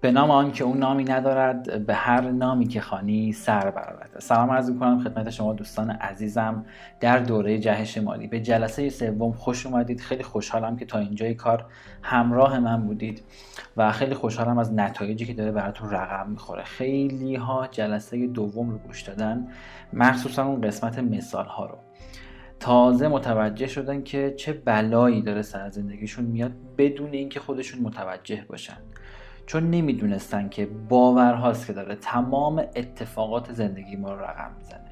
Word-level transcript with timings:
به 0.00 0.10
نام 0.10 0.30
آن 0.30 0.52
که 0.52 0.64
اون 0.64 0.78
نامی 0.78 1.04
ندارد 1.04 1.86
به 1.86 1.94
هر 1.94 2.20
نامی 2.20 2.66
که 2.66 2.80
خانی 2.80 3.32
سر 3.32 3.70
برآورد. 3.70 4.16
سلام 4.18 4.50
عرض 4.50 4.70
کنم 4.80 5.00
خدمت 5.04 5.30
شما 5.30 5.52
دوستان 5.52 5.90
عزیزم 5.90 6.64
در 7.00 7.18
دوره 7.18 7.58
جهش 7.58 7.98
مالی. 7.98 8.26
به 8.26 8.40
جلسه 8.40 8.88
سوم 8.88 9.32
خوش 9.32 9.66
اومدید. 9.66 10.00
خیلی 10.00 10.22
خوشحالم 10.22 10.76
که 10.76 10.84
تا 10.84 10.98
اینجای 10.98 11.34
کار 11.34 11.66
همراه 12.02 12.58
من 12.58 12.82
بودید 12.82 13.22
و 13.76 13.92
خیلی 13.92 14.14
خوشحالم 14.14 14.58
از 14.58 14.72
نتایجی 14.72 15.26
که 15.26 15.34
داره 15.34 15.52
براتون 15.52 15.90
رقم 15.90 16.30
می‌خوره. 16.30 16.64
خیلی 16.64 17.34
ها 17.34 17.66
جلسه 17.70 18.26
دوم 18.26 18.70
رو 18.70 18.78
گوش 18.78 19.02
دادن 19.02 19.48
مخصوصا 19.92 20.46
اون 20.46 20.60
قسمت 20.60 20.98
مثال 20.98 21.46
ها 21.46 21.66
رو. 21.66 21.78
تازه 22.60 23.08
متوجه 23.08 23.66
شدن 23.66 24.02
که 24.02 24.34
چه 24.36 24.52
بلایی 24.52 25.22
داره 25.22 25.42
سر 25.42 25.70
زندگیشون 25.70 26.24
میاد 26.24 26.52
بدون 26.78 27.12
اینکه 27.12 27.40
خودشون 27.40 27.80
متوجه 27.80 28.44
باشن. 28.48 28.76
چون 29.50 29.70
نمی‌دونستن 29.70 30.48
که 30.48 30.68
باورهاست 30.88 31.66
که 31.66 31.72
داره 31.72 31.94
تمام 31.94 32.58
اتفاقات 32.58 33.52
زندگی 33.52 33.96
ما 33.96 34.12
رو 34.12 34.20
رقم 34.20 34.50
می‌زنه. 34.58 34.90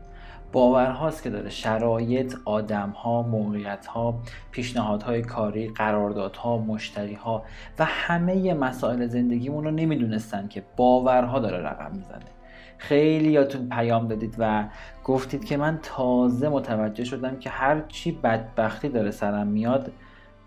باورهاست 0.52 1.22
که 1.22 1.30
داره 1.30 1.50
شرایط، 1.50 2.34
آدمها، 2.44 3.22
موقعیتها، 3.22 4.20
پیشنهادهای 4.50 5.22
کاری، 5.22 5.68
قراردادها، 5.68 6.58
مشتریها 6.58 7.42
و 7.78 7.84
همه 7.84 8.54
مسائل 8.54 9.06
زندگیمون 9.06 9.64
رو 9.64 9.70
نمی‌دونستن 9.70 10.48
که 10.48 10.62
باورها 10.76 11.38
داره 11.38 11.58
رقم 11.58 11.90
می‌زنه. 11.96 12.24
خیلی 12.78 13.32
یاتون 13.32 13.68
پیام 13.68 14.08
دادید 14.08 14.34
و 14.38 14.64
گفتید 15.04 15.44
که 15.44 15.56
من 15.56 15.78
تازه 15.82 16.48
متوجه 16.48 17.04
شدم 17.04 17.36
که 17.36 17.50
هر 17.50 17.80
چی 17.88 18.12
بدبختی 18.12 18.88
داره 18.88 19.10
سرم 19.10 19.46
میاد 19.46 19.92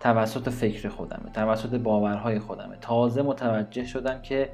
توسط 0.02 0.48
فکر 0.48 0.88
خودمه 0.88 1.30
توسط 1.34 1.74
باورهای 1.74 2.38
خودمه. 2.38 2.76
تازه 2.80 3.22
متوجه 3.22 3.84
شدم 3.84 4.22
که 4.22 4.48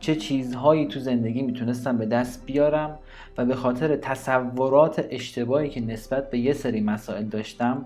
چه 0.00 0.16
چیزهایی 0.16 0.86
تو 0.86 1.00
زندگی 1.00 1.42
می‌تونستم 1.42 1.98
به 1.98 2.06
دست 2.06 2.46
بیارم 2.46 2.98
و 3.38 3.44
به 3.44 3.54
خاطر 3.54 3.96
تصورات 3.96 5.06
اشتباهی 5.10 5.68
که 5.68 5.80
نسبت 5.80 6.30
به 6.30 6.38
یه 6.38 6.52
سری 6.52 6.80
مسائل 6.80 7.24
داشتم 7.24 7.84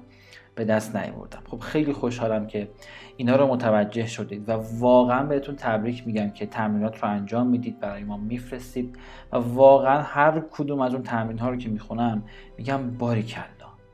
به 0.55 0.65
دست 0.65 0.97
نیاوردم. 0.97 1.43
خب 1.51 1.59
خیلی 1.59 1.93
خوشحالم 1.93 2.47
که 2.47 2.69
اینا 3.17 3.37
رو 3.37 3.47
متوجه 3.47 4.07
شدید 4.07 4.49
و 4.49 4.53
واقعا 4.79 5.23
بهتون 5.27 5.57
تبریک 5.57 6.07
میگم 6.07 6.31
که 6.31 6.47
تمرینات 6.47 7.03
رو 7.03 7.09
انجام 7.09 7.47
می‌دید 7.47 7.81
برای 7.81 8.05
ما 8.05 8.17
میفرستید 8.17 8.97
و 9.33 9.37
واقعا 9.37 10.03
هر 10.03 10.43
کدوم 10.51 10.81
از 10.81 10.95
اون 10.95 11.03
تمرین 11.03 11.39
ها 11.39 11.51
رو 11.51 11.57
که 11.57 11.69
می‌خونم 11.69 12.23
میگم 12.59 12.91
باری 12.91 13.23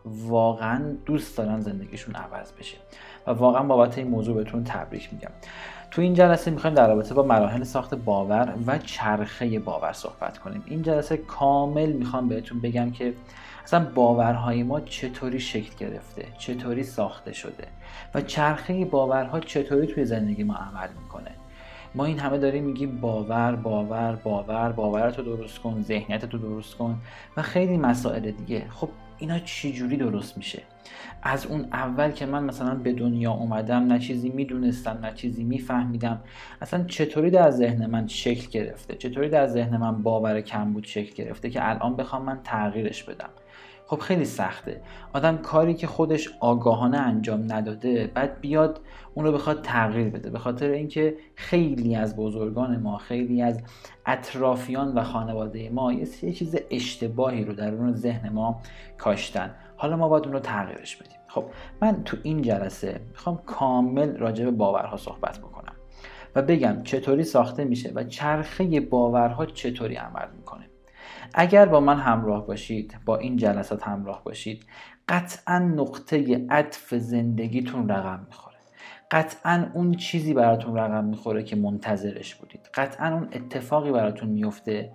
واقعا 0.06 0.96
دوست 1.06 1.38
دارن 1.38 1.60
زندگیشون 1.60 2.14
عوض 2.14 2.52
بشه. 2.52 2.76
و 3.26 3.30
واقعا 3.30 3.62
بابت 3.62 3.98
این 3.98 4.08
موضوع 4.08 4.34
بهتون 4.34 4.64
تبریک 4.64 5.08
میگم. 5.12 5.30
تو 5.90 6.02
این 6.02 6.14
جلسه 6.14 6.50
می‌خوایم 6.50 6.76
در 6.76 6.88
رابطه 6.88 7.14
با 7.14 7.22
مراحل 7.22 7.62
ساخت 7.62 7.94
باور 7.94 8.54
و 8.66 8.78
چرخه 8.78 9.58
باور 9.58 9.92
صحبت 9.92 10.38
کنیم. 10.38 10.62
این 10.66 10.82
جلسه 10.82 11.16
کامل 11.16 11.92
می‌خوام 11.92 12.28
بهتون 12.28 12.60
بگم 12.60 12.90
که 12.90 13.14
اصلا 13.64 13.86
باورهای 13.94 14.62
ما 14.62 14.80
چطوری 14.80 15.40
شکل 15.40 15.76
گرفته 15.78 16.26
چطوری 16.38 16.82
ساخته 16.82 17.32
شده 17.32 17.66
و 18.14 18.20
چرخه 18.20 18.84
باورها 18.84 19.40
چطوری 19.40 19.86
توی 19.86 20.04
زندگی 20.04 20.44
ما 20.44 20.54
عمل 20.54 20.88
می‌کنه. 21.02 21.30
ما 21.94 22.04
این 22.04 22.18
همه 22.18 22.38
داریم 22.38 22.64
میگیم 22.64 23.00
باور 23.00 23.56
باور 23.56 24.16
باور 24.24 24.72
باورتو 24.72 25.22
درست 25.22 25.58
کن 25.58 25.82
ذهنیتتو 25.82 26.38
درست 26.38 26.74
کن 26.74 26.98
و 27.36 27.42
خیلی 27.42 27.76
مسائل 27.76 28.30
دیگه. 28.30 28.66
خب 28.70 28.88
اینا 29.18 29.38
چی 29.38 29.72
جوری 29.72 29.96
درست 29.96 30.36
میشه؟ 30.36 30.62
از 31.22 31.46
اون 31.46 31.68
اول 31.72 32.10
که 32.10 32.26
من 32.26 32.44
مثلا 32.44 32.74
به 32.74 32.92
دنیا 32.92 33.32
اومدم 33.32 33.86
نه 33.86 33.98
چیزی 33.98 34.28
می‌دونستم 34.28 34.98
نه 35.02 35.12
چیزی 35.14 35.44
میفهمیدم. 35.44 36.20
اصلا 36.62 36.84
چطوری 36.84 37.30
در 37.30 37.50
ذهن 37.50 37.86
من 37.86 38.06
شکل 38.06 38.50
گرفته؟ 38.50 38.94
چطوری 38.94 39.28
در 39.28 39.46
ذهن 39.46 39.76
من 39.76 40.02
باور 40.02 40.40
کم 40.40 40.72
بود 40.72 40.84
شکل 40.84 41.14
گرفته 41.14 41.50
که 41.50 41.68
الان 41.70 41.96
بخوام 41.96 42.22
من 42.22 42.40
تغییرش 42.44 43.02
بدم؟ 43.02 43.30
خب 43.86 43.98
خیلی 43.98 44.24
سخته. 44.24 44.80
آدم 45.12 45.36
کاری 45.36 45.74
که 45.74 45.86
خودش 45.86 46.30
آگاهانه 46.40 46.98
انجام 46.98 47.52
نداده 47.52 48.10
بعد 48.14 48.40
بیاد 48.40 48.80
اون 49.14 49.26
رو 49.26 49.32
بخواد 49.32 49.62
تغییر 49.62 50.08
بده. 50.08 50.30
به 50.30 50.38
خاطر 50.38 50.70
اینکه 50.70 51.16
خیلی 51.34 51.96
از 51.96 52.16
بزرگان 52.16 52.76
ما 52.76 52.98
خیلی 52.98 53.42
از 53.42 53.60
اطرافیان 54.06 54.94
و 54.94 55.02
خانواده 55.02 55.70
ما 55.70 55.92
یه 55.92 56.32
چیز 56.32 56.56
اشتباهی 56.70 57.44
رو 57.44 57.52
در 57.52 57.74
اون 57.74 57.92
ذهن 57.92 58.28
ما 58.28 58.60
کاشتن. 58.98 59.50
حالا 59.76 59.96
ما 59.96 60.08
باید 60.08 60.24
اون 60.24 60.32
رو 60.32 60.40
تغییرش 60.40 60.96
بدیم. 60.96 61.18
خب 61.28 61.44
من 61.82 62.04
تو 62.04 62.16
این 62.22 62.42
جلسه 62.42 63.00
می‌خوام 63.10 63.36
کامل 63.46 64.16
راجع 64.16 64.44
به 64.44 64.50
باورها 64.50 64.96
صحبت 64.96 65.38
بکنم 65.38 65.72
و 66.34 66.42
بگم 66.42 66.82
چطوری 66.82 67.24
ساخته 67.24 67.64
میشه 67.64 67.92
و 67.94 68.04
چرخه 68.04 68.80
باورها 68.80 69.46
چطوری 69.46 69.94
عمل 69.94 70.28
می‌کنه. 70.36 70.70
اگر 71.34 71.66
با 71.66 71.80
من 71.80 71.98
همراه 71.98 72.46
باشید 72.46 72.96
با 73.04 73.16
این 73.16 73.36
جلسات 73.36 73.82
همراه 73.82 74.24
باشید 74.24 74.66
قطعا 75.08 75.58
نقطه 75.58 76.46
عطف 76.50 76.94
زندگیتون 76.94 77.88
رقم 77.88 78.24
می‌خوره. 78.26 78.53
قطعا 79.10 79.66
اون 79.74 79.94
چیزی 79.94 80.34
براتون 80.34 80.76
رقم 80.76 81.04
می‌خوره 81.04 81.42
که 81.42 81.56
منتظرش 81.56 82.34
بودید. 82.34 82.70
قطعا 82.74 83.14
اون 83.14 83.28
اتفاقی 83.32 83.92
براتون 83.92 84.28
میفته 84.28 84.90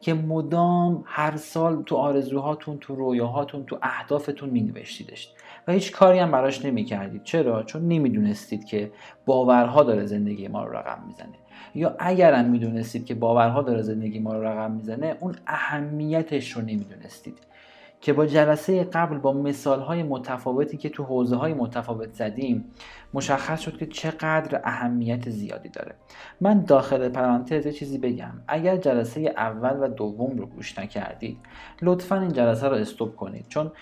که 0.00 0.14
مدام 0.14 1.04
هر 1.06 1.36
سال 1.36 1.82
تو 1.82 1.96
آرزوهاتون 1.96 2.78
تو 2.80 2.94
رویاهاتون 2.94 3.64
تو 3.64 3.78
اهدافتون 3.82 4.50
مینوشتیدش 4.50 5.32
و 5.68 5.72
هیچ 5.72 5.92
کاری 5.92 6.18
هم 6.18 6.30
براش 6.30 6.64
نمی‌کردید. 6.64 7.22
چرا؟ 7.24 7.62
چون 7.62 7.88
نمی‌دونستید 7.88 8.64
که 8.64 8.90
باورها 9.26 9.82
داره 9.82 10.06
زندگی 10.06 10.48
ما 10.48 10.64
رو 10.64 10.76
رقم 10.76 10.98
می‌زنه. 11.06 11.34
یا 11.74 11.96
اگرم 11.98 12.44
می‌دونستید 12.44 13.06
که 13.06 13.14
باورها 13.14 13.62
داره 13.62 13.82
زندگی 13.82 14.18
ما 14.18 14.34
رو 14.34 14.44
رقم 14.44 14.70
می‌زنه 14.70 15.16
اون 15.20 15.34
اهمیتش 15.46 16.52
رو 16.52 16.62
نمی‌دونستید. 16.62 17.38
که 18.04 18.12
با 18.12 18.26
جلسه 18.26 18.84
قبل 18.84 19.18
با 19.18 19.32
مثال 19.32 19.80
های 19.80 20.02
متفاوتی 20.02 20.76
که 20.76 20.88
تو 20.88 21.04
حوزه 21.04 21.36
های 21.36 21.54
متفاوت 21.54 22.12
زدیم 22.12 22.64
مشخص 23.14 23.60
شد 23.60 23.76
که 23.76 23.86
چقدر 23.86 24.60
اهمیت 24.64 25.30
زیادی 25.30 25.68
داره. 25.68 25.94
من 26.40 26.60
داخل 26.60 27.08
پرانتز 27.08 27.68
چیزی 27.68 27.98
بگم. 27.98 28.32
اگر 28.48 28.76
جلسه 28.76 29.20
اول 29.36 29.76
و 29.80 29.88
دوم 29.88 30.38
رو 30.38 30.46
گوش 30.46 30.78
نکردید 30.78 31.38
لطفا 31.82 32.20
این 32.20 32.32
جلسه 32.32 32.68
رو 32.68 32.74
استوب 32.74 33.16
کنید. 33.16 33.48
چون 33.48 33.72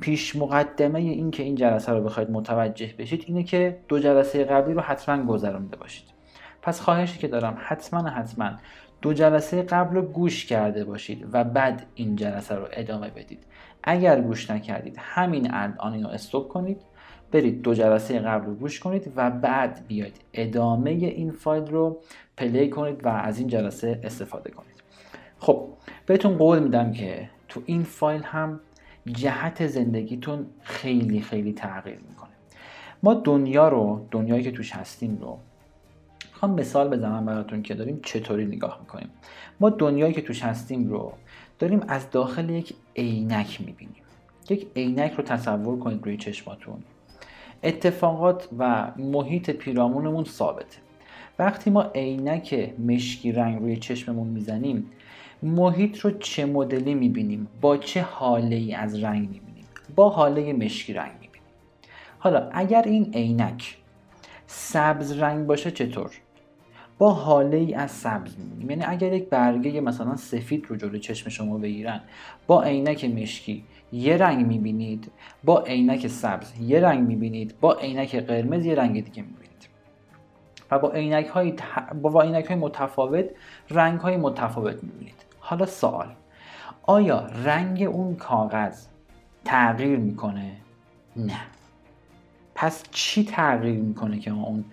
پیش 0.00 0.36
مقدمه 0.36 1.00
این 1.00 1.30
که 1.30 1.42
این 1.42 1.54
جلسه 1.54 1.92
رو 1.92 2.04
بخواید 2.04 2.30
متوجه 2.30 2.94
بشید 2.98 3.24
اینه 3.26 3.42
که 3.42 3.78
دو 3.88 3.98
جلسه 3.98 4.44
قبلی 4.44 4.74
رو 4.74 4.80
حتما 4.80 5.24
گذرانده 5.24 5.76
باشید. 5.76 6.12
پس 6.62 6.80
خواهشی 6.80 7.18
که 7.18 7.28
دارم 7.28 7.56
حتما 7.58 8.08
حتما 8.08 8.50
دو 9.02 9.12
جلسه 9.12 9.62
قبل 9.62 9.96
رو 9.96 10.02
گوش 10.02 10.46
کرده 10.46 10.84
باشید 10.84 11.26
و 11.32 11.44
بعد 11.44 11.86
این 11.94 12.16
جلسه 12.16 12.54
رو 12.54 12.68
ادامه 12.72 13.10
بدید. 13.10 13.46
اگر 13.82 14.20
گوش 14.20 14.50
نکردید 14.50 14.96
همین 14.98 15.54
الان 15.54 15.92
اینو 15.92 16.08
استوب 16.08 16.48
کنید 16.48 16.80
برید 17.32 17.62
دو 17.62 17.74
جلسه 17.74 18.18
قبل 18.18 18.46
رو 18.46 18.54
گوش 18.54 18.80
کنید 18.80 19.12
و 19.16 19.30
بعد 19.30 19.86
بیاید 19.88 20.20
ادامه 20.32 20.90
این 20.90 21.30
فایل 21.30 21.66
رو 21.66 22.00
پلی 22.36 22.68
کنید 22.68 23.04
و 23.04 23.08
از 23.08 23.38
این 23.38 23.48
جلسه 23.48 24.00
استفاده 24.04 24.50
کنید. 24.50 24.82
خب 25.38 25.68
بهتون 26.06 26.36
قول 26.36 26.58
میدم 26.58 26.92
که 26.92 27.30
تو 27.48 27.62
این 27.66 27.82
فایل 27.82 28.22
هم 28.22 28.60
جهت 29.06 29.66
زندگیتون 29.66 30.46
خیلی 30.62 31.20
خیلی 31.20 31.52
تغییر 31.52 31.98
می‌کنه. 32.08 32.30
ما 33.02 33.14
دنیا 33.14 33.68
رو 33.68 34.06
دنیایی 34.10 34.42
که 34.42 34.50
توش 34.50 34.72
هستیم 34.72 35.18
رو 35.20 35.38
می‌خوام 36.42 36.60
مثال 36.60 36.88
بزنم 36.88 37.26
براتون 37.26 37.62
که 37.62 37.74
داریم 37.74 38.00
چطوری 38.02 38.44
نگاه 38.44 38.78
می‌کنیم. 38.80 39.10
ما 39.60 39.70
دنیایی 39.70 40.14
که 40.14 40.22
توش 40.22 40.42
هستیم 40.42 40.88
رو 40.88 41.12
داریم 41.58 41.84
از 41.88 42.10
داخل 42.10 42.50
یک 42.50 42.74
عینک 42.96 43.60
می‌بینیم. 43.60 44.02
یک 44.50 44.66
عینک 44.76 45.12
رو 45.12 45.24
تصور 45.24 45.78
کنید 45.78 46.04
روی 46.04 46.16
چشماتون. 46.16 46.82
اتفاقات 47.62 48.48
و 48.58 48.92
محیط 48.96 49.50
پیرامونمون 49.50 50.24
ثابته. 50.24 50.78
وقتی 51.38 51.70
ما 51.70 51.82
عینک 51.82 52.74
مشکی 52.78 53.32
رنگ 53.32 53.60
روی 53.60 53.76
چشممون 53.76 54.28
می‌زنیم 54.28 54.90
محیط 55.42 55.98
رو 55.98 56.10
چه 56.10 56.46
مدلی 56.46 56.94
می‌بینیم؟ 56.94 57.48
با 57.60 57.76
چه 57.76 58.02
حاله 58.02 58.56
ای 58.56 58.74
از 58.74 59.02
رنگ 59.02 59.28
می‌بینیم؟ 59.28 59.64
با 59.96 60.08
حاله 60.08 60.52
مشکی 60.52 60.92
رنگ 60.92 61.12
می‌بینیم. 61.12 61.48
حالا 62.18 62.48
اگر 62.52 62.82
این 62.82 63.10
عینک 63.14 63.76
سبز 64.46 65.12
رنگ 65.12 65.46
باشه 65.46 65.70
چطور؟ 65.70 66.10
با 67.02 67.12
حاله 67.12 67.56
ای 67.56 67.74
از 67.74 67.90
سبز 67.90 68.38
می‌بینیم 68.38 68.70
یعنی 68.70 68.84
اگر 68.84 69.12
یک 69.12 69.28
برگه 69.28 69.80
مثلا 69.80 70.16
سفید 70.16 70.66
رو 70.68 70.76
جلوی 70.76 71.00
چشم 71.00 71.30
شما 71.30 71.58
بگیرن 71.58 72.00
با 72.46 72.62
عینک 72.62 73.04
مشکی 73.04 73.64
یه 73.92 74.16
رنگ 74.16 74.46
می‌بینید 74.46 75.10
با 75.44 75.62
عینک 75.62 76.06
سبز 76.06 76.52
یه 76.60 76.80
رنگ 76.80 77.08
می‌بینید 77.08 77.54
با 77.60 77.74
عینک 77.74 78.16
قرمز 78.16 78.66
یه 78.66 78.74
رنگ 78.74 79.04
دیگه 79.04 79.22
می‌بینید. 79.22 79.68
و 80.70 80.78
با 80.78 80.90
عینک 80.90 81.26
های 81.26 81.54
با 82.02 82.22
عینک 82.22 82.44
های 82.44 82.56
متفاوت 82.56 83.24
رنگ 83.70 84.00
های 84.00 84.16
متفاوت 84.16 84.84
می‌بینید. 84.84 85.24
حالا 85.40 85.66
سوال 85.66 86.14
آیا 86.82 87.26
رنگ 87.44 87.82
اون 87.82 88.16
کاغذ 88.16 88.86
تغییر 89.44 89.98
می‌کنه؟ 89.98 90.52
نه. 91.16 91.40
پس 92.54 92.84
چی 92.90 93.24
تغییر 93.24 93.80
می‌کنه 93.80 94.18
که 94.18 94.30
ما 94.30 94.42
اون 94.42 94.64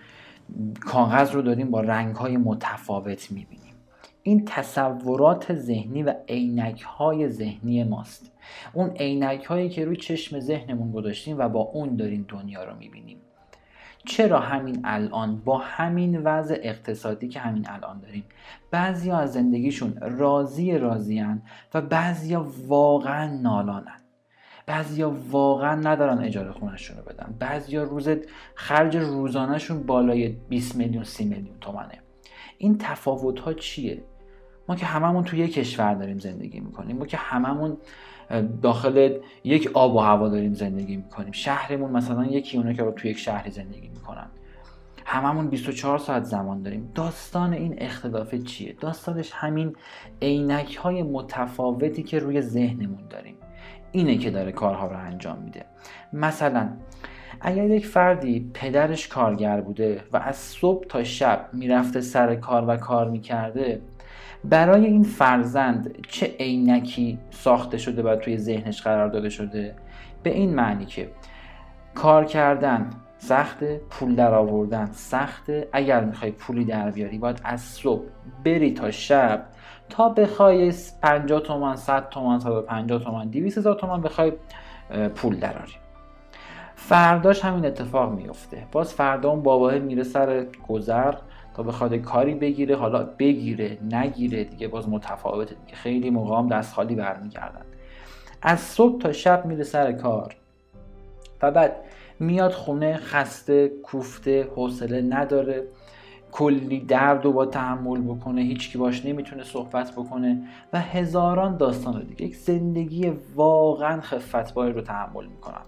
کاغذ 0.80 1.30
رو 1.30 1.42
داریم 1.42 1.70
با 1.70 1.80
رنگ 1.80 2.16
های 2.16 2.36
متفاوت 2.36 3.30
می‌بینیم. 3.30 3.74
این 4.22 4.44
تصورات 4.44 5.54
ذهنی 5.54 6.02
و 6.02 6.14
عینک 6.28 6.82
های 6.82 7.28
ذهنی 7.28 7.84
ماست. 7.84 8.32
اون 8.72 8.90
عینک 8.90 9.44
هایی 9.44 9.68
که 9.68 9.84
روی 9.84 9.96
چشم 9.96 10.40
ذهنمون 10.40 10.92
گذاشتیم 10.92 11.38
و 11.38 11.48
با 11.48 11.60
اون 11.60 11.96
داریم 11.96 12.26
دنیا 12.28 12.64
رو 12.64 12.76
می‌بینیم. 12.76 13.16
چرا 14.04 14.40
همین 14.40 14.80
الان؟ 14.84 15.36
با 15.44 15.58
همین 15.58 16.22
وضع 16.22 16.58
اقتصادی 16.62 17.28
که 17.28 17.40
همین 17.40 17.66
الان 17.68 18.00
داریم. 18.00 18.24
بعضی 18.70 19.10
از 19.10 19.32
زندگیشون 19.32 19.96
راضی 20.00 20.78
راضیان 20.78 21.42
و 21.74 21.80
بعضی 21.80 22.34
واقعا 22.68 23.40
نالانن 23.40 23.99
بعضیا 24.70 25.16
واقعا 25.30 25.74
ندارن 25.74 26.18
اجاره 26.18 26.52
خونهشون 26.52 26.96
رو 26.96 27.02
بدن. 27.02 27.34
بعضیا 27.38 27.82
روز 27.82 28.08
خرج 28.54 28.96
روزانهشون 28.96 29.82
بالای 29.82 30.28
20 30.48 30.76
میلیون 30.76 31.04
30 31.04 31.24
میلیون 31.24 31.56
تومنه. 31.60 31.98
این 32.58 32.78
تفاوت 32.78 33.40
ها 33.40 33.52
چیه؟ 33.52 34.02
ما 34.68 34.76
که 34.76 34.86
هممون 34.86 35.24
توی 35.24 35.38
یک 35.38 35.52
کشور 35.52 35.94
داریم 35.94 36.18
زندگی 36.18 36.60
می‌کنیم. 36.60 36.96
ما 36.96 37.06
که 37.06 37.16
هممون 37.16 37.76
داخل 38.62 39.18
یک 39.44 39.70
آب 39.74 39.94
و 39.94 39.98
هوا 39.98 40.28
داریم 40.28 40.54
زندگی 40.54 40.96
می‌کنیم. 40.96 41.32
شهرمون 41.32 41.90
مثلا 41.90 42.24
یکی 42.24 42.56
اونه 42.56 42.74
که 42.74 42.92
توی 42.96 43.10
یک 43.10 43.18
شهری 43.18 43.50
زندگی 43.50 43.88
می‌کنن. 43.88 44.26
هممون 45.04 45.48
24 45.48 45.98
ساعت 45.98 46.24
زمان 46.24 46.62
داریم. 46.62 46.92
داستان 46.94 47.52
این 47.52 47.74
اختلاف 47.78 48.34
چیه؟ 48.34 48.76
داستانش 48.80 49.30
همین 49.34 49.76
عینک 50.22 50.76
های 50.76 51.02
متفاوتی 51.02 52.02
که 52.02 52.18
روی 52.18 52.40
ذهنمون 52.40 53.08
داریم. 53.10 53.34
اینه 53.92 54.16
که 54.16 54.30
داره 54.30 54.52
کارها 54.52 54.86
رو 54.86 54.96
انجام 54.96 55.38
میده. 55.38 55.64
مثلا 56.12 56.68
اگر 57.40 57.64
یک 57.64 57.86
فردی 57.86 58.50
پدرش 58.54 59.08
کارگر 59.08 59.60
بوده 59.60 60.00
و 60.12 60.16
از 60.16 60.36
صبح 60.36 60.86
تا 60.86 61.04
شب 61.04 61.48
می‌رفته 61.52 62.00
سر 62.00 62.34
کار 62.34 62.64
و 62.68 62.76
کار 62.76 63.10
می‌کرده 63.10 63.80
برای 64.44 64.84
این 64.86 65.02
فرزند 65.02 66.06
چه 66.08 66.36
عینکی 66.38 67.18
ساخته 67.30 67.78
شده 67.78 68.02
و 68.02 68.16
توی 68.16 68.38
ذهنش 68.38 68.82
قرار 68.82 69.08
داده 69.08 69.28
شده؟ 69.28 69.74
به 70.22 70.30
این 70.30 70.54
معنی 70.54 70.86
که 70.86 71.10
کار 71.94 72.24
کردن 72.24 72.90
سخته 73.18 73.80
پول 73.90 74.14
در 74.14 74.34
آوردن 74.34 74.88
سخته. 74.92 75.68
اگر 75.72 76.04
می‌خوای 76.04 76.30
پولی 76.30 76.64
در 76.64 76.90
بیاری 76.90 77.18
باید 77.18 77.40
از 77.44 77.60
صبح 77.60 78.04
بری 78.44 78.70
تا 78.70 78.90
شب 78.90 79.46
تا 79.90 80.08
بخوای 80.08 80.72
50 81.02 81.40
تومن 81.40 81.76
100 81.76 82.08
تومن 82.08 82.38
150 82.38 83.04
تومن 83.04 83.28
200 83.28 83.58
هزار 83.58 83.74
تومن 83.74 84.00
بخوای 84.00 84.32
پول 85.14 85.36
دراری 85.36 85.72
فرداش 86.74 87.44
همین 87.44 87.66
اتفاق 87.66 88.12
میفته 88.12 88.66
باز 88.72 88.94
فردا 88.94 89.30
اون 89.30 89.42
باباه 89.42 89.78
میره 89.78 90.02
سر 90.02 90.46
گذر 90.68 91.14
تا 91.54 91.62
بخواد 91.62 91.94
کاری 91.94 92.34
بگیره 92.34 92.76
حالا 92.76 93.08
بگیره 93.18 93.78
نگیره 93.90 94.44
دیگه 94.44 94.68
باز 94.68 94.88
متفاوته 94.88 95.54
دیگه. 95.54 95.76
خیلی 95.76 96.10
موقع 96.10 96.36
هم 96.36 96.48
دست 96.48 96.74
خالی 96.74 96.94
برمیگردن. 96.94 97.64
از 98.42 98.60
صبح 98.60 99.00
تا 99.00 99.12
شب 99.12 99.46
میره 99.46 99.64
سر 99.64 99.92
کار. 99.92 100.36
و 101.42 101.50
بعد 101.50 101.76
میاد 102.20 102.52
خونه 102.52 102.96
خسته 102.96 103.68
کوفته 103.68 104.48
حوصله 104.56 105.02
نداره. 105.02 105.64
کلی 106.32 106.80
درد 106.80 107.26
و 107.26 107.32
با 107.32 107.46
تحمل 107.46 108.00
بکنه 108.00 108.40
هیچکی 108.40 108.78
باش 108.78 109.06
نمی‌تونه 109.06 109.44
صحبت 109.44 109.92
بکنه 109.92 110.42
و 110.72 110.80
هزاران 110.80 111.56
داستان 111.56 112.02
دیگه. 112.02 112.24
یک 112.24 112.36
زندگی 112.36 113.12
واقعا 113.34 114.00
خفتباری 114.00 114.72
رو 114.72 114.80
تحمل 114.80 115.26
می‌کنن 115.26 115.62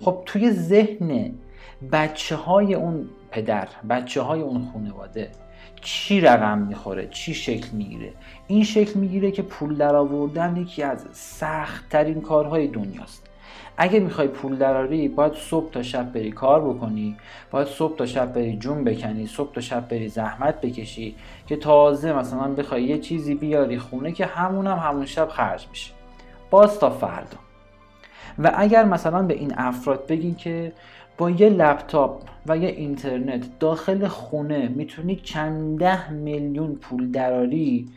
خب 0.00 0.22
توی 0.26 0.50
ذهن 0.50 1.34
بچه 1.92 2.36
های 2.36 2.74
اون 2.74 3.08
پدر 3.30 3.68
بچه 3.90 4.22
های 4.22 4.40
اون 4.40 4.68
خانواده 4.72 5.30
چی 5.80 6.20
رقم 6.20 6.58
می‌خوره؟ 6.58 7.08
چی 7.08 7.34
شکل 7.34 7.68
می‌گیره؟ 7.72 8.12
این 8.46 8.64
شکل 8.64 9.00
می‌گیره 9.00 9.30
که 9.30 9.42
پول 9.42 9.74
در 9.74 9.96
آوردن 9.96 10.56
یکی 10.56 10.82
از 10.82 11.06
سخت 11.12 11.88
ترین 11.88 12.20
کارهای 12.20 12.68
دنیاست. 12.68 13.33
اگه 13.76 14.00
می‌خوای 14.00 14.28
پول 14.28 14.56
دراری 14.56 15.08
باید 15.08 15.32
صبح 15.34 15.70
تا 15.70 15.82
شب 15.82 16.12
بری 16.12 16.30
کار 16.30 16.74
بکنی 16.74 17.16
باید 17.50 17.66
صبح 17.66 17.96
تا 17.96 18.06
شب 18.06 18.32
بری 18.32 18.56
جون 18.56 18.84
بکنی 18.84 19.26
صبح 19.26 19.52
تا 19.52 19.60
شب 19.60 19.88
بری 19.88 20.08
زحمت 20.08 20.60
بکشی 20.60 21.14
که 21.46 21.56
تازه 21.56 22.12
مثلا 22.12 22.48
بخوای 22.48 22.82
یه 22.82 22.98
چیزی 22.98 23.34
بیاری 23.34 23.78
خونه 23.78 24.12
که 24.12 24.26
همون 24.26 24.66
هم 24.66 24.78
همون 24.78 25.06
شب 25.06 25.28
خرج 25.28 25.66
میشه. 25.70 25.92
باز 26.50 26.78
تا 26.78 26.90
فردا. 26.90 27.38
و 28.38 28.52
اگر 28.54 28.84
مثلا 28.84 29.22
به 29.22 29.34
این 29.34 29.54
افراد 29.56 30.06
بگین 30.06 30.34
که 30.34 30.72
با 31.18 31.30
یه 31.30 31.48
لپتاپ 31.48 32.22
و 32.46 32.58
یه 32.58 32.68
اینترنت 32.68 33.58
داخل 33.58 34.08
خونه 34.08 34.68
می‌تونی 34.68 35.16
چند 35.16 35.78
ده 35.78 36.10
میلیون 36.10 36.74
پول 36.74 37.10
دراری 37.10 37.88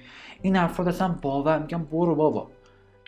این 0.42 0.56
افراد 0.56 0.88
اصلا 0.88 1.16
باور 1.22 1.60
میگم 1.60 1.84
برو 1.84 2.16
بابا 2.16 2.48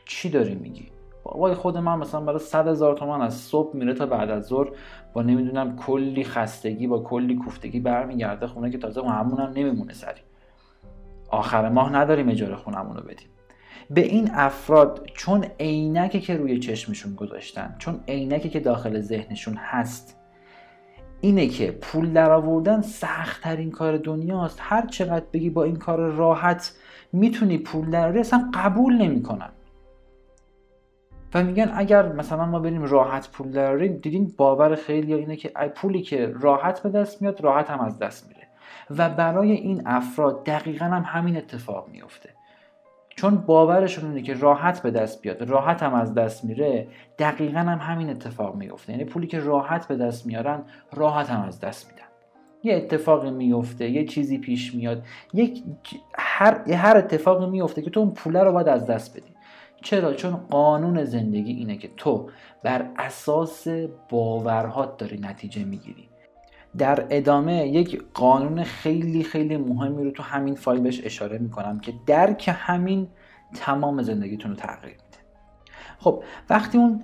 چی 0.05 0.29
داری 0.29 0.55
میگی؟ 0.55 0.87
بابای 1.31 1.53
خود 1.53 1.77
من 1.77 1.99
مثلا 1.99 2.21
برای 2.21 2.39
100 2.39 2.67
هزار 2.67 2.97
تومن 2.97 3.21
از 3.21 3.33
صبح 3.33 3.75
میره 3.75 3.93
تا 3.93 4.05
بعد 4.05 4.29
از 4.29 4.45
ظهر 4.45 4.67
با 5.13 5.21
نمی‌دونم 5.21 5.75
کلی 5.75 6.23
خستگی 6.23 6.87
با 6.87 6.99
کلی 6.99 7.35
کوفتگی 7.35 7.79
برمیگرده 7.79 8.47
خونه 8.47 8.69
که 8.69 8.77
تازه 8.77 9.01
همون 9.01 9.39
هم 9.39 9.49
نمیمونه 9.49 9.93
سری 9.93 10.21
آخر 11.29 11.69
ماه 11.69 11.93
نداریم 11.95 12.29
اجاره 12.29 12.55
خونمون 12.55 12.97
رو 12.97 13.03
بدیم. 13.03 13.27
به 13.89 14.01
این 14.01 14.29
افراد 14.33 15.07
چون 15.13 15.45
عینکی 15.59 16.19
که 16.19 16.37
روی 16.37 16.59
چشمشون 16.59 17.15
گذاشتن 17.15 17.75
چون 17.77 17.99
عینکی 18.07 18.49
که 18.49 18.59
داخل 18.59 18.99
ذهنشون 18.99 19.55
هست 19.57 20.15
اینه 21.21 21.47
که 21.47 21.71
پول 21.71 22.13
در 22.13 22.31
آوردن 22.31 22.81
سخت 22.81 23.43
ترین 23.43 23.71
کار 23.71 23.97
دنیاست. 23.97 24.59
هر 24.61 24.87
چقدر 24.87 25.25
بگی 25.33 25.49
با 25.49 25.63
این 25.63 25.75
کار 25.75 25.99
راحت 25.99 26.73
می‌تونی 27.13 27.57
پول 27.57 27.89
دراری 27.89 28.19
اصلا 28.19 28.51
قبول 28.53 28.97
نمی‌کنن. 28.97 29.49
و 31.33 31.43
میگن 31.43 31.71
اگر 31.75 32.11
مثلا 32.11 32.45
ما 32.45 32.59
بریم 32.59 32.83
راحت 32.83 33.29
پول 33.31 33.51
داریم 33.51 33.97
دیدین 33.97 34.33
باور 34.37 34.75
خیلی 34.75 35.13
اینه 35.13 35.35
که 35.35 35.49
پولی 35.49 36.01
که 36.01 36.33
راحت 36.39 36.83
به 36.83 36.89
دست 36.89 37.21
میاد 37.21 37.41
راحت 37.41 37.69
هم 37.69 37.79
از 37.79 37.99
دست 37.99 38.27
میره. 38.27 38.39
و 38.97 39.09
برای 39.09 39.51
این 39.51 39.81
افراد 39.85 40.45
دقیقا 40.45 40.85
هم 40.85 41.03
همین 41.05 41.37
اتفاق 41.37 41.87
میفته 41.87 42.29
چون 43.09 43.35
باورشون 43.35 44.09
اینه 44.09 44.21
که 44.21 44.33
راحت 44.33 44.81
به 44.81 44.91
دست 44.91 45.21
بیاد 45.21 45.49
راحت 45.49 45.83
هم 45.83 45.93
از 45.93 46.13
دست 46.13 46.45
میره 46.45 46.87
دقیقا 47.19 47.59
هم 47.59 47.79
همین 47.79 48.09
اتفاق 48.09 48.55
میفته 48.55 48.91
یعنی 48.91 49.05
پولی 49.05 49.27
که 49.27 49.39
راحت 49.39 49.87
به 49.87 49.95
دست 49.95 50.25
میارن 50.25 50.63
راحت 50.93 51.29
هم 51.29 51.41
از 51.41 51.59
دست 51.59 51.91
میدن. 51.91 52.05
یه 52.63 52.75
اتفاقی 52.75 53.31
میفته 53.31 53.89
یه 53.89 54.05
چیزی 54.05 54.37
پیش 54.37 54.75
میاد 54.75 55.03
یک 55.33 55.63
هر 56.17 56.71
هر 56.71 56.97
اتفاقی 56.97 57.45
میفته 57.49 57.81
که 57.81 57.89
تو 57.89 57.99
اون 57.99 58.11
پوله 58.11 58.43
رو 58.43 58.51
باید 58.51 58.67
از 58.67 58.85
دست 58.85 59.17
بدی. 59.17 59.33
چرا؟ 59.81 60.13
چون 60.13 60.35
قانون 60.35 61.03
زندگی 61.03 61.53
اینه 61.53 61.77
که 61.77 61.89
تو 61.97 62.29
بر 62.63 62.89
اساس 62.97 63.67
باورهات 64.09 64.97
داری 64.97 65.19
نتیجه 65.19 65.63
می‌گیری. 65.63 66.09
در 66.77 67.05
ادامه 67.09 67.67
یک 67.67 68.03
قانون 68.13 68.63
خیلی 68.63 69.23
خیلی 69.23 69.57
مهمی 69.57 70.03
رو 70.03 70.11
تو 70.11 70.23
همین 70.23 70.55
فایل 70.55 70.81
بهش 70.81 71.05
اشاره 71.05 71.37
می‌کنم 71.37 71.79
که 71.79 71.93
درک 72.05 72.49
همین 72.53 73.07
تمام 73.53 74.01
زندگیتون 74.01 74.51
رو 74.51 74.57
تغییر 74.57 74.93
میده. 74.93 75.17
خب 75.99 76.23
وقتی 76.49 76.77
اون 76.77 77.03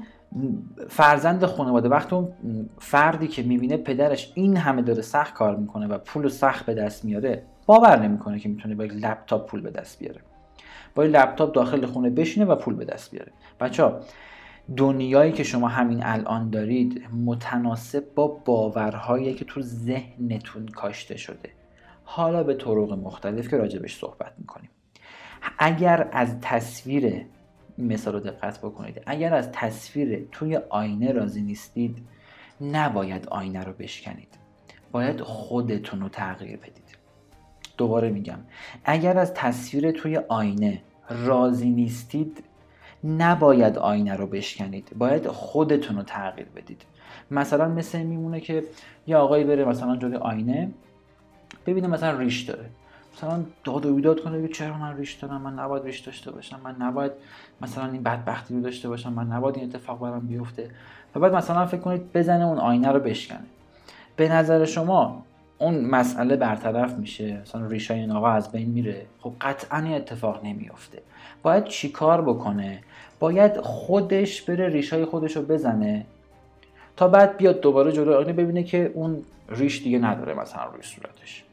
فرزند 0.90 1.46
خانواده 1.46 1.90
وقتی 1.90 2.16
اون 2.16 2.34
فردی 2.80 3.28
که 3.28 3.44
می‌بینه 3.44 3.78
پدرش 3.78 4.32
این 4.36 4.58
همه 4.58 4.82
داره 4.82 5.02
سخت 5.02 5.34
کار 5.34 5.56
می‌کنه 5.56 5.88
و 5.88 5.98
پول 5.98 6.28
سخت 6.28 6.66
به 6.66 6.74
دست 6.74 7.06
میاره 7.06 7.44
باور 7.66 8.00
نمی‌کنه 8.00 8.40
که 8.40 8.50
می‌تونه 8.50 8.76
با 8.76 8.86
یک 8.86 8.94
لپتاپ 8.94 9.50
پول 9.50 9.62
به 9.62 9.72
دست 9.72 10.00
بیاره. 10.00 10.22
با 10.96 11.04
لپتاپ 11.04 11.54
داخل 11.54 11.86
خونه 11.86 12.10
بشینه 12.10 12.46
و 12.46 12.56
پول 12.56 12.76
به 12.76 12.86
دست 12.86 13.12
بیاره. 13.12 13.32
بچه 13.60 13.92
دنیایی 14.78 15.32
که 15.32 15.44
شما 15.44 15.68
همین 15.68 16.04
الان 16.04 16.50
دارید 16.50 17.08
متناسب 17.26 18.04
با 18.16 18.28
باورهایی 18.28 19.34
که 19.34 19.46
تو 19.46 19.62
ذهنتون 19.62 20.66
کاشته 20.66 21.18
شده. 21.18 21.50
حالا 22.04 22.44
به 22.44 22.54
طرق 22.54 22.94
مختلف 22.94 23.50
که 23.50 23.58
راجبش 23.58 23.98
صحبت 23.98 24.34
می‌کنیم. 24.38 24.70
اگر 25.60 26.10
از 26.12 26.40
تصویر 26.42 27.26
مثال 27.78 28.14
رو 28.14 28.20
دقت 28.20 28.60
بکنید 28.60 29.02
اگر 29.06 29.34
از 29.34 29.52
تصویر 29.52 30.28
توی 30.32 30.56
آینه 30.70 31.12
راضی 31.12 31.42
نیستید 31.42 32.08
نباید 32.62 33.28
آینه 33.28 33.64
رو 33.64 33.74
بشکنید. 33.74 34.38
باید 34.92 35.22
خودتون 35.22 36.02
رو 36.02 36.10
تغییر 36.10 36.58
بدید. 36.58 36.85
دوباره 37.78 38.10
میگم. 38.10 38.38
اگر 38.86 39.18
از 39.18 39.34
تصویر 39.34 39.92
توی 39.92 40.18
آینه 40.18 40.82
راضی 41.10 41.70
نیستید 41.70 42.44
نباید 43.04 43.78
آینه 43.78 44.16
رو 44.16 44.28
بشکنید. 44.28 44.92
باید 44.98 45.28
خودتون 45.28 45.98
رو 45.98 46.04
تغییر 46.04 46.48
بدید. 46.56 46.82
مثلا 47.32 47.68
مثل 47.68 48.04
میمونه 48.04 48.40
که 48.40 48.64
یه 49.08 49.18
آقایی 49.18 49.44
بره 49.44 49.66
مثلا 49.66 49.96
جلوی 49.96 50.16
آینه 50.16 50.72
ببینه 51.66 51.88
مثلا 51.88 52.18
ریش 52.18 52.42
داره. 52.42 52.66
مثلا 53.18 53.44
داد 53.64 53.86
و 53.86 53.96
بیداد 53.96 54.24
کنه 54.24 54.48
چرا 54.48 54.78
من 54.78 54.98
ریش 54.98 55.14
دارم؟ 55.14 55.42
من 55.42 55.54
نباید 55.54 55.84
ریش 55.84 56.00
داشته 56.00 56.32
باشم. 56.32 56.60
من 56.64 56.76
نباید 56.80 57.12
مثلا 57.62 57.92
این 57.92 58.04
بدبختی 58.04 58.54
رو 58.54 58.62
داشته 58.62 58.90
باشم. 58.90 59.14
من 59.14 59.28
نباید 59.28 59.58
این 59.58 59.70
اتفاق 59.70 60.00
برام 60.00 60.28
بیفته. 60.28 60.70
و 61.16 61.20
بعد 61.20 61.36
مثلا 61.36 61.66
فکر 61.66 61.82
کنید 61.82 62.14
بزنه 62.14 62.46
اون 62.46 62.58
آینه 62.58 62.92
رو 62.92 63.00
بشکنه. 63.00 63.46
به 64.16 64.30
نظر 64.30 64.66
شما 64.66 65.24
اون 65.58 65.86
مسئله 65.86 66.36
برطرف 66.36 66.98
میشه. 66.98 67.42
مثلا 67.42 67.68
ریشه 67.68 67.94
این 67.94 68.12
آقا 68.12 68.30
از 68.30 68.52
بین 68.52 68.70
میره. 68.70 69.06
خب 69.20 69.34
قطعا 69.42 69.80
این 69.80 69.94
اتفاق 69.94 70.46
نمیافته. 70.46 71.02
باید 71.44 71.66
چیکار 71.66 72.22
بکنه؟ 72.22 72.80
باید 73.20 73.58
خودش 73.58 74.42
بره 74.42 74.70
ریشای 74.70 75.06
خودش 75.06 75.36
رو 75.36 75.42
بزنه 75.42 76.06
تا 76.98 77.08
بعد 77.08 77.38
بیاد 77.38 77.62
دوباره 77.62 77.92
جلو 77.92 78.14
آینه 78.14 78.34
ببینه 78.34 78.64
که 78.64 78.92
اون 78.94 79.24
ریش 79.50 79.84
دیگه 79.84 80.00
نداره 80.00 80.34
مثلا 80.34 80.66
روی 80.66 80.82
صورتش. 80.82 81.44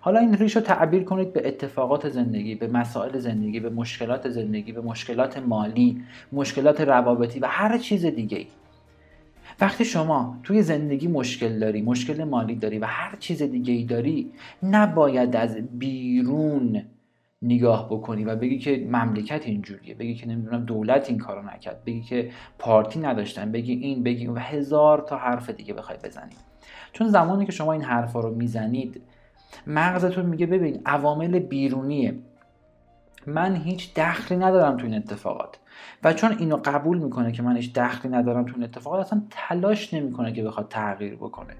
حالا 0.00 0.20
این 0.20 0.34
ریش 0.34 0.56
رو 0.56 0.62
تعبیر 0.62 1.04
کنید 1.04 1.32
به 1.32 1.48
اتفاقات 1.48 2.08
زندگی 2.08 2.54
به 2.54 2.66
مسائل 2.66 3.18
زندگی 3.18 3.60
به 3.60 3.70
مشکلات 3.70 4.28
زندگی 4.28 4.72
به 4.72 4.80
مشکلات 4.80 5.38
مالی 5.38 6.04
مشکلات 6.32 6.80
روابطی 6.80 7.40
و 7.40 7.46
هر 7.46 7.78
چیز 7.78 8.06
دیگه 8.06 8.46
وقتی 9.60 9.84
شما 9.84 10.38
توی 10.42 10.62
زندگی 10.62 11.08
مشکل 11.08 11.58
داری 11.58 11.82
مشکل 11.82 12.24
مالی 12.24 12.54
داری 12.54 12.78
و 12.78 12.84
هر 12.84 13.16
چیز 13.16 13.42
دیگه 13.42 13.72
ای 13.72 13.84
داری 13.84 14.32
نباید 14.62 15.36
از 15.36 15.56
بیرون 15.56 16.82
نگاه 17.42 17.86
بکنی 17.90 18.24
و 18.24 18.36
بگی 18.36 18.58
که 18.58 18.86
مملکت 18.90 19.46
اینجوریه 19.46 19.94
بگی 19.94 20.14
که 20.14 20.28
نمی‌دونم 20.28 20.64
دولت 20.64 21.08
این 21.08 21.18
کارو 21.18 21.42
نکرد 21.42 21.84
بگی 21.84 22.02
که 22.02 22.30
پارتی 22.58 23.00
نداشتن 23.00 23.52
بگی 23.52 23.72
این 23.72 24.02
بگی 24.02 24.26
و 24.26 24.38
هزار 24.38 24.98
تا 24.98 25.16
حرف 25.16 25.50
دیگه 25.50 25.74
بخوای 25.74 25.98
بزنی. 26.04 26.34
چون 26.92 27.08
زمانی 27.08 27.46
که 27.46 27.52
شما 27.52 27.72
این 27.72 27.82
حرفا 27.82 28.20
رو 28.20 28.34
می‌زنید 28.34 29.02
مغزتون 29.66 30.26
میگه 30.26 30.46
ببین 30.46 30.80
عوامل 30.86 31.38
بیرونیه. 31.38 32.14
من 33.26 33.56
هیچ 33.56 33.94
دخلی 33.94 34.38
ندارم 34.38 34.76
تو 34.76 34.86
این 34.86 34.94
اتفاقات. 34.94 35.58
و 36.04 36.12
چون 36.12 36.36
اینو 36.38 36.56
قبول 36.64 36.98
می‌کنه 36.98 37.32
که 37.32 37.42
من 37.42 37.56
هیچ 37.56 37.72
دخلی 37.72 38.10
ندارم 38.10 38.44
تو 38.44 38.62
اتفاقات 38.62 39.06
اصلا 39.06 39.22
تلاش 39.30 39.94
نمی‌کنه 39.94 40.32
که 40.32 40.42
بخواد 40.42 40.68
تغییر 40.68 41.14
بکنه. 41.14 41.54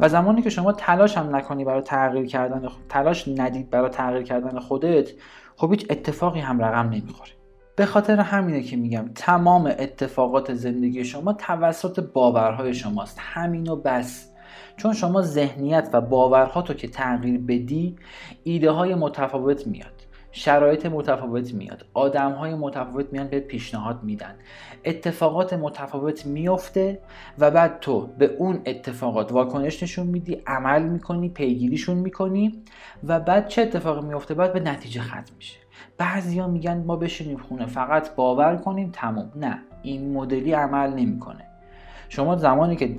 و 0.00 0.08
زمانی 0.08 0.42
که 0.42 0.50
شما 0.50 0.72
تلاش 0.72 1.18
هم 1.18 1.36
نکنی 1.36 1.64
برای 1.64 1.82
تغییر 1.82 2.26
کردن 2.26 2.68
تلاش 2.88 3.28
ندید 3.28 3.70
برای 3.70 3.90
تغییر 3.90 4.22
کردن 4.22 4.58
خودت 4.58 5.08
خب 5.56 5.70
هیچ 5.70 5.86
اتفاقی 5.90 6.40
هم 6.40 6.60
رقم 6.60 6.88
نمی‌خوره. 6.88 7.30
به 7.76 7.86
خاطر 7.86 8.20
همینه 8.20 8.62
که 8.62 8.76
میگم 8.76 9.10
تمام 9.14 9.66
اتفاقات 9.66 10.54
زندگی 10.54 11.04
شما 11.04 11.32
توسط 11.32 12.00
باورهای 12.00 12.74
شماست. 12.74 13.18
همین 13.20 13.68
و 13.68 13.76
بس. 13.76 14.32
چون 14.76 14.92
شما 14.92 15.22
ذهنیت 15.22 15.88
و 15.92 16.00
باورهاتو 16.00 16.74
که 16.74 16.88
تغییر 16.88 17.40
بدی 17.40 17.96
ایده 18.44 18.70
های 18.70 18.94
متفاوت 18.94 19.66
میاد. 19.66 19.97
شرایط 20.32 20.86
متفاوت 20.86 21.54
میاد. 21.54 21.84
آدم 21.94 22.32
های 22.32 22.54
متفاوت 22.54 23.12
میان 23.12 23.28
به 23.28 23.40
پیشنهاد 23.40 24.02
میدن. 24.02 24.34
اتفاقات 24.84 25.52
متفاوت 25.52 26.26
میفته 26.26 27.00
و 27.38 27.50
بعد 27.50 27.80
تو 27.80 28.06
به 28.18 28.26
اون 28.26 28.60
اتفاقات 28.66 29.32
واکنش 29.32 29.82
نشون 29.82 30.06
میدی 30.06 30.42
عمل 30.46 30.82
می‌کنی 30.82 31.28
پیگیریشون 31.28 31.96
می‌کنی 31.96 32.62
و 33.04 33.20
بعد 33.20 33.48
چه 33.48 33.62
اتفاقی 33.62 34.06
میفته 34.06 34.34
بعد 34.34 34.52
به 34.52 34.60
نتیجه 34.60 35.00
ختم 35.00 35.34
میشه. 35.36 35.58
بعضیا 35.98 36.46
میگن 36.46 36.84
ما 36.86 36.96
بشینیم 36.96 37.38
خونه 37.38 37.66
فقط 37.66 38.14
باور 38.14 38.56
کنیم 38.56 38.90
تموم. 38.92 39.32
نه 39.36 39.58
این 39.82 40.12
مدلی 40.12 40.52
عمل 40.52 40.90
نمی‌کنه. 40.90 41.44
شما 42.08 42.36
زمانی 42.36 42.76
که 42.76 42.96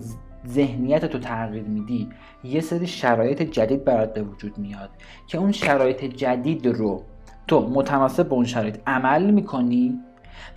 ذهنیت 0.47 1.05
تو 1.05 1.19
تغییر 1.19 1.63
میدی 1.63 2.09
یه 2.43 2.61
سری 2.61 2.87
شرایط 2.87 3.41
جدید 3.41 3.85
برات 3.85 4.13
به 4.13 4.23
وجود 4.23 4.57
میاد 4.57 4.89
که 5.27 5.37
اون 5.37 5.51
شرایط 5.51 6.03
جدید 6.03 6.67
رو 6.67 7.03
تو 7.49 7.69
متناسب 7.69 8.29
به 8.29 8.33
اون 8.33 8.45
شرایط 8.45 8.79
عمل 8.87 9.31
می‌کنی 9.31 9.99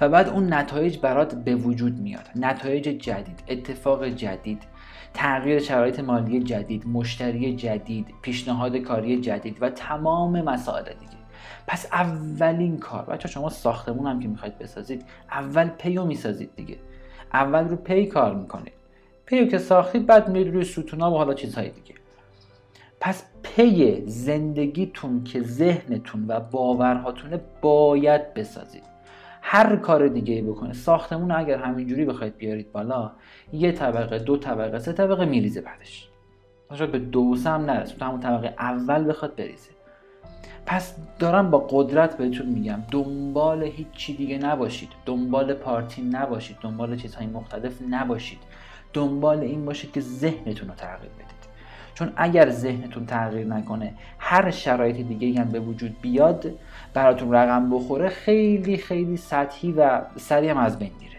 و 0.01 0.09
بعد 0.09 0.29
اون 0.29 0.53
نتایج 0.53 0.99
برات 0.99 1.35
به 1.35 1.55
وجود 1.55 1.99
میاد. 1.99 2.31
نتایج 2.37 2.89
جدید 2.89 3.43
اتفاق 3.49 4.07
جدید 4.07 4.63
تغییر 5.15 5.59
شرایط 5.59 6.01
مالی 6.01 6.43
جدید 6.43 6.87
مشتری 6.87 7.57
جدید 7.57 8.07
پیشنهاد 8.23 8.77
کاری 8.77 9.21
جدید 9.21 9.59
و 9.61 9.71
تمام 9.71 10.41
مسائل 10.41 10.85
دیگه. 10.85 11.23
پس 11.67 11.87
اولین 11.93 12.79
کار 12.79 13.05
بچه 13.05 13.29
شما 13.29 13.49
ساختمون 13.49 14.07
هم 14.07 14.21
که 14.21 14.29
می‌خواید 14.29 14.59
بسازید 14.59 15.05
اول 15.31 15.69
پیو 15.69 16.05
می‌سازید 16.05 16.51
دیگه. 16.57 16.77
اول 17.33 17.69
رو 17.69 17.77
پی 17.77 18.07
کار 18.07 18.35
می‌کنید. 18.35 18.73
پیو 19.27 19.47
که 19.47 19.59
ساختید 19.59 20.07
بعد 20.07 20.29
میرید 20.29 20.55
روی 20.55 20.65
ستونا 20.65 21.13
و 21.13 21.17
حالا 21.17 21.35
چیزهای 21.35 21.71
دیگه. 21.71 21.95
پس 23.03 23.25
پی 23.43 24.03
زندگیتون 24.07 25.25
که 25.25 25.43
ذهنتون 25.43 26.25
و 26.29 26.41
باورهاتونه 26.41 27.41
باید 27.61 28.35
بسازید. 28.35 28.83
هر 29.43 29.77
کار 29.77 30.09
دیگه 30.09 30.35
ای 30.35 30.43
بکنه 30.43 30.73
ساختمون 30.73 31.31
اگر 31.31 31.59
همینجوری 31.59 32.05
بخواید 32.05 32.37
بیارید 32.37 32.73
بالا 32.73 33.13
یه 33.53 33.73
طبقه 33.73 34.19
دو 34.19 34.37
طبقه 34.37 34.79
سه 34.79 34.93
طبقه 34.93 35.25
میریزه 35.25 35.61
بعدش. 35.61 36.09
شاید 36.75 36.93
به 36.93 36.99
دو 36.99 37.35
هم 37.35 37.65
نرسه. 37.65 37.97
تو 37.97 38.05
همون 38.05 38.21
طبقه 38.21 38.55
اول 38.59 39.09
بخواد 39.09 39.37
بریزه. 39.37 39.71
پس 40.67 40.97
دارم 41.19 41.51
با 41.51 41.59
قدرت 41.59 42.17
بهتون 42.17 42.47
میگم 42.47 42.83
دنبال 42.91 43.63
هیچی 43.63 44.17
دیگه 44.17 44.39
نباشید. 44.39 44.89
دنبال 45.07 45.55
پارتی 45.55 46.03
نباشید. 46.03 46.57
دنبال 46.61 46.97
چیزهای 46.97 47.27
مختلف 47.27 47.83
نباشید. 47.91 48.39
دنبال 48.93 49.41
این 49.41 49.65
باشید 49.65 49.93
که 49.93 50.01
ذهنتون 50.01 50.69
رو 50.69 50.75
تغییر 50.75 51.11
بدید 51.13 51.32
چون 51.95 52.13
اگر 52.17 52.51
ذهنتون 52.51 53.07
تغییر 53.07 53.47
نکنه 53.47 53.95
هر 54.19 54.51
شرایط 54.51 54.97
دیگه 54.97 55.41
هم 55.41 55.49
به 55.49 55.61
وجود 55.61 56.01
بیاد 56.01 56.51
براتون 56.95 57.33
رقم 57.33 57.71
بخوره 57.71 58.09
خیلی 58.09 58.77
خیلی 58.77 59.17
سطحی 59.17 59.73
و 59.73 60.01
سریع 60.17 60.51
هم 60.51 60.59
از 60.59 60.79
بین 60.79 60.93
میره. 61.01 61.13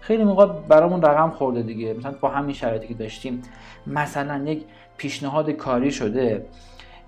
خیلی 0.00 0.24
موقع 0.24 0.46
برامون 0.46 1.02
رقم 1.02 1.30
خورده 1.30 1.62
دیگه. 1.62 1.94
مثلا 1.94 2.14
با 2.20 2.28
همین 2.28 2.54
شرایطی 2.54 2.88
که 2.88 2.94
داشتیم 2.94 3.42
مثلا 3.86 4.50
یک 4.50 4.64
پیشنهاد 4.96 5.50
کاری 5.50 5.90
شده 5.90 6.46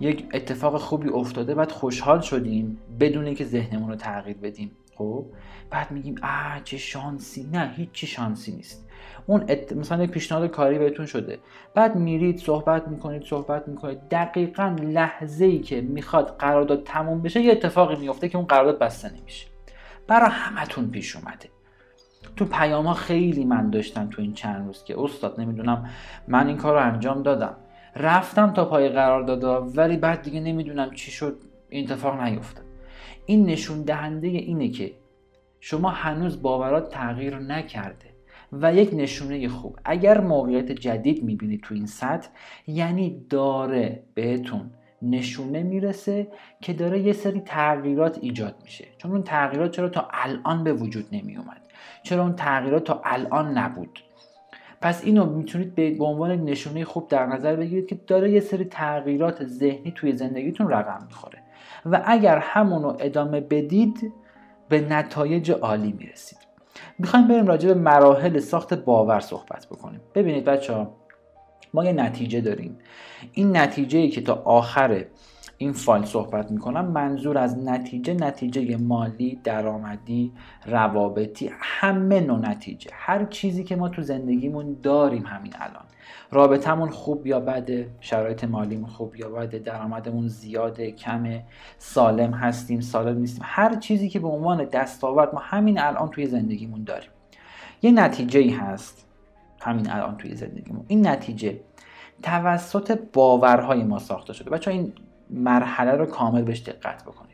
یک 0.00 0.26
اتفاق 0.34 0.76
خوبی 0.76 1.08
افتاده 1.08 1.54
بعد 1.54 1.72
خوشحال 1.72 2.20
شدیم 2.20 2.78
بدون 3.00 3.24
اینکه 3.24 3.44
ذهنمون 3.44 3.88
رو 3.88 3.96
تغییر 3.96 4.36
بدیم. 4.36 4.70
خب؟ 4.94 5.26
بعد 5.70 5.90
میگیم 5.90 6.14
آ 6.22 6.60
چه 6.64 6.78
شانسی. 6.78 7.48
نه 7.52 7.74
هیچ 7.76 8.04
شانسی 8.04 8.52
نیست. 8.52 8.89
اون 9.26 9.44
ات... 9.48 9.72
مثلا 9.72 10.04
یک 10.04 10.10
پیشنهاد 10.10 10.50
کاری 10.50 10.78
بهتون 10.78 11.06
شده. 11.06 11.38
بعد 11.74 11.96
میرید 11.96 12.38
صحبت 12.38 12.88
می‌کنید 12.88 13.24
صحبت 13.24 13.68
می‌کنید. 13.68 13.98
دقیقا 14.10 14.76
لحظه 14.82 15.44
ای 15.44 15.58
که 15.58 15.80
می‌خواد 15.80 16.36
قرارداد 16.38 16.84
تموم 16.84 17.22
بشه 17.22 17.40
یه 17.40 17.52
اتفاقی 17.52 17.96
میفته 17.96 18.28
که 18.28 18.38
اون 18.38 18.46
قرارداد 18.46 18.78
بسته 18.78 19.12
نمیشه. 19.20 19.46
برای 20.06 20.30
همتون 20.30 20.90
پیش 20.90 21.16
اومده. 21.16 21.48
تو 22.36 22.44
پیام 22.44 22.86
ها 22.86 22.94
خیلی 22.94 23.44
من 23.44 23.70
داشتم 23.70 24.10
تو 24.10 24.22
این 24.22 24.32
چند 24.32 24.66
روز 24.66 24.84
که 24.84 25.00
استاد 25.00 25.40
نمی‌دونم 25.40 25.90
من 26.28 26.46
این 26.46 26.56
کار 26.56 26.74
رو 26.74 26.92
انجام 26.92 27.22
دادم. 27.22 27.56
رفتم 27.96 28.52
تا 28.52 28.64
پای 28.64 28.88
قرارداد 28.88 29.78
ولی 29.78 29.96
بعد 29.96 30.22
دیگه 30.22 30.40
نمی‌دونم 30.40 30.90
چی 30.90 31.10
شد 31.10 31.36
این 31.68 31.84
اتفاق 31.84 32.20
نیفتاد 32.20 32.64
این 33.26 33.46
نشون 33.46 33.82
دهنده 33.82 34.28
اینه 34.28 34.68
که 34.68 34.92
شما 35.60 35.90
هنوز 35.90 36.42
باورات 36.42 36.88
تغییر 36.88 37.38
نکرده. 37.38 38.09
و 38.52 38.74
یک 38.74 38.90
نشونه 38.92 39.48
خوب. 39.48 39.78
اگر 39.84 40.20
موقعیت 40.20 40.72
جدید 40.72 41.24
می‌بینید 41.24 41.62
تو 41.62 41.74
این 41.74 41.86
سطح 41.86 42.28
یعنی 42.66 43.26
داره 43.30 44.02
بهتون 44.14 44.70
نشونه 45.02 45.62
می‌رسه 45.62 46.28
که 46.60 46.72
داره 46.72 47.00
یه 47.00 47.12
سری 47.12 47.40
تغییرات 47.40 48.18
ایجاد 48.20 48.54
میشه. 48.64 48.84
چون 48.98 49.10
اون 49.10 49.22
تغییرات 49.22 49.70
چرا 49.70 49.88
تا 49.88 50.08
الان 50.12 50.64
به 50.64 50.72
وجود 50.72 51.06
نمی 51.12 51.36
اومد 51.36 51.60
چرا 52.02 52.22
اون 52.22 52.36
تغییرات 52.36 52.84
تا 52.84 53.00
الان 53.04 53.58
نبود؟ 53.58 53.98
پس 54.80 55.04
اینو 55.04 55.26
می‌تونید 55.26 55.74
به 55.74 56.04
عنوان 56.04 56.44
نشونه 56.44 56.84
خوب 56.84 57.08
در 57.08 57.26
نظر 57.26 57.56
بگیرید 57.56 57.86
که 57.86 58.00
داره 58.06 58.30
یه 58.30 58.40
سری 58.40 58.64
تغییرات 58.64 59.44
ذهنی 59.44 59.92
توی 59.96 60.12
زندگیتون 60.12 60.68
رقم 60.68 61.04
می‌خوره. 61.06 61.38
و 61.86 62.02
اگر 62.06 62.38
همونو 62.38 62.96
ادامه 63.00 63.40
بدید 63.40 64.12
به 64.68 64.80
نتایج 64.80 65.50
عالی 65.50 65.92
می‌رسید. 65.98 66.38
می‌خوایم 67.00 67.28
بریم 67.28 67.46
راجع 67.46 67.68
به 67.68 67.74
مراحل 67.74 68.38
ساخت 68.38 68.74
باور 68.74 69.20
صحبت 69.20 69.66
بکنیم. 69.66 70.00
ببینید 70.14 70.44
بچه 70.44 70.74
ها 70.74 70.96
ما 71.74 71.84
یه 71.84 71.92
نتیجه 71.92 72.40
داریم. 72.40 72.78
این 73.32 73.56
نتیجه 73.56 73.98
ای 73.98 74.08
که 74.08 74.20
تا 74.20 74.42
آخر 74.44 75.04
این 75.58 75.72
فایل 75.72 76.04
صحبت 76.04 76.50
می‌کنم 76.50 76.84
منظور 76.84 77.38
از 77.38 77.58
نتیجه 77.58 78.14
نتیجه 78.14 78.76
مالی 78.76 79.40
درآمدی 79.44 80.32
روابطی 80.66 81.50
همه 81.60 82.20
نوع 82.20 82.38
نتیجه. 82.38 82.90
هر 82.94 83.24
چیزی 83.24 83.64
که 83.64 83.76
ما 83.76 83.88
تو 83.88 84.02
زندگیمون 84.02 84.76
داریم 84.82 85.26
همین 85.26 85.52
الان. 85.60 85.84
رابطمون 86.30 86.90
خوب 86.90 87.26
یا 87.26 87.40
بده؟ 87.40 87.90
شرایط 88.00 88.44
مالیمون 88.44 88.90
خوب 88.90 89.16
یا 89.16 89.28
بده؟ 89.28 89.58
درآمدمون 89.58 90.28
زیاده 90.28 90.90
کمه؟ 90.92 91.44
سالم 91.78 92.34
هستیم 92.34 92.80
سالم 92.80 93.18
نیستیم؟ 93.18 93.42
هر 93.44 93.74
چیزی 93.74 94.08
که 94.08 94.20
به 94.20 94.28
عنوان 94.28 94.64
دستاورد 94.64 95.34
ما 95.34 95.40
همین 95.40 95.78
الان 95.80 96.08
توی 96.08 96.26
زندگیمون 96.26 96.84
داریم. 96.84 97.10
یه 97.82 97.90
نتیجه 97.90 98.40
ای 98.40 98.50
هست. 98.50 99.06
همین 99.60 99.90
الان 99.90 100.16
توی 100.16 100.34
زندگیمون. 100.34 100.84
این 100.88 101.06
نتیجه 101.06 101.60
توسط 102.22 102.98
باورهای 103.12 103.82
ما 103.82 103.98
ساخته 103.98 104.32
شده. 104.32 104.50
بچه 104.50 104.70
این 104.70 104.92
مرحله 105.30 105.92
رو 105.92 106.06
کامل 106.06 106.42
بهش 106.42 106.60
دقت 106.60 107.02
بکنید. 107.02 107.30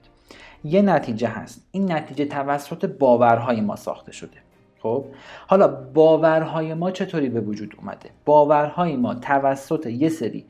یه 0.65 0.83
نتیجه 0.83 1.29
هست. 1.29 1.69
این 1.71 1.93
نتیجه 1.93 2.25
توسط 2.25 2.87
باورهای 2.87 3.61
ما 3.61 3.77
ساخته 3.77 4.13
شده. 4.13 4.46
خب؟ 4.83 5.05
حالا 5.47 5.69
باورهای 5.69 6.75
ما 6.75 6.91
چطوری 6.91 7.29
به 7.29 7.41
وجود 7.41 7.75
اومده؟ 7.79 8.11
باورهای 8.25 8.97
ما 8.97 9.15
توسط 9.15 9.87
یه 9.87 10.09
سری 10.09 10.45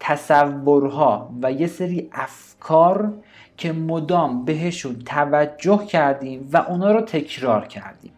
تصورها 0.00 1.30
و 1.42 1.52
یه 1.52 1.66
سری 1.66 2.08
افکار 2.12 3.12
که 3.56 3.72
مدام 3.72 4.44
بهشون 4.44 4.98
توجه 5.06 5.86
کردیم 5.86 6.48
و 6.52 6.56
اونا 6.56 6.92
رو 6.92 7.00
تکرار 7.00 7.66
کردیم. 7.66 8.12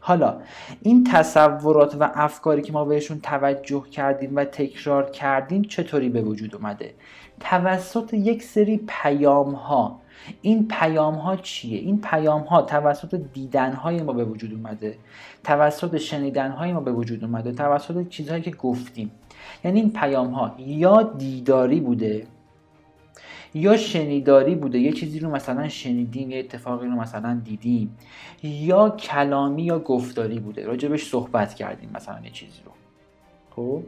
حالا 0.00 0.40
این 0.82 1.04
تصورات 1.04 1.96
و 2.00 2.10
افکاری 2.14 2.62
که 2.62 2.72
ما 2.72 2.84
بهشون 2.84 3.20
توجه 3.20 3.84
کردیم 3.90 4.36
و 4.36 4.44
تکرار 4.44 5.10
کردیم 5.10 5.62
چطوری 5.62 6.08
به 6.08 6.22
وجود 6.22 6.54
اومده؟ 6.54 6.94
توسط 7.40 8.14
یک 8.14 8.42
سری 8.42 8.84
پیام 8.86 9.54
ها 9.54 10.00
این 10.42 10.68
پیام 10.68 11.14
ها 11.14 11.36
چیه؟ 11.36 11.78
این 11.78 12.00
پیام 12.00 12.42
ها 12.42 12.62
توسط 12.62 13.20
دیدن 13.32 13.72
های 13.72 14.02
ما 14.02 14.12
به 14.12 14.24
وجود 14.24 14.52
اومده. 14.52 14.98
توسط 15.44 15.96
شنیدن 15.96 16.50
های 16.50 16.72
ما 16.72 16.80
به 16.80 16.92
وجود 16.92 17.24
اومده. 17.24 17.52
توسط 17.52 18.08
چیزهایی 18.08 18.42
که 18.42 18.50
گفتیم. 18.50 19.10
یعنی 19.64 19.80
این 19.80 19.92
پیام 19.92 20.30
ها 20.30 20.54
یا 20.58 21.02
دیداری 21.02 21.80
بوده 21.80 22.26
یا 23.54 23.76
شنیداری 23.76 24.54
بوده. 24.54 24.78
یه 24.78 24.92
چیزی 24.92 25.18
رو 25.18 25.30
مثلا 25.30 25.68
شنیدیم 25.68 26.30
یه 26.30 26.38
اتفاقی 26.38 26.86
رو 26.86 26.92
مثلا 26.92 27.40
دیدیم. 27.44 27.96
یا 28.42 28.90
کلامی 28.90 29.62
یا 29.62 29.78
گفتاری 29.78 30.38
بوده. 30.38 30.66
راجبش 30.66 31.04
صحبت 31.04 31.54
کردیم 31.54 31.90
مثلا 31.94 32.20
یه 32.24 32.30
چیزی 32.30 32.60
رو. 32.64 32.72
خب؟ 33.56 33.82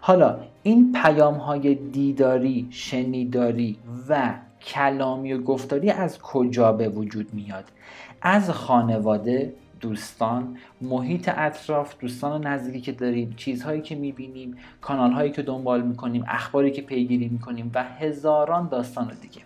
حالا 0.00 0.38
این 0.62 0.92
پیام 0.92 1.34
های 1.34 1.74
دیداری 1.74 2.66
شنیداری 2.70 3.78
و 4.08 4.34
کلامی 4.66 5.32
و 5.32 5.42
گفتاری 5.42 5.90
از 5.90 6.18
کجا 6.18 6.72
به 6.72 6.88
وجود 6.88 7.34
میاد؟ 7.34 7.64
از 8.22 8.50
خانواده 8.50 9.52
دوستان 9.80 10.56
محیط 10.80 11.30
اطراف 11.36 11.94
دوستان 12.00 12.46
نزدیکی 12.46 12.80
که 12.80 12.92
داریم 12.92 13.34
چیزهایی 13.36 13.80
که 13.80 13.94
می‌بینیم 13.94 14.56
کانالهایی 14.80 15.30
که 15.30 15.42
دنبال 15.42 15.82
می‌کنیم 15.82 16.24
اخباری 16.28 16.70
که 16.70 16.82
پیگیری 16.82 17.28
می‌کنیم 17.28 17.70
و 17.74 17.84
هزاران 17.84 18.68
داستان 18.68 19.12
دیگه. 19.22 19.40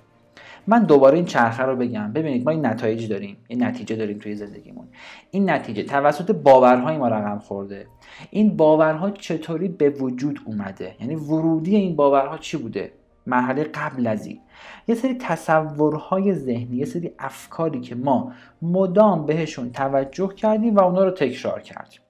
من 0.67 0.85
دوباره 0.85 1.17
این 1.17 1.25
چرخه 1.25 1.63
رو 1.63 1.77
بگم. 1.77 2.13
ببینید 2.13 2.45
ما 2.45 2.51
این 2.51 2.67
نتایج 2.67 3.09
داریم. 3.09 3.37
این 3.49 3.63
نتیجه 3.63 3.97
داریم 3.97 4.19
توی 4.19 4.35
زندگیمون. 4.35 4.87
این 5.31 5.51
نتیجه 5.51 5.83
توسط 5.83 6.31
باورهای 6.31 6.97
ما 6.97 7.09
رقم 7.09 7.39
خورده. 7.39 7.87
این 8.31 8.57
باورها 8.57 9.11
چطوری 9.11 9.69
به 9.69 9.91
وجود 9.91 10.41
اومده؟ 10.45 10.95
یعنی 11.01 11.15
ورودی 11.15 11.77
این 11.77 11.97
باورها 11.97 12.39
چی 12.39 12.57
بوده؟ 12.57 12.93
مرحله 13.31 13.65
قبل 13.65 14.07
از 14.07 14.27
این. 14.27 14.41
یه 14.89 14.95
سری 14.95 15.15
تصورهای 15.15 16.35
ذهنی 16.35 16.77
یه 16.77 16.85
سری 16.85 17.13
افکاری 17.19 17.81
که 17.81 17.95
ما 17.95 18.33
مدام 18.63 19.27
بهشون 19.27 19.73
توجه 19.73 20.29
کردیم 20.29 20.77
و 20.77 20.81
اونا 20.81 21.05
رو 21.05 21.11
تکرار 21.11 21.61
کردیم. 21.61 22.01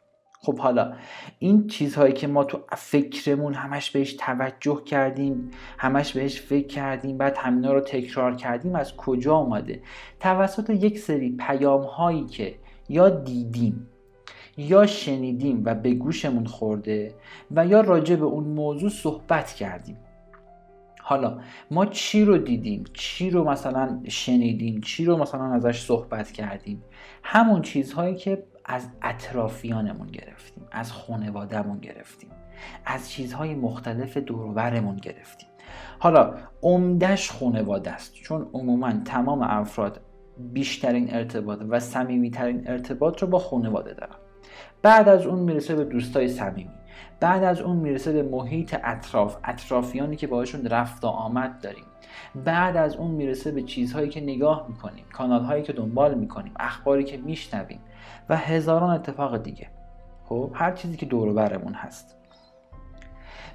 خب 0.42 0.58
حالا 0.58 0.92
این 1.38 1.66
چیزهایی 1.66 2.12
که 2.12 2.26
ما 2.26 2.44
تو 2.44 2.58
فکرمون 2.76 3.54
همش 3.54 3.90
بهش 3.90 4.12
توجه 4.12 4.82
کردیم 4.84 5.50
همش 5.78 6.12
بهش 6.12 6.40
فکر 6.40 6.66
کردیم 6.66 7.18
بعد 7.18 7.36
همینا 7.36 7.72
رو 7.72 7.80
تکرار 7.80 8.34
کردیم 8.34 8.74
از 8.74 8.96
کجا 8.96 9.36
اومده؟ 9.36 9.82
توسط 10.20 10.70
یک 10.70 10.98
سری 10.98 11.36
پیام 11.36 11.82
هایی 11.82 12.26
که 12.26 12.54
یا 12.88 13.08
دیدیم 13.08 13.86
یا 14.56 14.86
شنیدیم 14.86 15.62
و 15.64 15.74
به 15.74 15.94
گوشمون 15.94 16.46
خورده 16.46 17.14
و 17.50 17.66
یا 17.66 17.80
راجع 17.80 18.16
به 18.16 18.24
اون 18.24 18.44
موضوع 18.44 18.90
صحبت 18.90 19.52
کردیم. 19.52 19.96
حالا 21.10 21.38
ما 21.70 21.86
چی 21.86 22.24
رو 22.24 22.38
دیدیم؟ 22.38 22.84
چی 22.92 23.30
رو 23.30 23.50
مثلا 23.50 24.00
شنیدیم؟ 24.08 24.80
چی 24.80 25.04
رو 25.04 25.16
مثلا 25.16 25.44
ازش 25.44 25.80
صحبت 25.80 26.30
کردیم؟ 26.30 26.82
همون 27.22 27.62
چیزهایی 27.62 28.14
که 28.14 28.42
از 28.64 28.88
اطرافیانمون 29.02 30.06
گرفتیم 30.06 30.66
از 30.72 30.92
خانوادهمون 30.92 31.78
گرفتیم 31.78 32.30
از 32.86 33.10
چیزهای 33.10 33.54
مختلف 33.54 34.16
دوروبرمون 34.16 34.96
گرفتیم. 34.96 35.48
حالا 35.98 36.34
عمدش 36.62 37.30
خانواده 37.30 37.90
است 37.90 38.14
چون 38.14 38.50
عموما 38.52 38.92
تمام 38.92 39.42
افراد 39.42 40.00
بیشترین 40.52 41.14
ارتباط 41.14 41.58
و 41.68 41.80
صمیمیترین 41.80 42.68
ارتباط 42.68 43.22
رو 43.22 43.28
با 43.28 43.38
خانواده 43.38 43.94
دارن. 43.94 44.16
بعد 44.82 45.08
از 45.08 45.26
اون 45.26 45.38
می‌رسه 45.38 45.74
به 45.74 45.84
دوستای 45.84 46.28
صمیمی. 46.28 46.79
بعد 47.20 47.44
از 47.44 47.60
اون 47.60 47.76
می‌رسه 47.76 48.12
به 48.12 48.22
محیط 48.22 48.76
اطراف 48.84 49.36
اطرافیانی 49.44 50.16
که 50.16 50.26
باشون 50.26 50.66
رفت 50.66 51.04
و 51.04 51.06
آمد 51.06 51.60
داریم. 51.60 51.84
بعد 52.44 52.76
از 52.76 52.96
اون 52.96 53.10
می‌رسه 53.10 53.52
به 53.52 53.62
چیزهایی 53.62 54.08
که 54.08 54.20
نگاه 54.20 54.66
می‌کنیم 54.68 55.04
کانال 55.12 55.44
هایی 55.44 55.62
که 55.62 55.72
دنبال 55.72 56.14
می‌کنیم 56.14 56.52
اخباری 56.60 57.04
که 57.04 57.16
میشنویم 57.16 57.80
و 58.28 58.36
هزاران 58.36 58.90
اتفاق 58.90 59.42
دیگه. 59.42 59.68
خب 60.24 60.50
هر 60.54 60.72
چیزی 60.72 60.96
که 60.96 61.06
دور 61.06 61.32
برمون 61.32 61.74
هست. 61.74 62.16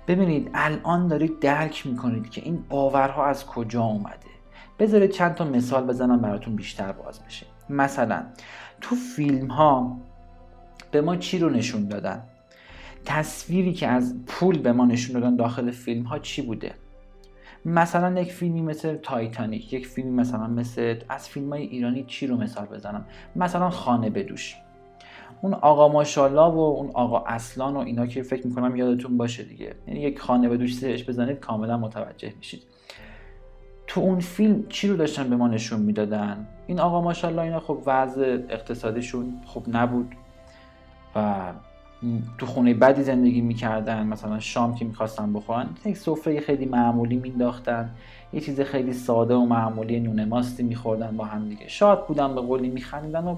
ببینید 0.08 0.52
الان 0.54 1.08
دارید 1.08 1.40
درک 1.40 1.88
می‌کنید 1.88 2.30
که 2.30 2.42
این 2.42 2.66
باورها 2.70 3.26
از 3.26 3.46
کجا 3.46 3.84
اومده. 3.84 4.18
بذارید 4.80 5.12
چند 5.12 5.36
تا 5.36 5.46
مثال 5.46 5.86
بزنم 5.86 6.22
براتون 6.22 6.56
بیشتر 6.56 6.92
باز 6.92 7.24
بشه. 7.24 7.46
مثلا 7.70 8.24
تو 8.82 8.96
فیلم 8.96 9.48
ها 9.48 9.98
به 10.92 11.02
ما 11.02 11.16
چی 11.16 11.40
رو 11.40 11.50
نشون 11.50 11.88
دادن؟ 11.88 12.24
تصویری 13.06 13.74
که 13.74 13.88
از 13.88 14.16
پول 14.28 14.58
به 14.58 14.72
ما 14.72 14.86
نشون 14.86 15.20
دادن 15.20 15.36
داخل 15.36 15.72
فیلم 15.72 16.04
ها 16.04 16.20
چی 16.20 16.42
بوده؟ 16.42 16.74
مثلا 17.66 18.22
یک 18.22 18.32
فیلمی 18.32 18.62
مثل 18.62 18.96
تایتانیک 18.96 19.74
یک 19.74 19.88
فیلمی 19.88 20.12
مثلا 20.12 20.48
مثل 20.48 20.96
از 21.10 21.30
فیلم 21.30 21.50
های 21.50 21.62
ایرانی 21.62 22.04
چی 22.04 22.28
رو 22.28 22.38
مثال 22.38 22.66
بزنم؟ 22.66 23.06
مثلا 23.36 23.70
خانه 23.70 24.10
بدوش 24.10 24.56
اون 25.42 25.54
آقا 25.54 25.88
ماشالله 25.88 26.42
و 26.42 26.60
اون 26.60 26.92
آقا 26.94 27.24
اصلان 27.28 27.76
و 27.76 27.80
اینا 27.80 28.08
که 28.08 28.24
فکر 28.24 28.48
می‌کنم 28.48 28.76
یادتون 28.76 29.18
باشه 29.18 29.44
دیگه. 29.44 29.76
یعنی 29.88 30.00
یک 30.00 30.20
خانه 30.20 30.50
بدوش 30.50 30.76
سرش 30.76 31.10
بزنید 31.10 31.40
کاملا 31.40 31.78
متوجه 31.78 32.34
میشید. 32.38 32.64
تو 33.88 34.02
اون 34.02 34.20
فیلم 34.20 34.68
چی 34.70 34.88
رو 34.88 34.98
داشتن 34.98 35.30
به 35.30 35.36
ما 35.36 35.48
نشون 35.48 35.82
می‌دادن؟ 35.82 36.48
این 36.68 36.80
آقا 36.80 37.02
ماشالله 37.02 37.42
اینا 37.42 37.60
خب 37.60 37.84
وضع 37.86 38.38
اقتصادیشون 38.50 39.42
خوب 39.46 39.66
نبود 39.76 40.16
و 41.16 41.52
تو 42.38 42.46
خونه 42.46 42.74
بدی 42.74 43.04
زندگی 43.04 43.42
می‌کردن 43.42 44.08
مثلا 44.08 44.40
شام 44.40 44.76
که 44.76 44.86
می‌خواستن 44.86 45.34
بخورن 45.34 45.70
یک 45.86 45.98
سفره 45.98 46.40
خیلی 46.40 46.66
معمولی 46.66 47.16
مینداختن 47.16 47.90
یه 48.34 48.42
چیز 48.42 48.62
خیلی 48.62 48.94
ساده 48.94 49.34
و 49.34 49.46
معمولی 49.46 50.00
نون 50.00 50.26
ماستی 50.26 50.64
میخوردن 50.64 51.18
با 51.18 51.26
هم 51.26 51.50
دیگه. 51.50 51.68
شاد 51.68 52.08
بودن 52.08 52.36
به 52.36 52.42
قولی 52.42 52.70
میخندیدن 52.70 53.24
و 53.24 53.36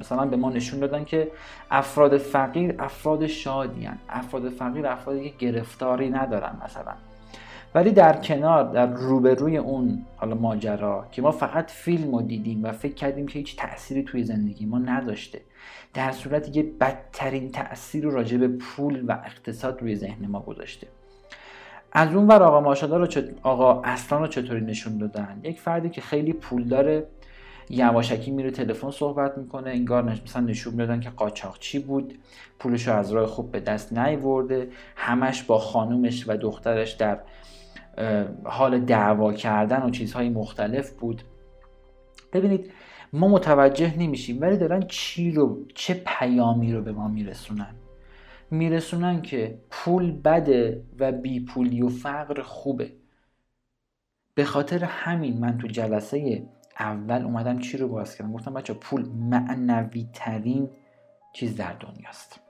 مثلا 0.00 0.26
به 0.26 0.36
ما 0.36 0.50
نشون 0.50 0.80
دادن 0.80 1.04
که 1.04 1.30
افراد 1.70 2.18
فقیر 2.18 2.74
افراد 2.78 3.26
شادی 3.26 3.88
افراد 4.08 4.48
فقیر 4.48 4.86
افرادی 4.86 5.30
که 5.30 5.36
گرفتاری 5.38 6.10
ندارن 6.10 6.56
مثلا. 6.64 6.92
ولی 7.76 7.90
در 7.90 8.16
کنار 8.16 8.72
در 8.72 8.86
روبروی 8.86 9.56
اون 9.56 10.06
حالا 10.16 10.34
ماجرا 10.34 11.06
که 11.12 11.22
ما 11.22 11.30
فقط 11.30 11.70
فیلم 11.70 12.14
رو 12.14 12.22
دیدیم 12.22 12.64
و 12.64 12.72
فکر 12.72 12.94
کردیم 12.94 13.26
که 13.26 13.38
هیچ 13.38 13.56
تأثیری 13.56 14.02
توی 14.02 14.24
زندگی 14.24 14.66
ما 14.66 14.78
نداشته 14.78 15.40
در 15.94 16.12
صورت 16.12 16.56
یه 16.56 16.62
بدترین 16.80 17.52
تأثیر 17.52 18.04
رو 18.04 18.10
راجع 18.10 18.36
به 18.36 18.48
پول 18.48 19.04
و 19.08 19.12
اقتصاد 19.24 19.82
روی 19.82 19.96
ذهن 19.96 20.26
ما 20.26 20.40
گذاشته. 20.40 20.86
از 21.92 22.14
اون 22.14 22.26
ور 22.26 22.42
آقا 22.42 22.60
ماشاءالله 22.60 22.98
رو 22.98 23.06
چط... 23.06 23.24
آقا 23.42 23.82
اصلا 23.82 24.18
رو 24.18 24.26
چطوری 24.26 24.60
نشون 24.60 24.98
دادن؟ 24.98 25.40
یک 25.42 25.60
فردی 25.60 25.90
که 25.90 26.00
خیلی 26.00 26.32
پول 26.32 26.64
داره 26.64 27.06
یواشکی 27.70 28.30
میره 28.30 28.50
تلفن 28.50 28.90
صحبت 28.90 29.38
می‌کنه 29.38 29.70
انگار 29.70 30.02
مثلا 30.02 30.42
نشون 30.42 30.72
می‌دادن 30.72 31.00
که 31.00 31.10
قاچاقچی 31.10 31.78
بود 31.78 32.18
پولش 32.58 32.88
رو 32.88 32.94
از 32.94 33.12
راه 33.12 33.26
خوب 33.26 33.50
به 33.50 33.60
دست 33.60 33.92
نیورده 33.92 34.68
همش 34.96 35.42
با 35.42 35.58
خانومش 35.58 36.28
و 36.28 36.36
دخترش 36.36 36.92
در 36.92 37.18
حال 38.44 38.80
دعوا 38.80 39.32
کردن 39.32 39.82
و 39.82 39.90
چیزهای 39.90 40.28
مختلف 40.28 40.90
بود. 40.92 41.22
ببینید 42.32 42.72
ما 43.12 43.28
متوجه 43.28 43.98
نمیشیم 43.98 44.40
ولی 44.40 44.56
دارن 44.56 44.82
چی 44.88 45.30
رو 45.30 45.64
چه 45.74 46.02
پیامی 46.06 46.72
رو 46.72 46.82
به 46.82 46.92
ما 46.92 47.08
میرسونن. 47.08 47.74
میرسونن 48.50 49.22
که 49.22 49.58
پول 49.70 50.12
بده 50.12 50.82
و 50.98 51.12
بی 51.12 51.40
پولی 51.44 51.82
و 51.82 51.88
فقر 51.88 52.42
خوبه. 52.42 52.92
به 54.34 54.44
خاطر 54.44 54.84
همین 54.84 55.38
من 55.38 55.58
تو 55.58 55.68
جلسه 55.68 56.48
اول 56.78 57.22
اومدم 57.22 57.58
چی 57.58 57.76
رو 57.76 57.88
باز 57.88 58.16
کردم؟ 58.16 58.32
گفتم 58.32 58.54
بچه 58.54 58.74
پول 58.74 59.08
معنوی 59.08 60.08
ترین 60.12 60.70
چیز 61.32 61.56
در 61.56 61.72
دنیاست. 61.72 62.45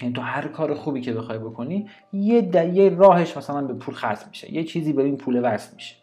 یعنی 0.00 0.14
تو 0.14 0.20
هر 0.20 0.48
کار 0.48 0.74
خوبی 0.74 1.00
که 1.00 1.12
بخوای 1.12 1.38
بکنی 1.38 1.88
یه 2.12 2.50
یه 2.74 2.88
راهش 2.88 3.36
مثلا 3.36 3.62
به 3.62 3.74
پول 3.74 3.94
خرج 3.94 4.18
میشه. 4.28 4.54
یه 4.54 4.64
چیزی 4.64 4.92
به 4.92 5.02
این 5.02 5.16
پول 5.16 5.40
وصل 5.44 5.74
میشه. 5.74 5.94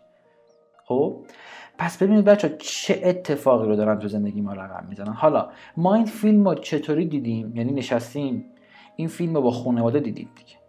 خب؟ 0.86 1.26
پس 1.78 2.04
ببینید 2.04 2.26
بچه 2.26 2.56
چه 2.60 3.02
اتفاقی 3.04 3.68
رو 3.68 3.76
دارن 3.76 4.00
تو 4.00 4.08
زندگی 4.08 4.42
ما 4.42 4.54
رقم 4.54 4.86
می‌زنن. 4.90 5.14
حالا 5.14 5.50
ما 5.78 5.96
این 5.96 6.06
فیلم 6.06 6.48
رو 6.48 6.56
چطوری 6.56 7.06
دیدیم؟ 7.06 7.56
یعنی 7.56 7.74
نشستیم. 7.74 8.46
این 8.96 9.08
فیلم 9.08 9.36
رو 9.36 9.42
با 9.42 9.52
خانواده 9.52 10.00
دیدیم 10.00 10.30
دیگه. 10.38 10.60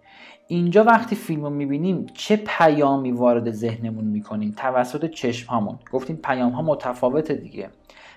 اینجا 0.49 0.85
وقتی 0.85 1.17
فیلم 1.17 1.43
رو 1.43 1.51
می‌بینیم 1.51 2.07
چه 2.15 2.37
پیامی 2.37 3.13
وارد 3.13 3.51
ذهنمون 3.51 4.05
می‌کنیم؟ 4.05 4.55
توسط 4.57 5.11
چشم 5.11 5.51
هامون 5.51 5.79
گفتیم 5.93 6.17
پیام 6.17 6.53
ها 6.53 6.63
متفاوته 6.63 7.35
دیگه. 7.35 7.71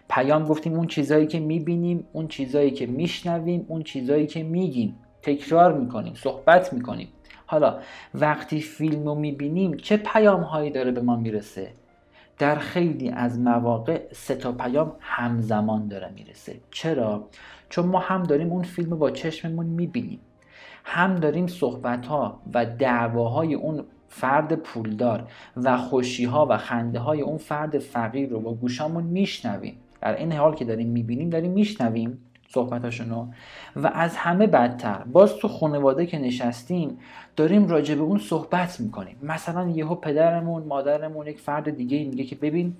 پیام 0.09 0.45
گفتیم 0.45 0.73
اون 0.73 0.87
چیزهایی 0.87 1.27
که 1.27 1.39
می‌بینیم 1.39 2.07
اون 2.13 2.27
چیزهایی 2.27 2.71
که 2.71 2.85
میشنویم 2.85 3.65
اون 3.67 3.83
چیزهایی 3.83 4.27
که 4.27 4.43
میگیم. 4.43 4.95
تکرار 5.21 5.73
می‌کنیم 5.77 6.13
صحبت 6.13 6.73
می‌کنیم. 6.73 7.07
حالا 7.45 7.79
وقتی 8.13 8.61
فیلم 8.61 9.05
رو 9.05 9.15
می‌بینیم 9.15 9.77
چه 9.77 9.97
پیام 9.97 10.41
هایی 10.41 10.71
داره 10.71 10.91
به 10.91 11.01
ما 11.01 11.15
می‌رسه؟ 11.15 11.73
در 12.37 12.55
خیلی 12.55 13.09
از 13.09 13.39
مواقع 13.39 14.01
سه 14.11 14.35
تا 14.35 14.51
پیام 14.51 14.95
همزمان 14.99 15.87
داره 15.87 16.11
می‌رسه. 16.15 16.55
چرا؟ 16.71 17.27
چون 17.69 17.85
ما 17.85 17.99
هم 17.99 18.23
داریم 18.23 18.51
اون 18.51 18.63
فیلم 18.63 18.89
رو 18.89 18.97
با 18.97 19.11
چشممون 19.11 19.65
می‌بینیم. 19.65 20.19
هم 20.83 21.15
داریم 21.15 21.47
صحبت 21.47 22.05
ها 22.05 22.41
و 22.53 22.65
دعواهای 22.65 23.53
اون 23.53 23.83
فرد 24.07 24.55
پولدار 24.55 25.27
و 25.57 25.77
خوشی 25.77 26.25
ها 26.25 26.47
و 26.49 26.57
خنده 26.57 26.99
های 26.99 27.21
اون 27.21 27.37
فرد 27.37 27.79
فقیر 27.79 28.29
رو 28.29 28.39
با 28.39 28.53
گوشامون 28.53 29.03
میشنویم. 29.03 29.77
در 30.03 30.15
این 30.15 30.31
حال 30.31 30.55
که 30.55 30.65
داریم 30.65 30.87
می‌بینیم 30.87 31.29
داریم 31.29 31.51
میشنویم 31.51 32.17
صحبتاشونو. 32.49 33.27
و 33.75 33.87
از 33.87 34.15
همه 34.15 34.47
بدتر 34.47 35.03
باز 35.11 35.35
تو 35.35 35.47
خانواده 35.47 36.05
که 36.05 36.19
نشستیم 36.19 36.97
داریم 37.35 37.67
راجع 37.67 37.95
به 37.95 38.01
اون 38.01 38.19
صحبت 38.19 38.79
می‌کنیم. 38.79 39.15
مثلا 39.23 39.69
یهو 39.69 39.95
پدرمون 39.95 40.63
مادرمون 40.63 41.27
یک 41.27 41.39
فرد 41.39 41.77
دیگه 41.77 42.03
میگه 42.03 42.23
که 42.23 42.35
ببین 42.35 42.75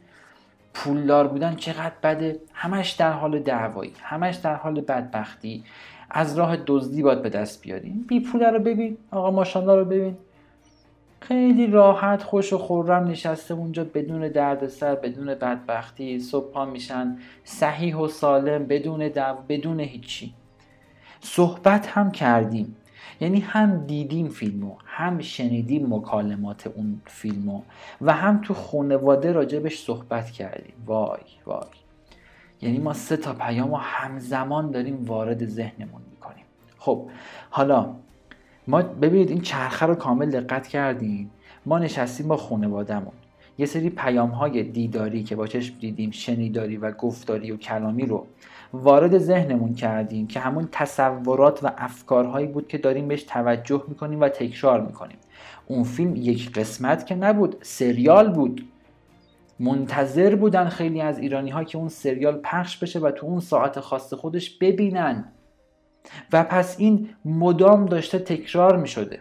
پولدار 0.74 1.28
بودن 1.28 1.56
چقدر 1.56 1.94
بده؟ 2.04 2.40
همش 2.54 2.92
در 2.92 3.12
حال 3.12 3.40
دعوایی 3.40 3.94
همش 4.02 4.36
در 4.36 4.56
حال 4.56 4.82
بدبختی. 4.82 5.64
از 6.12 6.38
راه 6.38 6.58
دزدی 6.68 7.04
باید 7.04 7.22
به 7.22 7.30
دست 7.30 7.62
بیاریم. 7.62 8.06
بی 8.08 8.20
پول 8.20 8.44
رو 8.44 8.60
ببین. 8.60 8.98
آقا 9.12 9.32
ماشاءالله 9.32 9.76
رو 9.76 9.86
ببین. 9.86 10.18
خیلی 11.28 11.68
راحت 11.68 12.24
خوش 12.24 12.54
و 12.54 12.58
خورم 12.58 13.04
نشسته 13.04 13.54
اونجا 13.54 13.84
بدون 13.84 14.28
دردسر 14.28 14.96
بدون 14.96 15.26
بدبختی. 15.26 16.20
صبح 16.20 16.66
میشن 16.66 17.18
صحیح 17.44 17.96
و 17.96 18.08
سالم 18.08 18.66
بدون 18.66 19.08
دو 19.08 19.38
بدون 19.50 19.80
هیچی. 19.80 20.34
صحبت 21.22 21.88
هم 21.88 22.12
کردیم. 22.12 22.76
یعنی 23.22 23.40
هم 23.40 23.86
دیدیم 23.86 24.30
فیلمو 24.30 24.76
هم 24.86 25.20
شنیدیم 25.20 25.94
مکالمات 25.94 26.68
اون 26.68 27.02
فیلمو 27.06 27.62
و 28.02 28.14
هم 28.14 28.42
تو 28.42 28.54
خانواده 28.54 29.32
راجبش 29.32 29.80
صحبت 29.80 30.32
کردیم. 30.32 30.74
وای 30.86 31.20
وای. 31.46 31.64
یعنی 32.62 32.78
ما 32.78 32.94
سه 32.94 33.18
تا 33.18 33.34
پیام 33.34 33.72
رو 33.72 33.78
همزمان 33.78 34.72
داریم 34.72 35.06
وارد 35.06 35.46
ذهنمون 35.46 36.02
می‌کنیم. 36.12 36.46
خب 36.78 37.10
حالا 37.50 37.96
ما 38.68 38.82
ببینید 38.82 39.30
این 39.30 39.42
چرخه 39.42 39.86
رو 39.86 39.96
کامل 39.96 40.30
دقت 40.30 40.68
کردیم 40.68 41.32
ما 41.66 41.80
نشستیم 41.80 42.28
با 42.28 42.38
خانوادهمون. 42.38 43.14
یه 43.58 43.66
سری 43.66 43.90
پیام 43.90 44.30
های 44.30 44.64
دیداری 44.64 45.24
که 45.24 45.36
با 45.36 45.48
چشم 45.48 45.76
دیدیم 45.80 46.12
شنیداری 46.12 46.78
و 46.78 46.92
گفتاری 46.92 47.52
و 47.52 47.58
کلامی 47.58 48.06
رو 48.06 48.26
وارد 48.74 49.18
ذهنمون 49.18 49.74
کردیم 49.74 50.28
که 50.28 50.40
همون 50.40 50.70
تصورات 50.72 51.64
و 51.64 51.72
افکارهایی 51.78 52.48
بود 52.48 52.68
که 52.68 52.78
داریم 52.78 53.08
بهش 53.08 53.24
توجه 53.24 53.84
می‌کنیم 53.88 54.22
و 54.22 54.30
تکرار 54.30 54.82
می‌کنیم. 54.82 55.18
اون 55.68 55.84
فیلم 55.84 56.16
یک 56.16 56.52
قسمت 56.52 57.06
که 57.06 57.16
نبود 57.16 57.56
سریال 57.62 58.34
بود. 58.34 58.66
منتظر 59.60 60.36
بودن 60.36 60.70
خیلی 60.70 61.02
از 61.02 61.20
ایرانی 61.20 61.50
ها 61.50 61.64
که 61.64 61.78
اون 61.78 61.90
سریال 61.90 62.40
پخش 62.44 62.78
بشه 62.78 63.00
و 63.00 63.12
تو 63.12 63.26
اون 63.26 63.40
ساعت 63.40 63.80
خاص 63.80 64.14
خودش 64.14 64.58
ببینن. 64.58 65.26
و 66.34 66.44
پس 66.44 66.80
این 66.80 67.10
مدام 67.26 67.86
داشته 67.86 68.20
تکرار 68.20 68.78
می 68.78 68.88
شده 68.88 69.20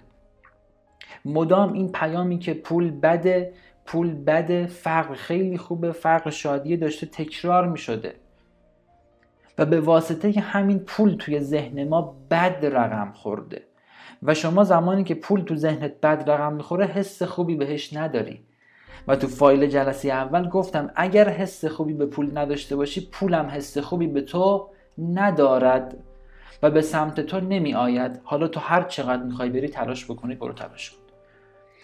مدام 1.25 1.73
این 1.73 1.93
پیامی 1.93 2.39
که 2.39 2.55
پول 2.55 2.91
بده 2.91 3.53
پول 3.87 4.15
بده 4.15 4.67
فقر 4.67 5.15
خیلی 5.15 5.59
خوبه 5.59 5.93
فقر 5.93 6.31
شادیه 6.31 6.77
داشته 6.77 7.07
تکرار 7.07 7.69
می 7.69 7.79
شده 7.79 8.15
و 9.59 9.67
به 9.67 9.81
واسطه 9.81 10.41
همین 10.41 10.79
پول 10.79 11.17
توی 11.17 11.41
ذهن 11.41 11.89
ما 11.89 12.17
بد 12.31 12.67
رقم 12.67 13.13
خورده. 13.15 13.63
و 14.23 14.35
شما 14.35 14.65
زمانی 14.65 15.05
که 15.05 15.15
پول 15.15 15.41
تو 15.45 15.57
ذهنت 15.57 16.01
بد 16.01 16.31
رقم 16.31 16.53
می‌خوره 16.53 16.87
حس 16.87 17.23
خوبی 17.23 17.55
بهش 17.55 17.97
نداری. 17.97 18.41
و 19.09 19.17
تو 19.17 19.27
فایل 19.27 19.67
جلسه 19.67 20.09
اول 20.09 20.49
گفتم 20.49 20.91
اگر 20.97 21.29
حس 21.29 21.65
خوبی 21.65 21.93
به 21.93 22.07
پول 22.07 22.39
نداشته 22.39 22.77
باشی 22.77 23.09
پولم 23.13 23.47
حس 23.47 23.79
خوبی 23.79 24.07
به 24.07 24.21
تو 24.21 24.69
ندارد. 24.99 25.97
و 26.63 26.71
به 26.71 26.81
سمت 26.81 27.21
تو 27.21 27.41
نمی 27.41 27.75
آید 27.75 28.21
حالا 28.25 28.49
تو 28.49 28.61
هر 28.61 28.83
چقدر 28.83 29.23
می‌خوای 29.23 29.51
بری 29.51 29.69
تلاش 29.69 30.05
بکنی 30.05 30.35
برو 30.35 30.53
تلاش 30.53 30.91
کن. 30.91 30.97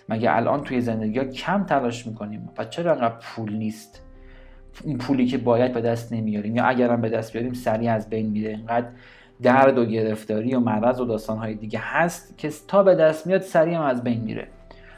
مگه 0.09 0.37
الان 0.37 0.63
توی 0.63 0.81
زندگی 0.81 1.19
ها 1.19 1.25
کم 1.25 1.65
تلاش 1.65 2.07
می‌کنیم؟ 2.07 2.51
و 2.59 2.65
چرا 2.65 2.93
انقدر 2.93 3.15
پول 3.21 3.53
نیست؟ 3.53 4.03
اون 4.85 4.99
پولی 4.99 5.27
که 5.27 5.39
باید 5.39 5.73
به 5.73 5.81
دست 5.81 6.13
نمیاریم؟ 6.13 6.57
یا 6.57 6.65
اگرم 6.65 7.01
به 7.01 7.09
دست 7.09 7.33
بیاریم 7.33 7.53
سریع 7.53 7.93
از 7.93 8.11
بین 8.11 8.27
میره. 8.27 8.51
اینقدر 8.51 8.87
درد 9.43 9.79
و 9.79 9.85
گرفتاری 9.85 10.55
و 10.55 10.61
مرض 10.61 11.01
و 11.01 11.05
داستانهای 11.05 11.55
دیگه 11.55 11.79
هست 11.83 12.39
که 12.39 12.51
تا 12.69 12.83
به 12.83 12.95
دست 12.95 13.27
میاد 13.27 13.41
سریع 13.41 13.81
از 13.81 14.05
بین 14.05 14.21
میره. 14.21 14.49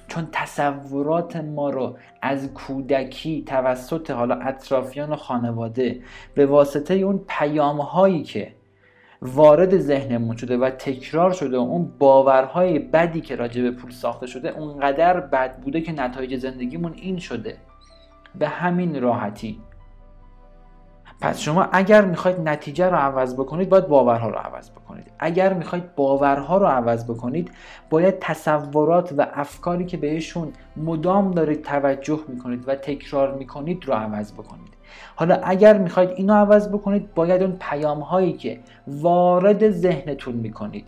چون 0.09 0.29
تصورات 0.33 1.37
ما 1.37 1.71
رو 1.71 1.97
از 2.23 2.55
کودکی 2.55 3.43
توسط 3.47 4.11
حالا 4.11 4.35
اطرافیان 4.35 5.11
و 5.11 5.17
خانواده 5.17 6.01
به 6.35 6.47
واسطه 6.47 6.95
اون 6.95 7.25
پیام 7.29 7.81
هایی 7.81 8.23
که 8.23 8.53
وارد 9.23 9.79
ذهنمون 9.79 10.37
شده 10.37 10.57
و 10.57 10.71
تکرار 10.71 11.33
شده 11.33 11.59
و 11.59 11.61
اون 11.61 11.93
باورهای 11.99 12.79
بدی 12.79 13.21
که 13.21 13.37
راجع 13.37 13.63
به 13.63 13.71
پول 13.71 13.91
ساخته 13.91 14.27
شده 14.27 14.49
اونقدر 14.49 15.21
بد 15.21 15.61
بوده 15.61 15.81
که 15.81 15.93
نتایج 15.93 16.37
زندگیمون 16.37 16.93
این 16.93 17.19
شده. 17.19 17.57
به 18.39 18.49
همین 18.49 19.03
راحتی. 19.03 19.61
پس 21.21 21.39
شما 21.39 21.69
اگر 21.73 22.05
می‌خواید 22.05 22.41
نتیجه 22.41 22.87
رو 22.89 22.97
عوض 22.97 23.35
بکنید 23.35 23.69
باید 23.69 23.89
باورها 23.89 24.29
رو 24.29 24.39
عوض 24.39 24.71
بکنید. 24.71 25.13
اگر 25.19 25.53
می‌خواید 25.53 25.95
باورها 25.95 26.59
رو 26.59 26.67
عوض 26.67 27.05
بکنید 27.05 27.51
باید 27.91 28.19
تصورات 28.21 29.15
و 29.17 29.27
افکاری 29.35 29.85
که 29.85 29.97
بهشون 29.97 30.53
مدام 30.77 31.31
دارید 31.31 31.63
توجه 31.63 32.21
می‌کنید 32.29 32.69
و 32.69 32.75
تکرار 32.75 33.35
می‌کنید 33.35 33.85
رو 33.85 33.95
عوض 33.95 34.33
بکنید. 34.33 34.75
حالا 35.17 35.41
اگر 35.43 35.79
می‌خواید 35.79 36.11
اینو 36.11 36.35
عوض 36.35 36.69
بکنید 36.69 37.15
باید 37.15 37.43
اون 37.43 37.57
پیام 37.61 38.01
هایی 38.01 38.33
که 38.33 38.61
وارد 38.87 39.71
ذهنتون 39.71 40.35
می‌کنید 40.35 40.87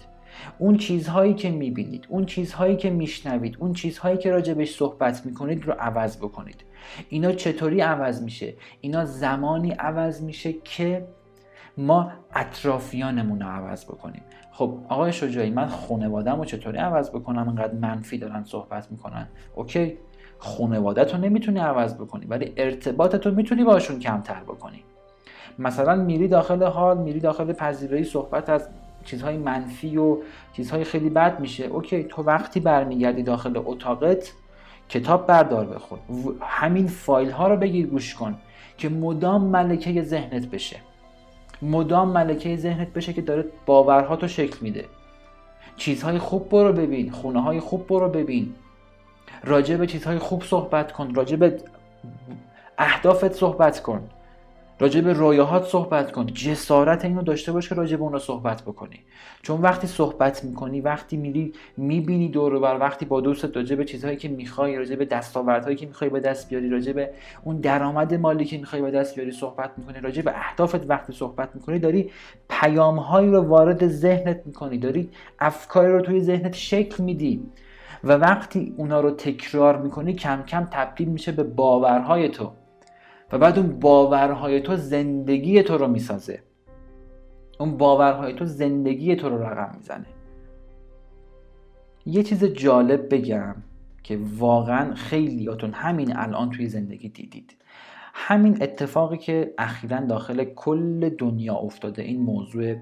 اون 0.59 0.77
چیزهایی 0.77 1.35
که 1.35 1.51
می‌بینید 1.51 2.07
اون 2.09 2.27
چیزهایی 2.27 2.77
که 2.77 2.91
میشنوید 2.91 3.57
اون 3.61 3.73
چیزهایی 3.73 4.19
که 4.19 4.31
راجبش 4.31 4.77
صحبت 4.77 5.27
می‌کنید 5.27 5.65
رو 5.65 5.73
عوض 5.73 6.17
بکنید. 6.17 6.65
اینا 7.09 7.33
چطوری 7.33 7.81
عوض 7.81 8.23
میشه؟ 8.23 8.55
اینا 8.81 9.05
زمانی 9.05 9.71
عوض 9.71 10.23
میشه 10.23 10.53
که 10.53 11.07
ما 11.79 12.13
اطرافیانمون 12.35 13.41
رو 13.41 13.49
عوض 13.49 13.85
بکنیم. 13.85 14.23
خب 14.53 14.79
آقای 14.89 15.13
شجاعی 15.13 15.51
من 15.51 15.67
خانوادم 15.67 16.39
رو 16.39 16.45
چطوری 16.45 16.79
عوض 16.79 17.11
بکنم؟ 17.11 17.49
انقدر 17.49 17.75
منفی 17.75 18.19
دارن 18.19 18.45
صحبت 18.45 18.91
می‌کنن. 18.91 19.29
اوکی. 19.55 19.99
خانوادت 20.39 21.15
رو 21.15 21.21
نمی‌تونی 21.21 21.59
عوض 21.59 21.95
بکنی 21.95 22.27
ولی 22.27 22.53
ارتباطت 22.57 23.27
رو 23.27 23.35
می‌تونی 23.35 23.65
باشون 23.65 23.99
کمتر 23.99 24.41
بکنی. 24.41 24.85
مثلا 25.59 25.95
میری 25.95 26.29
داخل 26.29 26.63
حال 26.63 26.99
میری 26.99 27.21
داخل 27.21 27.53
پذیرایی 27.53 28.05
صحبت 28.05 28.49
از 28.49 28.69
چیزهای 29.05 29.37
منفی 29.37 29.97
و 29.97 30.17
چیزهای 30.53 30.85
خیلی 30.85 31.11
بد 31.11 31.41
میشه. 31.41 31.65
اوکی 31.65 32.05
تو 32.05 32.23
وقتی 32.23 32.61
برمیگردی 32.61 33.23
داخل 33.23 33.63
اتاقت 33.65 34.33
کتاب 34.89 35.27
بردار 35.27 35.67
بخون. 35.67 35.99
همین 36.41 36.87
فایل 36.87 37.31
ها 37.31 37.49
رو 37.49 37.57
بگیر 37.57 37.87
گوش 37.87 38.15
کن 38.15 38.39
که 38.77 38.89
مدام 38.89 39.45
ملکه 39.45 40.03
ذهنت 40.03 40.47
بشه. 40.47 40.77
مدام 41.63 42.09
ملکه 42.09 42.57
ذهنت 42.57 42.93
بشه 42.93 43.13
که 43.13 43.23
داره 43.23 43.45
باورهاتو 43.67 44.29
شکل 44.29 44.59
میده. 44.61 44.85
چیزهای 45.77 46.19
خوب 46.19 46.49
برو 46.49 46.73
ببین 46.73 47.11
خونه 47.11 47.43
های 47.43 47.61
خوب 47.61 47.87
برو 47.87 48.09
ببین. 48.09 48.55
راجع 49.45 49.77
به 49.77 49.87
چیزهای 49.87 50.19
خوب 50.19 50.43
صحبت 50.43 50.93
کن 50.93 51.15
راجع 51.15 51.37
به 51.37 51.57
اهدافت 52.79 53.33
صحبت 53.33 53.83
کن. 53.83 54.09
راجع 54.79 55.01
به 55.01 55.13
رویاهات 55.13 55.65
صحبت 55.65 56.13
کن. 56.13 56.27
جسارت 56.27 57.05
اینو 57.05 57.23
داشته 57.23 57.53
باش 57.53 57.69
که 57.69 57.75
راجع 57.75 57.97
به 57.97 58.03
اون 58.03 58.19
صحبت 58.19 58.63
بکنی. 58.63 59.01
چون 59.43 59.61
وقتی 59.61 59.87
صحبت 59.87 60.45
می‌کنی 60.45 60.81
وقتی 60.81 61.17
میری 61.17 61.53
می‌بینی 61.77 62.29
دور 62.29 62.59
بر 62.59 62.79
وقتی 62.79 63.05
با 63.05 63.21
دوستت 63.21 63.57
راجع 63.57 63.77
به 63.77 63.85
چیزهایی 63.85 64.17
که 64.17 64.29
می‌خوای 64.29 64.77
راجع 64.77 64.97
به 64.97 65.05
دستاوردهایی 65.05 65.77
که 65.77 65.87
می‌خوای 65.87 66.11
به 66.11 66.21
دست 66.21 66.49
بیاری 66.51 66.71
راجع 66.71 66.93
به 66.93 67.11
اون 67.45 67.61
درآمد 67.61 68.15
مالی 68.15 68.45
که 68.45 68.59
می‌خوای 68.59 68.83
به 68.83 68.91
دست 68.91 69.15
بیاری 69.15 69.33
صحبت 69.33 69.71
می‌کنی 69.77 70.01
راجع 70.01 70.23
به 70.23 70.33
اهدافت 70.35 70.91
وقتی 70.91 71.13
صحبت 71.13 71.51
می‌کنی 71.55 71.79
داری 71.79 72.11
پیامهایی 72.49 73.31
رو 73.31 73.41
وارد 73.43 73.89
ذهنت 73.89 74.43
می‌کنی 74.47 74.79
داری 74.79 75.11
افکاری 75.39 75.93
رو 75.93 76.01
توی 76.01 76.21
ذهنت 76.21 76.55
شکل 76.55 77.05
میدی. 77.05 77.43
و 78.05 78.13
وقتی 78.13 78.75
اونا 78.77 79.01
رو 79.01 79.11
تکرار 79.11 79.77
می‌کنی 79.77 80.15
کم 80.15 80.43
کم 80.43 80.69
تبدیل 80.71 81.09
میشه 81.09 81.33
به 81.33 81.43
باورهای 81.43 82.29
تو. 82.29 82.53
و 83.33 83.39
بعد 83.39 83.59
اون 83.59 83.81
باورهای 83.81 84.61
تو 84.61 84.77
زندگی 84.77 85.63
تو 85.63 85.79
رو 85.79 85.89
می‌سازه. 85.89 86.43
اون 87.61 87.77
باورهای 87.77 88.35
تو 88.35 88.45
زندگی 88.45 89.17
تو 89.17 89.29
رو 89.29 89.43
رقم 89.43 89.75
می‌زنه. 89.77 90.07
یه 92.07 92.23
چیز 92.23 92.45
جالب 92.45 93.15
بگم 93.15 93.55
که 94.03 94.19
واقعا 94.37 94.95
خیلیاتون 94.95 95.73
همین 95.73 96.17
الان 96.17 96.51
توی 96.51 96.69
زندگی 96.69 97.09
دیدید. 97.09 97.57
همین 98.15 98.63
اتفاقی 98.63 99.19
که 99.19 99.55
اخیرا 99.59 100.01
داخل 100.01 100.45
کل 100.45 101.09
دنیا 101.09 101.55
افتاده. 101.55 102.03
این 102.03 102.23
موضوع 102.23 102.77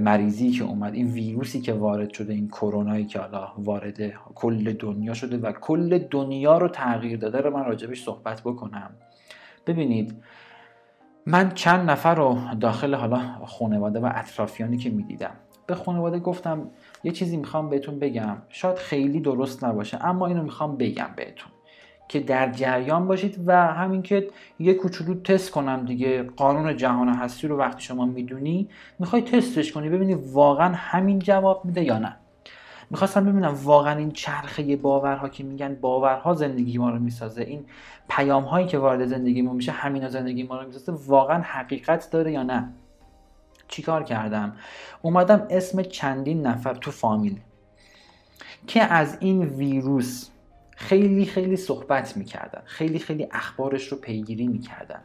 مریضی 0.00 0.50
که 0.50 0.64
اومد 0.64 0.94
این 0.94 1.06
ویروسی 1.06 1.60
که 1.60 1.72
وارد 1.72 2.12
شده 2.12 2.32
این 2.32 2.48
کرونایی 2.48 3.04
که 3.04 3.18
حالا 3.18 3.48
وارد 3.58 4.12
کل 4.34 4.72
دنیا 4.72 5.14
شده 5.14 5.36
و 5.38 5.52
کل 5.52 5.98
دنیا 5.98 6.58
رو 6.58 6.68
تغییر 6.68 7.18
داده 7.18 7.40
رو 7.40 7.56
من 7.56 7.64
راجبش 7.64 8.02
صحبت 8.02 8.40
بکنم. 8.40 8.90
ببینید 9.66 10.22
من 11.26 11.50
چند 11.50 11.90
نفر 11.90 12.14
رو 12.14 12.38
داخل 12.60 12.94
حالا 12.94 13.20
خانواده 13.46 14.00
و 14.00 14.10
اطرافیانی 14.14 14.76
که 14.76 14.90
می‌دیدم 14.90 15.32
به 15.66 15.74
خانواده 15.74 16.18
گفتم 16.18 16.70
یه 17.04 17.12
چیزی 17.12 17.36
می‌خوام 17.36 17.70
بهتون 17.70 17.98
بگم. 17.98 18.36
شاید 18.48 18.76
خیلی 18.76 19.20
درست 19.20 19.64
نباشه 19.64 20.04
اما 20.04 20.26
اینو 20.26 20.42
می‌خوام 20.42 20.76
بگم 20.76 21.08
بهتون 21.16 21.52
که 22.08 22.20
در 22.20 22.52
جریان 22.52 23.06
باشید 23.06 23.40
و 23.46 23.66
همین 23.66 24.02
که 24.02 24.28
یه 24.58 24.74
کوچولو 24.74 25.14
تست 25.14 25.50
کنم 25.50 25.84
دیگه. 25.84 26.22
قانون 26.22 26.76
جهان 26.76 27.08
هستی 27.08 27.48
رو 27.48 27.56
وقتی 27.56 27.82
شما 27.82 28.04
می‌دونی 28.04 28.68
می‌خوای 28.98 29.22
تستش 29.22 29.72
کنی 29.72 29.88
ببینی 29.88 30.14
واقعا 30.14 30.74
همین 30.74 31.18
جواب 31.18 31.64
میده 31.64 31.84
یا 31.84 31.98
نه. 31.98 32.16
می‌خواستم 32.90 33.24
ببینم 33.24 33.54
واقعا 33.64 33.98
این 33.98 34.10
چرخه 34.10 34.76
باورها 34.76 35.28
که 35.28 35.44
میگن 35.44 35.74
باورها 35.74 36.34
زندگی 36.34 36.78
ما 36.78 36.90
رو 36.90 36.98
می‌سازه. 36.98 37.42
این 37.42 37.64
پیام 38.08 38.44
هایی 38.44 38.66
که 38.66 38.78
وارد 38.78 39.06
زندگی 39.06 39.42
ما 39.42 39.52
میشه 39.52 39.72
همینا 39.72 40.08
زندگی 40.08 40.42
ما 40.42 40.60
رو 40.60 40.66
می‌سازه 40.66 40.92
واقعا 41.06 41.42
حقیقت 41.42 42.10
داره 42.10 42.32
یا 42.32 42.42
نه؟ 42.42 42.72
چیکار 43.68 44.02
کردم؟ 44.02 44.56
اومدم 45.02 45.46
اسم 45.50 45.82
چندین 45.82 46.46
نفر 46.46 46.74
تو 46.74 46.90
فامیل 46.90 47.40
که 48.66 48.82
از 48.82 49.16
این 49.20 49.42
ویروس 49.42 50.28
خیلی 50.76 51.24
خیلی 51.24 51.56
صحبت 51.56 52.16
می‌کردن. 52.16 52.62
خیلی 52.64 52.98
خیلی 52.98 53.28
اخبارش 53.32 53.88
رو 53.88 53.98
پیگیری 53.98 54.46
می‌کردن. 54.46 55.00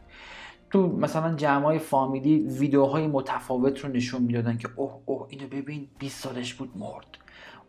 تو 0.69 0.87
مثلا 0.87 1.35
جمعای 1.35 1.79
فامیلی 1.79 2.39
ویدیوهای 2.39 3.07
متفاوت 3.07 3.79
رو 3.79 3.89
نشون 3.89 4.21
می‌دادن 4.21 4.57
که 4.57 4.69
اوه 4.75 5.01
اوه 5.05 5.27
اینو 5.29 5.47
ببین 5.47 5.87
20 5.99 6.23
سالش 6.23 6.53
بود 6.53 6.71
مرد. 6.75 7.17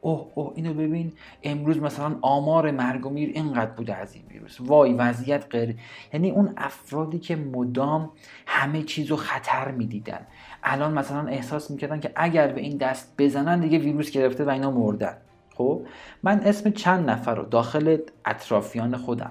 اوه 0.05 0.27
اوه 0.35 0.53
اینو 0.55 0.75
ببین. 0.75 1.13
امروز 1.43 1.79
مثلا 1.79 2.17
آمار 2.21 2.71
مرگ 2.71 3.07
و 3.07 3.11
میر 3.11 3.31
اینقدر 3.35 3.71
بوده 3.71 3.95
از 3.95 4.15
این 4.15 4.25
ویروس. 4.31 4.59
وای 4.61 4.93
وضعیت 4.93 5.47
غیر 5.51 5.77
یعنی 6.13 6.31
اون 6.31 6.53
افرادی 6.57 7.19
که 7.19 7.37
مدام 7.37 8.11
همه 8.47 8.83
چیز 8.83 9.07
رو 9.07 9.17
خطر 9.17 9.71
می‌دیدن. 9.71 10.27
الان 10.63 10.93
مثلا 10.93 11.27
احساس 11.29 11.71
می‌کردن 11.71 12.01
که 12.01 12.13
اگر 12.17 12.49
به 12.53 12.61
این 12.61 12.77
دست 12.77 13.15
بزنن 13.19 13.61
دیگه 13.61 13.79
ویروس 13.79 14.11
گرفته 14.11 14.45
و 14.45 14.51
اینا 14.51 14.71
مردن. 14.71 15.17
خب؟ 15.55 15.81
من 16.23 16.41
اسم 16.41 16.71
چند 16.71 17.11
نفر 17.11 17.35
رو 17.35 17.45
داخل 17.45 17.97
اطرافیان 18.25 18.97
خودم. 18.97 19.31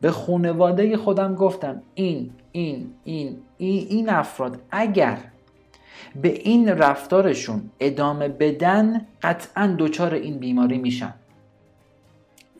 به 0.00 0.10
خانواده 0.10 0.96
خودم 0.96 1.34
گفتم 1.34 1.82
این 1.94 2.30
این 2.52 2.94
این 3.04 3.36
این, 3.56 3.86
این 3.88 4.08
افراد 4.08 4.60
اگر 4.70 5.18
به 6.22 6.28
این 6.28 6.68
رفتارشون 6.68 7.70
ادامه 7.80 8.28
بدن 8.28 9.06
قطعا 9.22 9.76
دچار 9.78 10.14
این 10.14 10.38
بیماری 10.38 10.78
میشن. 10.78 11.14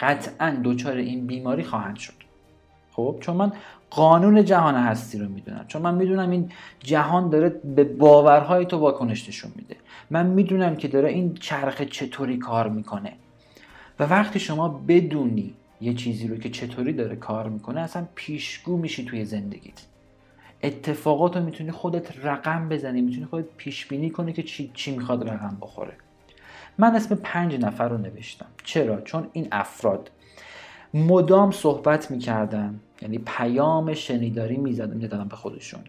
قطعا 0.01 0.57
دچار 0.65 0.97
این 0.97 1.27
بیماری 1.27 1.63
خواهند 1.63 1.97
شد. 1.97 2.13
خب 2.93 3.17
چون 3.21 3.37
من 3.37 3.53
قانون 3.91 4.45
جهان 4.45 4.75
هستی 4.75 5.19
رو 5.19 5.29
می‌دونم. 5.29 5.65
چون 5.69 5.83
من 5.83 5.95
می‌دونم 5.95 6.31
این 6.31 6.53
جهان 6.81 7.31
داره 7.31 7.49
به 7.49 7.85
باورهای 7.85 8.67
تو 8.67 8.79
واکنش 8.79 9.29
نشون 9.29 9.53
میده. 9.57 9.77
من 10.11 10.27
می‌دونم 10.27 10.77
که 10.77 10.89
داره 10.89 11.09
این 11.09 11.35
چرخه 11.35 11.87
چطوری 11.87 12.37
کار 12.37 12.69
می‌کنه. 12.69 13.13
و 13.99 14.05
وقتی 14.05 14.39
شما 14.39 14.69
بدونی 14.89 15.55
یه 15.81 15.95
چیزی 15.95 16.29
رو 16.29 16.37
که 16.37 16.51
چطوری 16.51 16.93
داره 16.93 17.17
کار 17.17 17.49
می‌کنه 17.49 17.81
اصلا 17.81 18.07
پیشگو 18.15 18.77
میشی 18.77 19.05
توی 19.05 19.25
زندگیت. 19.25 19.83
اتفاقات 20.65 21.37
رو 21.37 21.43
می‌تونی 21.43 21.71
خودت 21.71 22.27
رقم 22.27 22.69
بزنی 22.69 23.01
می‌تونی 23.01 23.27
خودت 23.27 23.47
پیش 23.57 23.87
بینی 23.87 24.11
کنی 24.11 24.33
که 24.33 24.43
چی, 24.43 24.71
چی 24.75 24.97
می‌خواد 24.97 25.29
رقم 25.29 25.57
بخوره. 25.61 25.93
من 26.79 26.97
اسم 26.97 27.15
پنج 27.15 27.55
نفر 27.65 27.89
رو 27.89 27.99
نوشتم. 27.99 28.47
چرا؟ 28.65 29.01
چون 29.01 29.29
این 29.33 29.49
افراد 29.53 30.11
مدام 30.95 31.51
صحبت 31.51 32.11
می‌کردن. 32.11 32.81
یعنی 33.05 33.19
پیام 33.19 33.95
شنیداری 33.95 34.57
می‌زدن 34.57 35.29
به 35.29 35.37
خودشون. 35.37 35.81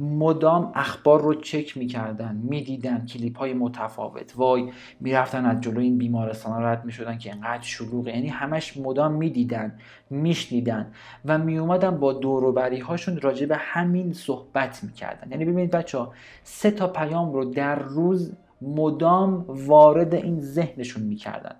مدام 0.00 0.72
اخبار 0.74 1.22
رو 1.22 1.34
چک 1.34 1.76
می‌کردن 1.76 2.40
می‌دیدن 2.42 3.06
کلیپ 3.06 3.38
های 3.38 3.54
متفاوت. 3.54 4.32
وای 4.36 4.70
می‌رفتن 5.00 5.44
از 5.44 5.60
جلو 5.60 5.80
این 5.80 5.98
بیمارستان 5.98 6.62
رد 6.62 6.84
می‌شدن 6.84 7.18
که 7.18 7.32
اینقدر 7.32 7.62
شلوغه. 7.62 8.10
یعنی 8.10 8.28
همش 8.28 8.76
مدام 8.76 9.12
می‌دیدن 9.12 9.78
میشنیدن 10.10 10.92
و 11.24 11.38
میومدن 11.38 11.98
با 11.98 12.12
دوروبری 12.12 12.78
هاشون 12.78 13.20
راجع 13.20 13.46
به 13.46 13.56
همین 13.56 14.12
صحبت 14.12 14.84
می‌کردن. 14.84 15.30
یعنی 15.30 15.44
ببینید 15.44 15.70
بچه 15.70 15.98
ها 15.98 16.12
سه 16.42 16.70
تا 16.70 16.88
پیام 16.88 17.32
رو 17.32 17.44
در 17.44 17.78
روز 17.78 18.32
مدام 18.62 19.44
وارد 19.48 20.14
این 20.14 20.40
ذهنشون 20.40 21.02
می‌کردن. 21.02 21.54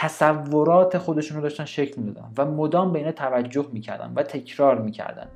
تصورات 0.00 0.98
خودشون 0.98 1.36
رو 1.36 1.42
داشتن 1.42 1.64
شکل 1.64 2.02
می‌دادن 2.02 2.28
و 2.36 2.44
مدام 2.44 2.92
به 2.92 3.12
توجه 3.12 3.66
می‌کردن 3.72 4.12
و 4.16 4.22
تکرار 4.22 4.80
می‌کردن. 4.80 5.26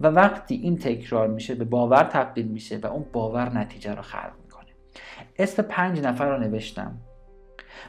و 0.00 0.06
وقتی 0.06 0.54
این 0.54 0.78
تکرار 0.78 1.28
میشه 1.28 1.54
به 1.54 1.64
باور 1.64 2.02
تبدیل 2.02 2.46
میشه 2.46 2.78
و 2.82 2.86
اون 2.86 3.04
باور 3.12 3.58
نتیجه 3.58 3.94
رو 3.94 4.02
خلق 4.02 4.32
می‌کنه. 4.44 4.68
اسم 5.38 5.62
پنج 5.62 6.00
نفر 6.00 6.28
رو 6.28 6.38
نوشتم 6.38 6.96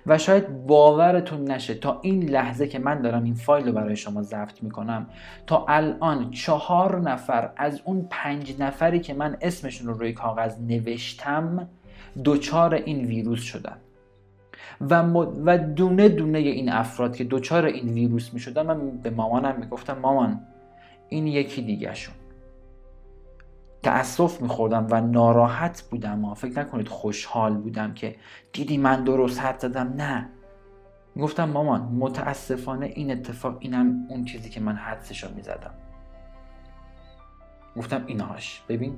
و 0.06 0.18
شاید 0.18 0.68
باورتون 0.68 1.52
نشه 1.52 1.76
تا 1.76 2.00
این 2.02 2.30
لحظه 2.30 2.68
که 2.68 2.80
من 2.80 3.02
دارم 3.02 3.24
این 3.24 3.34
فایل 3.34 3.66
رو 3.66 3.72
برای 3.72 3.96
شما 3.96 4.22
ضبط 4.22 4.64
می‌کنم 4.64 5.08
تا 5.48 5.66
الان 5.68 6.32
چهار 6.32 7.00
نفر 7.00 7.52
از 7.58 7.82
اون 7.86 8.08
پنج 8.10 8.56
نفری 8.60 9.00
که 9.00 9.14
من 9.14 9.38
اسمشون 9.42 9.88
رو 9.88 9.94
روی 9.94 10.14
کاغذ 10.14 10.60
نوشتم 10.62 11.68
دچار 12.26 12.74
این 12.74 13.06
ویروس 13.06 13.42
شدن. 13.42 13.78
و, 14.90 14.96
و 15.46 15.58
دونه 15.58 16.10
دونه 16.10 16.40
این 16.40 16.70
افراد 16.70 17.16
که 17.16 17.24
دچار 17.24 17.66
این 17.66 17.90
ویروس 17.90 18.34
می 18.34 18.40
شدن 18.40 18.68
من 18.68 18.98
به 18.98 19.10
مامانم 19.10 19.60
می‌گفتم 19.60 19.98
مامان 19.98 20.42
این 21.10 21.28
یکی 21.28 21.62
دیگه 21.62 21.94
شون 21.94 22.16
تأسف 23.84 24.42
میخوردم 24.42 24.88
و 24.90 25.02
ناراحت 25.02 25.82
بودم 25.82 26.26
و 26.26 26.34
فکر 26.34 26.60
نکنید 26.60 26.88
خوشحال 26.88 27.58
بودم 27.58 27.94
که 27.94 28.16
دیدی 28.54 28.78
من 28.78 29.04
درست 29.04 29.40
حد 29.40 29.60
زدم. 29.60 29.94
نه. 29.98 30.30
گفتم 31.20 31.50
مامان 31.50 31.82
متاسفانه 31.82 32.86
این 32.86 33.12
اتفاق 33.12 33.58
اینم 33.60 34.06
اون 34.10 34.26
چیزی 34.26 34.50
که 34.50 34.60
من 34.60 34.76
حدسشو 34.76 35.28
می‌زدم. 35.36 35.74
گفتم 37.78 38.04
اینهاش. 38.08 38.62
ببین 38.70 38.96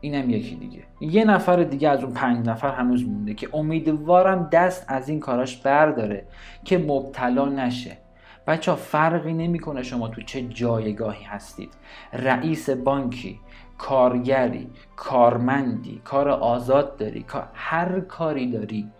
اینم 0.00 0.30
یکی 0.30 0.54
دیگه. 0.54 0.82
یه 1.00 1.24
نفر 1.24 1.62
دیگه 1.62 1.88
از 1.88 2.04
اون 2.04 2.14
پنج 2.14 2.48
نفر 2.48 2.74
هنوز 2.74 3.08
مونده 3.08 3.34
که 3.34 3.48
امیدوارم 3.52 4.48
دست 4.52 4.84
از 4.88 5.08
این 5.08 5.20
کاراش 5.20 5.56
برداره 5.56 6.26
که 6.64 6.78
مبتلا 6.78 7.48
نشه. 7.48 7.98
بچه 8.46 8.74
فرقی 8.74 9.32
نمی‌کنه 9.32 9.82
شما 9.82 10.08
تو 10.08 10.22
چه 10.22 10.42
جایگاهی 10.42 11.24
هستید. 11.24 11.70
رئیس 12.12 12.70
بانکی 12.70 13.40
کارگری 13.78 14.70
کارمندی 14.96 16.00
کار 16.04 16.28
آزاد 16.28 16.96
داری 16.96 17.24
هر 17.54 18.00
کاری 18.00 18.50
داری 18.50 18.90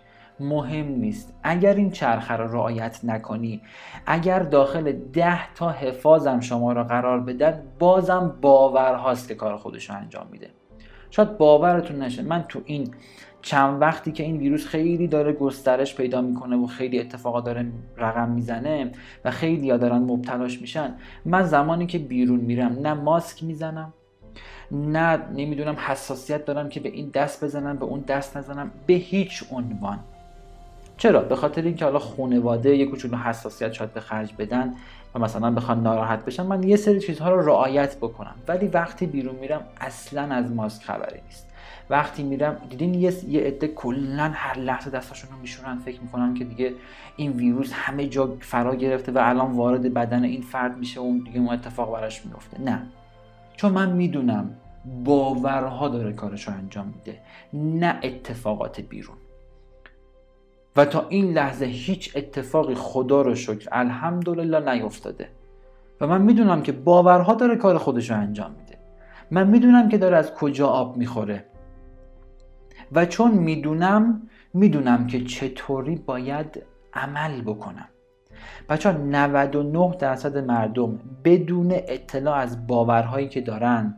مهم 0.40 0.86
نیست. 0.86 1.34
اگر 1.42 1.74
این 1.74 1.90
چرخه 1.90 2.34
رو 2.34 2.52
رعایت 2.52 3.00
نکنی 3.04 3.62
اگر 4.06 4.38
داخل 4.38 4.92
ده 4.92 5.54
تا 5.54 5.70
حفاظم 5.70 6.40
شما 6.40 6.72
رو 6.72 6.84
قرار 6.84 7.20
بدن 7.20 7.62
بازم 7.78 8.38
باور 8.40 8.94
هاست 8.94 9.28
که 9.28 9.34
کار 9.34 9.56
خودش 9.56 9.90
رو 9.90 9.96
انجام 9.96 10.26
میده. 10.32 10.50
شاید 11.10 11.38
باورتون 11.38 12.02
نشه. 12.02 12.22
من 12.22 12.44
تو 12.48 12.60
این 12.64 12.90
چند 13.42 13.80
وقتی 13.82 14.12
که 14.12 14.22
این 14.22 14.36
ویروس 14.36 14.66
خیلی 14.66 15.08
داره 15.08 15.32
گسترش 15.32 15.94
پیدا 15.94 16.20
می‌کنه 16.20 16.56
و 16.56 16.66
خیلی 16.66 17.00
اتفاقا 17.00 17.40
داره 17.40 17.66
رقم 17.96 18.28
می‌زنه 18.28 18.92
و 19.24 19.30
خیلی 19.30 19.70
ها 19.70 19.76
دارن 19.76 19.98
مبتلاش 19.98 20.60
میشن 20.60 20.94
من 21.24 21.42
زمانی 21.42 21.86
که 21.86 21.98
بیرون 21.98 22.40
میرم 22.40 22.78
نه 22.82 22.94
ماسک 22.94 23.44
می‌زنم 23.44 23.92
نه 24.72 25.18
نمی‌دونم 25.36 25.76
حساسیت 25.78 26.44
دارم 26.44 26.68
که 26.68 26.80
به 26.80 26.88
این 26.88 27.10
دست 27.14 27.44
بزنم 27.44 27.76
به 27.76 27.84
اون 27.84 28.00
دست 28.00 28.36
نزنم 28.36 28.70
به 28.86 28.94
هیچ 28.94 29.44
عنوان. 29.50 29.98
چرا؟ 30.96 31.20
به 31.20 31.36
خاطر 31.36 31.62
اینکه 31.62 31.84
حالا 31.84 31.98
خانواده 31.98 32.76
یه 32.76 32.86
کوچولو 32.86 33.16
حساسیت 33.16 33.72
شاید 33.72 33.92
به 33.92 34.00
خرج 34.00 34.34
بدن 34.38 34.74
و 35.14 35.18
مثلا 35.18 35.50
بخوان 35.50 35.82
ناراحت 35.82 36.24
بشن 36.24 36.42
من 36.42 36.62
یه 36.62 36.76
سری 36.76 37.00
چیزها 37.00 37.30
رو 37.30 37.46
رعایت 37.46 37.96
بکنم. 37.96 38.34
ولی 38.48 38.68
وقتی 38.68 39.06
بیرون 39.06 39.34
میرم 39.34 39.62
اصلا 39.80 40.22
از 40.22 40.50
ماسک 40.50 40.82
خبری 40.82 41.20
نیست. 41.26 41.46
وقتی 41.90 42.22
میرم 42.22 42.56
دیدین 42.70 42.94
یه 42.94 43.12
یه 43.28 43.40
عده 43.40 43.68
کلا 43.68 44.30
هر 44.34 44.58
لحظه 44.58 44.90
دستاشون 44.90 45.30
رو 45.30 45.80
فکر 45.84 46.00
می‌کنن 46.00 46.34
که 46.34 46.44
دیگه 46.44 46.74
این 47.16 47.32
ویروس 47.32 47.72
همه 47.72 48.06
جا 48.06 48.36
فرا 48.40 48.74
گرفته 48.74 49.12
و 49.12 49.18
الان 49.22 49.52
وارد 49.52 49.94
بدن 49.94 50.24
این 50.24 50.42
فرد 50.42 50.78
میشه 50.78 51.00
و 51.00 51.18
دیگه 51.24 51.38
اون 51.38 51.48
اتفاق 51.48 51.92
براش 51.92 52.26
میفته 52.26 52.60
نه. 52.60 52.82
چون 53.56 53.72
من 53.72 53.92
می‌دونم 53.92 54.50
باورها 55.04 55.88
داره 55.88 56.12
کارش 56.12 56.48
انجام 56.48 56.86
میده 56.86 57.18
نه 57.52 57.98
اتفاقات 58.02 58.80
بیرون. 58.80 59.16
تا 60.84 61.06
این 61.08 61.32
لحظه 61.32 61.64
هیچ 61.64 62.16
اتفاقی 62.16 62.74
خدا 62.74 63.22
رو 63.22 63.34
شکر 63.34 63.68
الحمدلله 63.72 64.74
نیفتاده. 64.74 65.28
و 66.00 66.06
من 66.06 66.22
می‌دونم 66.22 66.62
که 66.62 66.72
باورها 66.72 67.34
داره 67.34 67.56
کار 67.56 67.78
خودش 67.78 68.10
رو 68.10 68.16
انجام 68.16 68.50
میده. 68.50 68.78
من 69.30 69.46
می‌دونم 69.46 69.88
که 69.88 69.98
داره 69.98 70.16
از 70.16 70.34
کجا 70.34 70.68
آب 70.68 70.96
می‌خوره. 70.96 71.44
و 72.92 73.06
چون 73.06 73.30
می‌دونم 73.30 74.22
می‌دونم 74.54 75.06
که 75.06 75.24
چطوری 75.24 75.96
باید 75.96 76.62
عمل 76.94 77.42
بکنم. 77.42 77.88
بچه 78.68 78.92
ها 78.92 78.98
99 78.98 79.96
درصد 79.98 80.38
مردم 80.38 80.98
بدون 81.24 81.72
اطلاع 81.72 82.36
از 82.36 82.66
باورهایی 82.66 83.28
که 83.28 83.40
دارن 83.40 83.94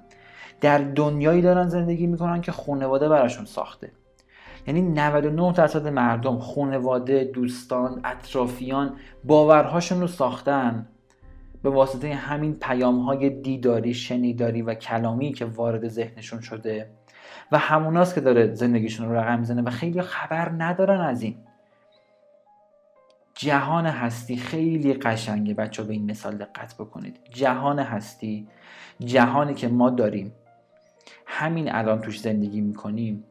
در 0.60 0.78
دنیایی 0.78 1.42
دارن 1.42 1.68
زندگی 1.68 2.06
می‌کنن 2.06 2.40
که 2.40 2.52
خانواده 2.52 3.08
براشون 3.08 3.44
ساخته. 3.44 3.90
یعنی 4.66 4.82
99 4.82 5.52
درصد 5.52 5.88
مردم 5.88 6.38
خانواده 6.38 7.24
دوستان 7.24 8.00
اطرافیان 8.04 8.96
باورهاشون 9.24 10.00
رو 10.00 10.06
ساختن 10.06 10.88
به 11.62 11.70
واسطه 11.70 12.14
همین 12.14 12.54
پیام 12.54 13.00
های 13.00 13.30
دیداری 13.30 13.94
شنیداری 13.94 14.62
و 14.62 14.74
کلامی 14.74 15.32
که 15.32 15.44
وارد 15.44 15.88
ذهنشون 15.88 16.40
شده 16.40 16.90
و 17.52 17.58
هموناست 17.58 18.14
که 18.14 18.20
داره 18.20 18.54
زندگیشون 18.54 19.08
رو 19.08 19.14
رقم 19.14 19.38
می‌زنه 19.38 19.62
و 19.62 19.70
خیلی 19.70 20.02
خبر 20.02 20.48
ندارن 20.48 21.00
از 21.00 21.22
این. 21.22 21.36
جهان 23.34 23.86
هستی 23.86 24.36
خیلی 24.36 24.94
قشنگه 24.94 25.54
بچه 25.54 25.82
به 25.82 25.92
این 25.92 26.10
مثال 26.10 26.36
دقت 26.36 26.74
بکنید. 26.74 27.20
جهان 27.30 27.78
هستی 27.78 28.48
جهانی 29.00 29.54
که 29.54 29.68
ما 29.68 29.90
داریم 29.90 30.32
همین 31.26 31.74
الان 31.74 32.00
توش 32.00 32.20
زندگی 32.20 32.60
می‌کنیم. 32.60 33.24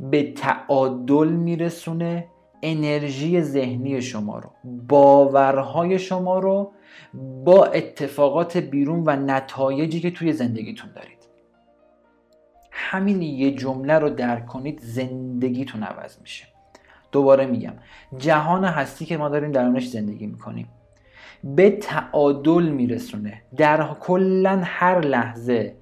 به 0.00 0.32
تعادل 0.32 1.28
میرسونه 1.28 2.26
انرژی 2.62 3.42
ذهنی 3.42 4.02
شما 4.02 4.38
رو 4.38 4.50
باورهای 4.88 5.98
شما 5.98 6.38
رو 6.38 6.72
با 7.44 7.64
اتفاقات 7.64 8.56
بیرون 8.56 9.02
و 9.06 9.16
نتایجی 9.16 10.00
که 10.00 10.10
توی 10.10 10.32
زندگیتون 10.32 10.90
دارید. 10.92 11.18
همین 12.70 13.22
یه 13.22 13.50
جمله 13.50 13.98
رو 13.98 14.10
درک 14.10 14.46
کنید 14.46 14.80
زندگیتون 14.82 15.82
عوض 15.82 16.20
میشه. 16.20 16.46
دوباره 17.12 17.46
میگم 17.46 17.72
جهان 18.18 18.64
هستی 18.64 19.04
که 19.04 19.16
ما 19.16 19.28
داریم 19.28 19.52
درونش 19.52 19.88
زندگی 19.88 20.26
می‌کنیم 20.26 20.68
به 21.44 21.70
تعادل 21.70 22.68
میرسونه. 22.68 23.42
در 23.56 23.94
کلا 24.00 24.60
هر 24.64 25.00
لحظه 25.00 25.76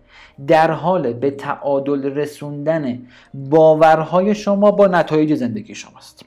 در 0.46 0.70
حال 0.70 1.12
به 1.12 1.30
تعادل 1.30 2.04
رسوندن 2.04 3.06
باورهای 3.34 4.34
شما 4.34 4.70
با 4.70 4.86
نتایج 4.86 5.34
زندگی 5.34 5.74
شماست. 5.74 6.24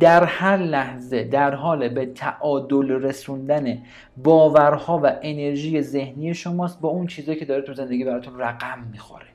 در 0.00 0.24
هر 0.24 0.56
لحظه 0.56 1.24
در 1.24 1.54
حال 1.54 1.88
به 1.88 2.06
تعادل 2.06 2.90
رسوندن 2.90 3.82
باورها 4.16 5.00
و 5.02 5.12
انرژی 5.22 5.82
ذهنی 5.82 6.34
شماست 6.34 6.80
با 6.80 6.88
اون 6.88 7.06
چیزایی 7.06 7.38
که 7.38 7.44
داره 7.44 7.62
تو 7.62 7.74
زندگی 7.74 8.04
براتون 8.04 8.38
رقم 8.38 8.88
می‌خوره. 8.92 9.26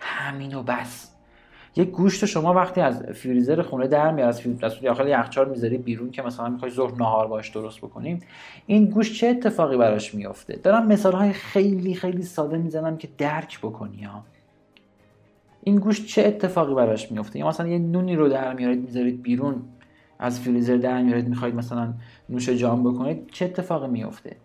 همین 0.00 0.54
و 0.54 0.62
بس. 0.62 1.13
یک 1.76 1.90
گوشت 1.90 2.24
شما 2.24 2.54
وقتی 2.54 2.80
از 2.80 3.02
فریزر 3.02 3.62
خونه 3.62 3.86
در 3.86 4.12
میاد 4.12 4.28
از 4.28 4.40
فریزر 4.40 4.68
داخل 4.68 5.08
یخچال 5.08 5.48
می‌ذاری 5.48 5.78
بیرون 5.78 6.10
که 6.10 6.22
مثلا 6.22 6.48
می‌خوای 6.48 6.70
ظهر 6.70 6.94
نهار 6.94 7.26
باش 7.26 7.48
درست 7.48 7.78
بکنیم 7.78 8.20
این 8.66 8.86
گوشت 8.86 9.14
چه 9.14 9.26
اتفاقی 9.26 9.76
براش 9.76 10.14
میافته؟ 10.14 10.56
دارم 10.56 10.86
مثال 10.86 11.12
های 11.12 11.32
خیلی 11.32 11.94
خیلی 11.94 12.22
ساده 12.22 12.58
می‌زنم 12.58 12.96
که 12.96 13.08
درک 13.18 13.58
بکنی 13.58 14.02
ها. 14.02 14.24
این 15.64 15.76
گوشت 15.76 16.06
چه 16.06 16.22
اتفاقی 16.22 16.74
براش 16.74 17.12
میفته 17.12 17.38
یا 17.38 17.48
مثلا 17.48 17.68
یه 17.68 17.78
نونی 17.78 18.16
رو 18.16 18.28
در 18.28 18.54
میارید 18.54 18.80
می‌ذارید 18.80 19.22
بیرون 19.22 19.62
از 20.18 20.40
فریزر 20.40 20.76
در 20.76 21.02
میارید 21.02 21.28
می‌خواید 21.28 21.54
مثلا 21.54 21.94
نوش 22.28 22.48
جام 22.48 22.92
بکنید 22.92 23.30
چه 23.30 23.44
اتفاقی 23.44 23.88
میفته 23.88 24.36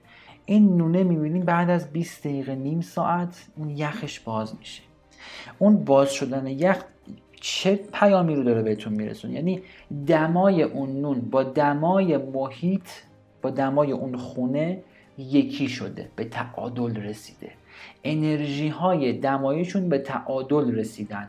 این 0.46 0.78
نونه 0.78 1.04
می‌بینید 1.04 1.46
بعد 1.46 1.70
از 1.70 1.92
20 1.92 2.28
دقیقه 2.28 2.56
نیم 2.56 2.82
ساعت 2.82 3.48
اون 3.56 3.70
یخش 3.70 4.20
باز 4.20 4.56
میشه. 4.60 4.88
اون 5.60 5.84
باز 5.84 6.13
شدن 6.13 6.47
یخ 6.47 6.84
چه 7.41 7.75
پیامی 7.75 8.36
رو 8.36 8.43
داره 8.43 8.62
بهتون 8.62 8.93
میرسون 8.93 9.32
یعنی 9.32 9.62
دمای 10.08 10.63
اون 10.63 11.01
نون 11.01 11.21
با 11.21 11.43
دمای 11.43 12.17
محیط 12.17 12.89
با 13.41 13.49
دمای 13.49 13.91
اون 13.91 14.17
خونه 14.17 14.79
یکی 15.17 15.67
شده 15.67 16.10
به 16.15 16.23
تعادل 16.23 16.95
رسیده. 16.95 17.51
انرژی 18.03 18.67
های 18.67 19.13
دمایشون 19.13 19.89
به 19.89 19.97
تعادل 19.97 20.75
رسیدن. 20.75 21.27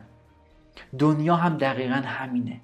دنیا 0.99 1.35
هم 1.35 1.57
دقیقا 1.57 2.01
همینه. 2.05 2.59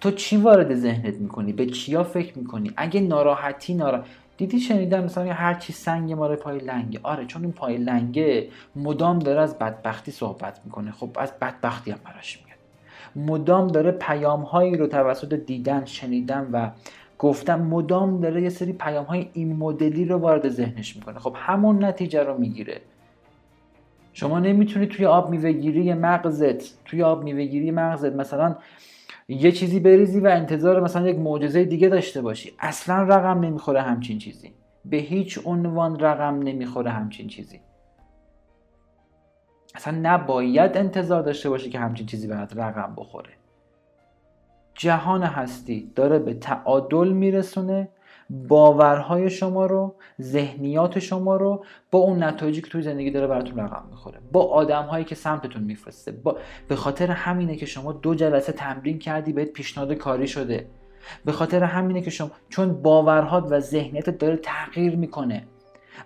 تو 0.00 0.10
چی 0.10 0.36
وارد 0.36 0.74
ذهنت 0.74 1.14
می‌کنی؟ 1.14 1.52
به 1.52 1.66
چیا 1.66 2.04
فکر 2.04 2.38
می‌کنی؟ 2.38 2.72
اگه 2.76 3.00
ناراحتی 3.00 3.74
نارا 3.74 4.04
دیدی 4.36 4.60
شنیدم 4.60 5.04
مثلا 5.04 5.32
هر 5.32 5.54
چی 5.54 5.72
سنگ 5.72 6.12
ماره 6.12 6.36
پای 6.36 6.58
لنگه. 6.58 7.00
آره 7.02 7.26
چون 7.26 7.42
این 7.42 7.52
پای 7.52 7.76
لنگه 7.76 8.48
مدام 8.76 9.18
داره 9.18 9.40
از 9.40 9.58
بدبختی 9.58 10.12
صحبت 10.12 10.60
می‌کنه. 10.64 10.92
خب 10.92 11.10
از 11.16 11.32
بدبختی 11.40 11.90
هم 11.90 11.98
براش 12.04 12.38
میاد. 12.44 12.58
مدام 13.28 13.66
داره 13.66 13.90
پیام 13.90 14.42
هایی 14.42 14.76
رو 14.76 14.86
توسط 14.86 15.34
دیدن 15.34 15.84
شنیدن 15.84 16.48
و 16.52 16.70
گفتم 17.18 17.60
مدام 17.60 18.20
داره 18.20 18.42
یه 18.42 18.48
سری 18.48 18.72
پیام 18.72 19.04
های 19.04 19.30
این 19.32 19.56
مدلی 19.56 20.04
رو 20.04 20.18
وارد 20.18 20.48
ذهنش 20.48 20.96
می‌کنه. 20.96 21.18
خب 21.18 21.36
همون 21.38 21.84
نتیجه 21.84 22.22
رو 22.22 22.38
می‌گیره. 22.38 22.80
شما 24.12 24.38
نمی‌تونی 24.38 24.86
توی 24.86 25.06
آب 25.06 25.30
میوهگیری 25.30 25.94
مغزت. 25.94 26.84
توی 26.84 27.02
آب 27.02 27.24
میوهگیری 27.24 27.70
مغزت. 27.70 28.12
مثلا 28.12 28.56
یه 29.28 29.52
چیزی 29.52 29.80
بریزی 29.80 30.20
و 30.20 30.26
انتظار 30.26 30.80
مثلا 30.80 31.08
یک 31.08 31.18
معجزه 31.18 31.64
دیگه 31.64 31.88
داشته 31.88 32.22
باشی. 32.22 32.52
اصلا 32.58 33.02
رقم 33.02 33.40
نمی‌خوره 33.40 33.82
همچین 33.82 34.18
چیزی. 34.18 34.52
به 34.84 34.96
هیچ 34.96 35.38
عنوان 35.44 36.00
رقم 36.00 36.38
نمی‌خوره 36.38 36.90
همچین 36.90 37.28
چیزی. 37.28 37.60
اصلا 39.74 39.98
نباید 40.02 40.76
انتظار 40.76 41.22
داشته 41.22 41.50
باشی 41.50 41.70
که 41.70 41.78
همچین 41.78 42.06
چیزی 42.06 42.26
برات 42.26 42.56
رقم 42.56 42.94
بخوره. 42.96 43.30
جهان 44.74 45.22
هستی 45.22 45.92
داره 45.94 46.18
به 46.18 46.34
تعادل 46.34 47.08
میرسونه 47.08 47.88
باورهای 48.30 49.30
شما 49.30 49.66
رو 49.66 49.94
ذهنیات 50.20 50.98
شما 50.98 51.36
رو 51.36 51.64
با 51.90 51.98
اون 51.98 52.22
نتایجی 52.22 52.62
که 52.62 52.70
توی 52.70 52.82
زندگی 52.82 53.10
داره 53.10 53.26
براتون 53.26 53.58
رقم 53.58 53.84
می‌خوره. 53.90 54.18
با 54.32 54.42
آدم 54.42 54.82
هایی 54.82 55.04
که 55.04 55.14
سمتتون 55.14 55.62
میفرسته. 55.62 56.12
با... 56.12 56.36
به 56.68 56.76
خاطر 56.76 57.10
همینه 57.10 57.56
که 57.56 57.66
شما 57.66 57.92
دو 57.92 58.14
جلسه 58.14 58.52
تمرین 58.52 58.98
کردی 58.98 59.32
بهت 59.32 59.52
پیشنهاد 59.52 59.92
کاری 59.92 60.26
شده. 60.26 60.66
به 61.24 61.32
خاطر 61.32 61.64
همینه 61.64 62.00
که 62.00 62.10
شما 62.10 62.30
چون 62.48 62.82
باورهات 62.82 63.46
و 63.50 63.60
ذهنیتت 63.60 64.18
داره 64.18 64.36
تغییر 64.36 64.96
می‌کنه. 64.96 65.44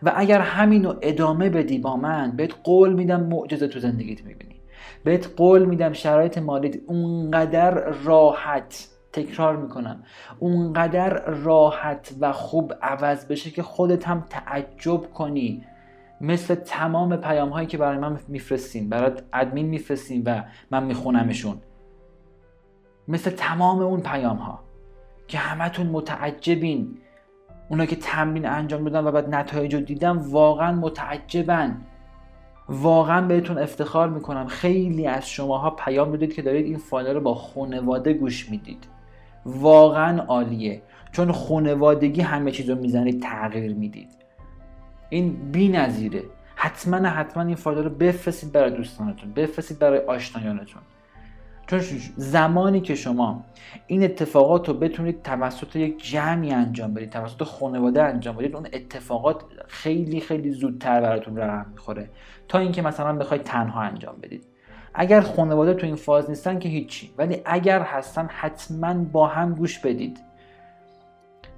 و 0.03 0.13
اگر 0.17 0.41
همینو 0.41 0.95
ادامه 1.03 1.51
بدی 1.51 1.79
با 1.79 1.97
من 1.97 2.37
بهت 2.37 2.55
قول 2.65 2.93
میدم 2.93 3.21
معجزه 3.23 3.69
تو 3.69 3.81
زندگیت 3.81 4.25
می‌بینی. 4.25 4.61
بهت 5.05 5.29
قول 5.37 5.65
میدم 5.65 5.93
شرایط 5.93 6.39
مالیت 6.39 6.77
اونقدر 6.87 7.71
راحت 7.91 8.89
تکرار 9.13 9.57
می‌کنم. 9.57 10.03
اونقدر 10.39 11.25
راحت 11.25 12.15
و 12.21 12.33
خوب 12.33 12.75
عوض 12.83 13.27
بشه 13.27 13.51
که 13.51 13.63
خودت 13.63 14.09
هم 14.09 14.25
تعجب 14.31 15.13
کنی. 15.13 15.65
مثل 16.21 16.55
تمام 16.55 17.17
پیام 17.17 17.49
هایی 17.49 17.67
که 17.67 17.79
برای 17.79 17.99
من 17.99 18.19
میفرستین 18.29 18.89
برای 18.89 19.13
ادمین 19.33 19.67
میفرستین 19.67 20.23
و 20.27 20.43
من 20.71 20.85
میخونمشون. 20.85 21.57
مثل 23.09 23.31
تمام 23.31 23.83
اون 23.83 24.01
پیام 24.01 24.37
ها 24.37 24.61
که 25.29 25.39
همتون 25.39 25.87
متعجبین. 25.87 26.99
اونا 27.69 27.87
که 27.87 27.97
تمرین 27.97 28.47
انجام 28.47 28.85
دادن 28.85 29.07
و 29.07 29.13
بعد 29.13 29.35
نتایج 29.35 29.75
رو 29.75 29.81
دیدم 29.81 30.19
واقعا 30.31 30.73
متعجبن. 30.73 31.81
واقعا 32.69 33.27
بهتون 33.27 33.59
افتخار 33.59 34.09
می‌کنم. 34.09 34.47
خیلی 34.47 35.07
از 35.07 35.29
شماها 35.29 35.71
پیام 35.71 36.13
بدید 36.13 36.35
که 36.35 36.43
دارید 36.43 36.67
این 36.67 36.79
فایل 36.79 37.07
رو 37.07 37.21
با 37.21 37.35
خانواده 37.35 38.13
گوش 38.13 38.51
می‌دید. 38.51 38.87
واقعا 39.47 40.23
عالیه. 40.23 40.83
چون 41.13 41.33
خانوادگی 41.33 42.21
همه 42.21 42.51
چیز 42.51 42.71
رو 42.71 42.79
می‌زنید 42.79 43.23
تغییر 43.23 43.75
می‌دید. 43.75 44.09
این 45.11 45.51
بی 45.53 45.69
نظیره. 45.69 46.23
حتما 46.55 47.09
حتما 47.09 47.43
این 47.43 47.55
فایل 47.55 47.79
رو 47.79 47.91
بفرستید 47.91 48.53
برای 48.53 48.71
دوستانتون 48.71 49.33
بفرستید 49.33 49.79
برای 49.79 49.99
آشنایانتون. 49.99 50.83
چون 51.67 51.81
زمانی 52.17 52.81
که 52.81 52.95
شما 52.95 53.45
این 53.87 54.03
اتفاقات 54.05 54.69
رو 54.69 54.75
بتونید 54.75 55.23
توسط 55.23 55.77
یک 55.77 56.11
جمعی 56.11 56.51
انجام 56.51 56.95
بدید 56.95 57.11
توسط 57.11 57.43
خانواده 57.43 58.03
انجام 58.03 58.37
بدید 58.37 58.57
اون 58.57 58.67
اتفاقات 58.73 59.43
خیلی 59.69 60.21
خیلی 60.21 60.51
زودتر 60.51 61.01
براتون 61.01 61.37
رقم 61.37 61.71
می‌خوره. 61.73 62.11
تا 62.49 62.59
اینکه 62.59 62.83
مثلا 62.83 63.17
بخواید 63.17 63.43
تنها 63.43 63.81
انجام 63.81 64.17
بدید. 64.23 64.45
اگر 65.01 65.21
خانواده 65.21 65.75
تو 65.75 65.87
این 65.87 65.97
فاز 65.97 66.31
نیستن 66.31 66.59
که 66.59 66.69
هیچی. 66.69 67.11
ولی 67.19 67.43
اگر 67.45 67.83
هستن 67.83 68.27
حتما 68.27 68.95
با 68.95 69.27
هم 69.27 69.55
گوش 69.55 69.79
بدید. 69.79 70.19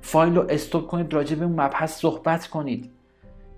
فایل 0.01 0.35
رو 0.35 0.47
استوب 0.51 0.87
کنید 0.87 1.15
راجع 1.15 1.37
به 1.37 1.47
مبحث 1.47 2.01
صحبت 2.01 2.47
کنید. 2.47 2.91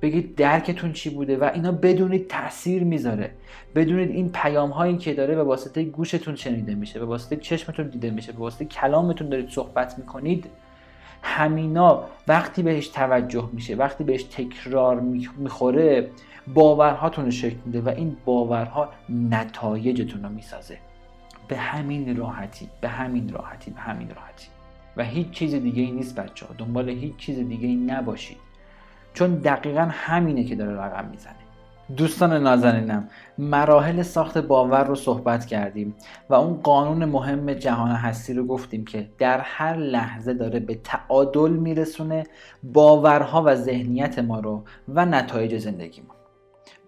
بگید 0.02 0.34
درکتون 0.34 0.92
چی 0.92 1.10
بوده 1.10 1.36
و 1.36 1.50
اینا 1.54 1.72
بدونید 1.72 2.28
تاثیر 2.28 2.84
می‌ذاره. 2.84 3.30
بدونید 3.74 4.10
این 4.10 4.32
پیام 4.32 4.70
هایی 4.70 4.96
که 4.96 5.14
داره 5.14 5.34
به 5.34 5.42
واسطه 5.42 5.84
گوشتون 5.84 6.36
شنیده 6.36 6.74
میشه 6.74 6.98
به 6.98 7.04
واسطه 7.04 7.36
چشمتون 7.36 7.88
دیده 7.88 8.10
میشه 8.10 8.32
به 8.32 8.38
واسطه 8.38 8.64
کلامتون 8.64 9.28
دارید 9.28 9.50
صحبت 9.50 9.98
می‌کنید. 9.98 10.46
همینا 11.22 12.04
وقتی 12.28 12.62
بهش 12.62 12.88
توجه 12.88 13.48
میشه 13.52 13.74
وقتی 13.74 14.04
بهش 14.04 14.22
تکرار 14.22 15.00
می‌خوره 15.38 16.08
باورهاتون 16.54 17.24
رو 17.24 17.30
شکل 17.30 17.56
میده 17.64 17.80
و 17.80 17.88
این 17.88 18.16
باورها 18.24 18.88
نتایجتون 19.08 20.22
رو 20.22 20.28
می‌سازه. 20.28 20.78
به 21.48 21.56
همین 21.56 22.16
راحتی 22.16 22.68
به 22.80 22.88
همین 22.88 23.32
راحتی 23.32 23.70
به 23.70 23.80
همین 23.80 24.08
راحتی. 24.08 24.48
و 24.96 25.04
هیچ 25.04 25.30
چیز 25.30 25.54
دیگه 25.54 25.82
ای 25.82 25.90
نیست 25.90 26.20
بچه 26.20 26.46
ها 26.46 26.54
دنبال 26.58 26.88
هیچ 26.88 27.16
چیز 27.16 27.38
دیگه 27.38 27.68
ای 27.68 27.76
نباشید. 27.76 28.36
چون 29.14 29.34
دقیقا 29.34 29.88
همینه 29.90 30.44
که 30.44 30.56
داره 30.56 30.76
رقم 30.76 31.08
می‌زنه. 31.08 31.34
دوستان 31.96 32.42
نازنینم 32.42 33.08
مراحل 33.38 34.02
ساخت 34.02 34.38
باور 34.38 34.84
رو 34.84 34.94
صحبت 34.94 35.46
کردیم 35.46 35.94
و 36.30 36.34
اون 36.34 36.54
قانون 36.54 37.04
مهم 37.04 37.52
جهان 37.52 37.90
هستی 37.90 38.34
رو 38.34 38.46
گفتیم 38.46 38.84
که 38.84 39.08
در 39.18 39.40
هر 39.40 39.76
لحظه 39.76 40.34
داره 40.34 40.60
به 40.60 40.74
تعادل 40.74 41.50
میرسونه 41.50 42.24
باورها 42.62 43.42
و 43.42 43.54
ذهنیت 43.54 44.18
ما 44.18 44.40
رو 44.40 44.64
و 44.88 45.06
نتایج 45.06 45.58
زندگیمون 45.58 46.16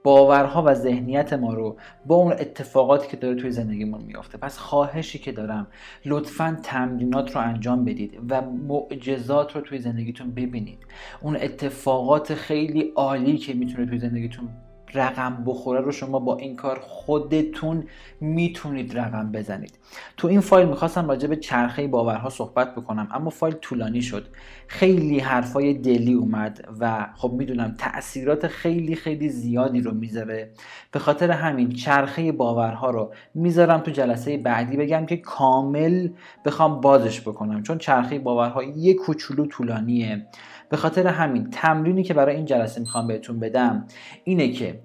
باورها 0.04 0.62
و 0.62 0.74
ذهنیت 0.74 1.32
ما 1.32 1.54
رو 1.54 1.76
با 2.06 2.14
اون 2.14 2.32
اتفاقاتی 2.32 3.08
که 3.08 3.16
داره 3.16 3.34
توی 3.34 3.50
زندگیمون 3.50 4.00
میافته. 4.00 4.38
پس 4.38 4.58
خواهشی 4.58 5.18
که 5.18 5.32
دارم 5.32 5.66
لطفا 6.04 6.60
تمرینات 6.62 7.34
رو 7.36 7.40
انجام 7.40 7.84
بدید 7.84 8.18
و 8.28 8.40
معجزات 8.40 9.56
رو 9.56 9.60
توی 9.60 9.78
زندگیتون 9.78 10.30
ببینید. 10.30 10.78
اون 11.20 11.36
اتفاقات 11.36 12.34
خیلی 12.34 12.92
عالی 12.96 13.38
که 13.38 13.54
می‌تونه 13.54 13.86
توی 13.86 13.98
زندگیتون 13.98 14.48
رقم 14.94 15.44
بخوره 15.46 15.80
رو 15.80 15.92
شما 15.92 16.18
با 16.18 16.36
این 16.36 16.56
کار 16.56 16.78
خودتون 16.82 17.84
می‌تونید 18.20 18.98
رقم 18.98 19.32
بزنید. 19.32 19.78
تو 20.16 20.28
این 20.28 20.40
فایل 20.40 20.68
می‌خواستم 20.68 21.08
راجع 21.08 21.28
به 21.28 21.36
چرخه 21.36 21.86
باورها 21.86 22.30
صحبت 22.30 22.74
بکنم 22.74 23.08
اما 23.12 23.30
فایل 23.30 23.54
طولانی 23.54 24.02
شد. 24.02 24.26
خیلی 24.66 25.18
حرفای 25.18 25.74
دلی 25.74 26.12
اومد 26.12 26.68
و 26.80 27.06
خب 27.16 27.32
می‌دونم 27.32 27.74
تاثیرات 27.78 28.46
خیلی 28.46 28.94
خیلی 28.94 29.28
زیادی 29.28 29.80
رو 29.80 29.94
می‌ذاره. 29.94 30.50
به 30.92 30.98
خاطر 30.98 31.30
همین 31.30 31.68
چرخه 31.68 32.32
باورها 32.32 32.90
رو 32.90 33.12
می‌ذارم 33.34 33.80
تو 33.80 33.90
جلسه 33.90 34.38
بعدی 34.38 34.76
بگم 34.76 35.06
که 35.06 35.16
کامل 35.16 36.08
بخوام 36.44 36.80
بازش 36.80 37.20
بکنم 37.20 37.62
چون 37.62 37.78
چرخه 37.78 38.18
باورها 38.18 38.62
یه 38.62 38.94
کوچولو 38.94 39.46
طولانیه. 39.46 40.26
به 40.68 40.76
خاطر 40.76 41.06
همین 41.06 41.50
تمرینی 41.50 42.02
که 42.02 42.14
برای 42.14 42.36
این 42.36 42.44
جلسه 42.44 42.80
می‌خوام 42.80 43.06
بهتون 43.06 43.40
بدم 43.40 43.86
اینه 44.24 44.52
که 44.52 44.80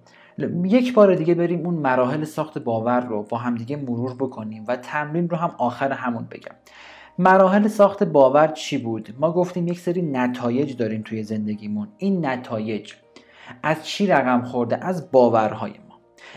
یک 0.63 0.93
بار 0.93 1.15
دیگه 1.15 1.33
بریم 1.33 1.65
اون 1.65 1.73
مراحل 1.73 2.23
ساخت 2.23 2.57
باور 2.57 2.99
رو 2.99 3.23
با 3.23 3.37
همدیگه 3.37 3.75
مرور 3.75 4.13
بکنیم 4.13 4.65
و 4.67 4.75
تمرین 4.75 5.29
رو 5.29 5.37
هم 5.37 5.55
آخر 5.57 5.91
همون 5.91 6.27
بگم. 6.31 6.55
مراحل 7.17 7.67
ساخت 7.67 8.03
باور 8.03 8.47
چی 8.47 8.77
بود؟ 8.77 9.15
ما 9.19 9.31
گفتیم 9.31 9.67
یک 9.67 9.79
سری 9.79 10.01
نتایج 10.01 10.77
داریم 10.77 11.01
توی 11.01 11.23
زندگیمون. 11.23 11.87
این 11.97 12.25
نتایج 12.25 12.93
از 13.63 13.85
چی 13.87 14.07
رقم 14.07 14.43
خورده؟ 14.43 14.85
از 14.85 15.11
باورهای 15.11 15.71
ما 15.71 15.88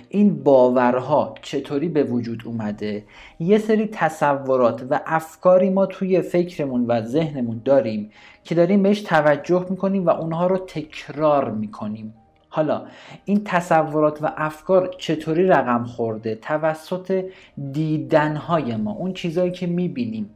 این 0.09 0.43
باورها 0.43 1.34
چطوری 1.43 1.88
به 1.88 2.03
وجود 2.05 2.43
اومده؟ 2.47 3.05
یه 3.40 3.59
سری 3.59 3.86
تصورات 3.86 4.86
و 4.90 5.01
افکاری 5.07 5.70
ما 5.70 5.86
توی 5.86 6.20
فکرمون 6.20 6.86
و 6.86 7.03
ذهنمون 7.03 7.61
داریم 7.64 8.11
که 8.45 8.55
داریم 8.55 8.82
بهش 8.82 9.01
توجه 9.01 9.66
می‌کنیم 9.70 10.07
و 10.07 10.11
اونها 10.11 10.47
رو 10.47 10.59
تکرار 10.59 11.51
می‌کنیم. 11.51 12.14
حالا 12.49 12.82
این 13.24 13.45
تصورات 13.45 14.22
و 14.22 14.32
افکار 14.36 14.90
چطوری 14.99 15.47
رقم 15.47 15.84
خورده؟ 15.84 16.34
توسط 16.34 17.24
دیدنهای 17.72 18.76
ما 18.76 18.93
اون 18.93 19.12
چیزهایی 19.12 19.51
که 19.51 19.66
می‌بینیم. 19.66 20.30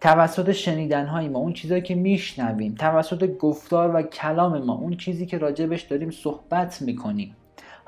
توسط 0.00 0.52
شنیدنهای 0.52 1.28
ما 1.28 1.38
اون 1.38 1.52
چیزهایی 1.52 1.82
که 1.82 1.94
میشنویم. 1.94 2.74
توسط 2.74 3.36
گفتار 3.38 3.96
و 3.96 4.02
کلام 4.02 4.64
ما 4.64 4.74
اون 4.74 4.96
چیزی 4.96 5.26
که 5.26 5.38
راجبش 5.38 5.82
داریم 5.82 6.10
صحبت 6.10 6.82
می‌کنیم. 6.82 7.36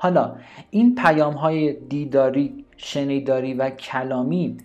حالا 0.01 0.35
این 0.69 0.95
پیام 0.95 1.33
های 1.33 1.73
دیداری 1.73 2.65
شنیداری 2.77 3.53
و 3.53 3.69
کلامی 3.69 4.57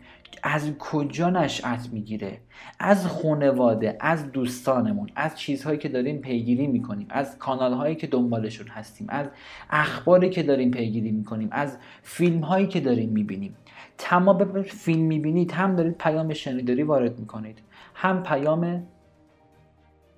از 0.43 0.78
کجا 0.78 1.30
نشأت 1.30 1.89
می‌گیره؟ 1.93 2.39
از 2.78 3.07
خانواده 3.07 3.97
از 4.01 4.32
دوستانمون 4.32 5.09
از 5.16 5.39
چیزهایی 5.39 5.78
که 5.78 5.89
داریم 5.89 6.18
پیگیری 6.18 6.66
می‌کنیم 6.66 7.07
از 7.11 7.39
کانال 7.39 7.72
هایی 7.72 7.95
که 7.95 8.07
دنبالشون 8.07 8.68
هستیم 8.68 9.07
از 9.11 9.26
اخباری 9.70 10.30
که 10.30 10.43
داریم 10.43 10.70
پیگیری 10.70 11.11
می‌کنیم 11.11 11.49
از 11.53 11.76
فیلم 12.03 12.41
هایی 12.41 12.66
که 12.66 12.80
داریم 12.80 13.09
می‌بینیم. 13.09 13.57
تمام 13.99 14.62
فیلم 14.62 15.03
می‌بینید 15.03 15.53
هم 15.53 15.76
دارید 15.76 15.99
پیام 15.99 16.32
شنیداری 16.32 16.82
وارد 16.82 17.18
می‌کنید 17.18 17.59
هم 17.95 18.22
پیام 18.22 18.82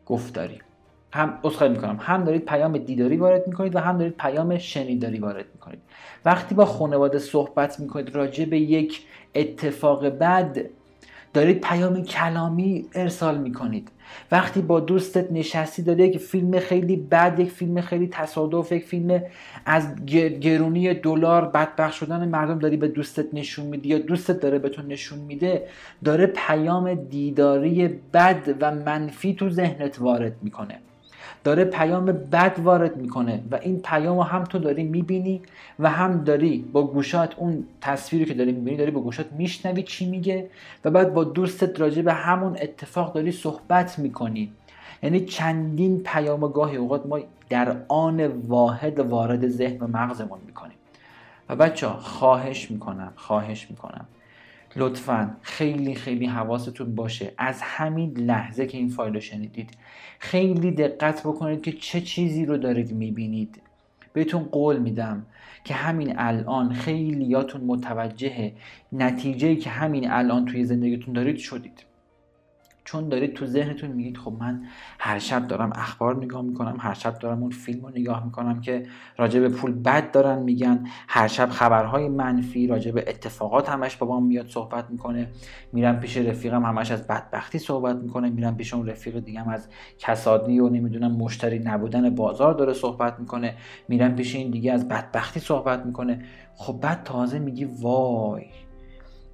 گفتاری. 0.07 0.59
هم 1.13 1.39
اصخایی 1.45 1.71
می‌کنم. 1.71 1.99
هم 2.01 2.25
دارید 2.25 2.45
پیام 2.45 2.79
دیداری 2.79 3.17
وارد 3.17 3.47
می‌کنید 3.47 3.77
و 3.77 3.79
هم 3.79 3.99
دارید 3.99 4.17
پیام 4.17 4.59
شنیداری 4.59 5.19
وارد 5.19 5.47
می‌کنید. 5.55 5.79
وقتی 6.25 6.55
با 6.55 6.65
خانواده 6.65 7.19
صحبت 7.19 7.81
می‌کنید 7.81 8.15
راجع 8.15 8.45
به 8.45 8.59
یک 8.59 9.07
اتفاق 9.35 10.09
بد 10.09 10.59
دارید 11.35 11.61
پیام 11.61 12.03
کلامی 12.03 12.87
ارسال 12.95 13.39
می‌کنید. 13.39 13.91
وقتی 14.33 14.61
با 14.61 14.81
دوستت 14.81 15.33
نشستی 15.33 15.83
داره 15.83 16.05
یک 16.05 16.19
فیلم 16.19 16.59
خیلی 16.59 16.97
بد 16.97 17.41
یک 17.41 17.51
فیلم 17.51 17.81
خیلی 17.81 18.09
تصادف 18.09 18.73
یک 18.73 18.85
فیلم 18.85 19.23
از 19.67 20.05
گرونی 20.41 20.95
دلار 20.95 21.45
بدبخت 21.45 21.93
شدن 21.93 22.29
مردم 22.29 22.59
داری 22.59 22.77
به 22.77 22.89
دوستت 22.89 23.35
نشون 23.35 23.67
میدی 23.67 23.89
یا 23.89 23.99
دوستت 23.99 24.41
داره 24.41 24.59
بهتون 24.59 24.87
نشون 24.87 25.19
میده 25.19 25.67
داره 26.05 26.27
پیام 26.27 26.95
دیداری 26.95 27.89
بد 27.89 28.55
و 28.61 28.75
منفی 28.75 29.35
تو 29.35 29.51
ذهنت 29.51 30.01
وارد 30.01 30.33
می‌کنه. 30.43 30.79
داره 31.47 31.65
پیام 31.65 32.05
بد 32.05 32.59
وارد 32.59 32.97
می‌کنه 32.97 33.43
و 33.51 33.59
این 33.63 33.81
پیام 33.81 34.19
هم 34.19 34.45
تو 34.45 34.59
داری 34.59 34.85
می‌بینی 34.85 35.43
و 35.79 35.91
هم 35.91 36.25
داری 36.25 36.59
با 36.73 36.87
گوشات 36.87 37.35
اون 37.37 37.65
تصویری 37.81 38.25
که 38.25 38.35
داری 38.35 38.53
می‌بینی 38.53 38.77
داری 38.77 38.91
با 38.91 39.01
گوشات 39.01 39.33
میشنوی 39.33 39.83
چی 39.83 40.11
میگه 40.11 40.51
و 40.85 40.91
بعد 40.91 41.15
با 41.15 41.25
دوستت 41.25 41.81
راجع 41.81 42.03
به 42.03 42.13
همون 42.13 42.57
اتفاق 42.61 43.15
داری 43.15 43.33
صحبت 43.33 43.99
می‌کنی. 43.99 44.53
یعنی 45.03 45.21
چندین 45.21 46.03
پیام 46.03 46.43
و 46.43 46.49
گاهی 46.49 46.77
اوقات 46.77 47.07
ما 47.07 47.19
در 47.49 47.77
آن 47.89 48.27
واحد 48.27 48.99
وارد 48.99 49.49
ذهن 49.49 49.79
و 49.81 49.87
مغزمون 49.87 50.39
می‌کنیم. 50.47 50.77
و 51.49 51.57
بچه 51.57 51.89
خواهش 51.89 52.71
می‌کنم 52.71 53.13
خواهش 53.17 53.67
می‌کنم. 53.71 54.07
لطفا. 54.77 55.37
خیلی 55.43 55.95
خیلی 55.95 56.27
حواستون 56.27 56.95
باشه. 56.95 57.33
از 57.39 57.63
همین 57.63 58.17
لحظه 58.17 58.67
که 58.67 58.79
این 58.79 58.89
فایل 58.89 59.15
رو 59.15 59.21
شنیدید. 59.21 59.71
خیلی 60.19 60.71
دقت 60.71 61.21
بکنید 61.21 61.63
که 61.63 61.73
چه 61.73 62.01
چیزی 62.01 62.47
رو 62.47 62.57
دارید 62.57 62.93
می‌بینید. 62.93 63.63
بهتون 64.13 64.43
قول 64.43 64.79
میدم 64.79 65.27
که 65.65 65.75
همین 65.75 66.15
الان 66.19 66.73
خیلیاتون 66.73 67.61
متوجه 67.61 68.53
نتیجه 68.93 69.57
که 69.57 69.71
همین 69.71 70.11
الان 70.11 70.45
توی 70.45 70.65
زندگیتون 70.65 71.15
دارید 71.15 71.37
شدید. 71.37 71.85
چون 72.87 73.09
دارید 73.09 73.35
تو 73.35 73.47
ذهنتون 73.47 73.91
میگید 73.91 74.17
خب 74.17 74.33
من 74.41 74.63
هر 74.99 75.19
شب 75.19 75.47
دارم 75.47 75.73
اخبار 75.75 76.17
نگاه 76.17 76.43
می‌کنم 76.43 76.77
هر 76.81 76.95
شب 76.95 77.19
دارم 77.19 77.41
اون 77.43 77.51
فیلم 77.51 77.83
رو 77.83 77.91
نگاه 77.91 78.25
می‌کنم 78.25 78.61
که 78.61 78.87
راجع 79.17 79.41
به 79.41 79.49
پول 79.49 79.73
بد 79.73 80.11
دارن 80.11 80.39
میگن. 80.43 80.85
هر 81.09 81.29
شب 81.29 81.49
خبرهای 81.51 82.09
منفی 82.09 82.67
راجع 82.67 82.93
به 82.93 83.05
اتفاقات 83.09 83.69
همش 83.69 83.97
بابام 83.97 84.27
میاد 84.27 84.49
صحبت 84.49 84.91
می‌کنه. 84.91 85.29
میرم 85.73 86.01
پیش 86.01 86.17
رفیقم 86.17 86.65
همش 86.65 86.91
از 86.91 87.07
بدبختی 87.07 87.59
صحبت 87.59 87.97
می‌کنه. 87.97 88.31
میرم 88.31 88.57
پیش 88.57 88.75
اون 88.75 88.89
رفیق 88.89 89.21
دیگه 89.21 89.49
از 89.51 89.69
کسادی 89.99 90.61
و 90.61 90.69
نمی‌دونم 90.69 91.13
مشتری 91.17 91.59
نبودن 91.59 92.15
بازار 92.15 92.55
داره 92.55 92.73
صحبت 92.73 93.21
می‌کنه. 93.21 93.55
میرم 93.89 94.17
پیش 94.17 94.35
این 94.35 94.51
دیگه 94.51 94.73
از 94.73 94.89
بدبختی 94.89 95.41
صحبت 95.41 95.87
می‌کنه. 95.87 96.25
خب 96.55 96.81
بعد 96.81 97.03
تازه 97.05 97.39
میگی 97.39 97.65
وای. 97.65 98.45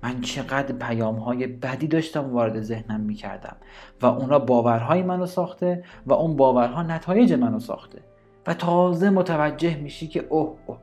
من 0.02 0.20
چقدر 0.20 0.74
پیام 0.74 1.14
های 1.14 1.46
بدی 1.46 1.86
داشتم 1.86 2.32
وارد 2.32 2.60
ذهنم 2.60 3.00
می‌کردم 3.00 3.56
و 4.02 4.06
اونا 4.06 4.38
باورهای 4.38 5.02
منو 5.02 5.26
ساخته 5.26 5.84
و 6.06 6.12
اون 6.12 6.36
باورها 6.36 6.82
نتایج 6.82 7.32
منو 7.32 7.60
ساخته. 7.60 7.98
و 8.46 8.54
تازه 8.54 9.10
متوجه 9.10 9.76
میشی 9.76 10.06
که 10.06 10.26
اوه 10.28 10.58
اوه 10.66 10.78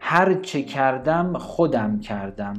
هر 0.00 0.34
چه 0.34 0.62
کردم 0.62 1.38
خودم 1.38 2.00
کردم 2.00 2.54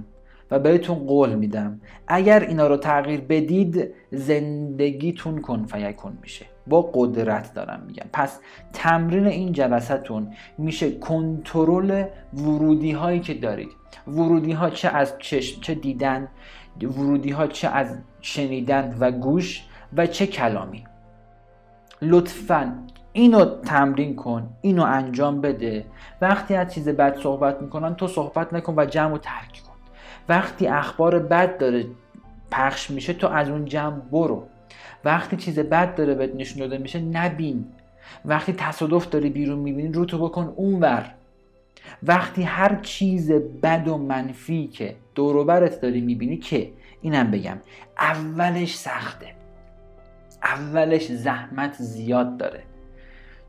و 0.51 0.59
بهتون 0.59 0.95
قول 0.95 1.35
میدم. 1.35 1.81
اگر 2.07 2.39
اینا 2.39 2.67
رو 2.67 2.77
تغییر 2.77 3.21
بدید 3.21 3.93
زندگیتون 4.11 5.41
کن 5.41 5.65
فیکون 5.65 6.17
میشه. 6.21 6.45
با 6.69 6.89
قدرت 6.93 7.53
دارم 7.53 7.83
میگم 7.87 8.07
پس 8.13 8.39
تمرین 8.73 9.27
این 9.27 9.51
جلسهتون 9.51 10.33
میشه 10.57 10.91
کنترل 10.91 12.05
ورودی 12.33 12.91
هایی 12.91 13.19
که 13.19 13.33
دارید. 13.33 13.71
ورودی 14.07 14.51
ها 14.51 14.69
چه 14.69 14.89
از 14.89 15.13
چشم 15.19 15.61
چه 15.61 15.75
دیدن 15.75 16.27
ورودی 16.81 17.31
ها 17.31 17.47
چه 17.47 17.67
از 17.67 17.97
شنیدن 18.21 18.97
و 18.99 19.11
گوش 19.11 19.65
و 19.97 20.07
چه 20.07 20.27
کلامی. 20.27 20.83
لطفا 22.01 22.75
اینو 23.13 23.45
تمرین 23.45 24.15
کن 24.15 24.49
اینو 24.61 24.83
انجام 24.83 25.41
بده. 25.41 25.85
وقتی 26.21 26.55
از 26.55 26.73
چیز 26.73 26.89
بد 26.89 27.19
صحبت 27.19 27.61
می‌کنن 27.61 27.95
تو 27.95 28.07
صحبت 28.07 28.53
نکن 28.53 28.73
و 28.77 28.85
جمع 28.85 29.13
و 29.13 29.17
ترک 29.17 29.61
کن. 29.67 29.73
وقتی 30.29 30.67
اخبار 30.67 31.19
بد 31.19 31.57
داره 31.57 31.85
پخش 32.51 32.91
میشه 32.91 33.13
تو 33.13 33.27
از 33.27 33.49
اون 33.49 33.65
جمع 33.65 33.99
برو. 33.99 34.47
وقتی 35.07 35.37
چیز 35.37 35.59
بد 35.59 35.95
داره 35.95 36.13
بهت 36.15 36.35
نشون 36.35 36.59
داده 36.59 36.77
میشه 36.77 36.99
نبین. 36.99 37.65
وقتی 38.25 38.53
تصادف 38.53 39.09
داری 39.09 39.29
بیرون 39.29 39.59
می‌بینی 39.59 39.91
رو 39.91 40.05
تو 40.05 40.27
بکن 40.27 40.53
اونور. 40.55 41.13
وقتی 42.03 42.43
هر 42.43 42.79
چیز 42.81 43.31
بد 43.31 43.87
و 43.87 43.97
منفی 43.97 44.67
که 44.67 44.95
دوروبرت 45.15 45.81
داری 45.81 46.01
می‌بینی 46.01 46.37
که؟ 46.37 46.69
اینم 47.01 47.31
بگم. 47.31 47.57
اولش 47.99 48.77
سخته. 48.77 49.25
اولش 50.43 51.11
زحمت 51.11 51.75
زیاد 51.79 52.37
داره. 52.37 52.63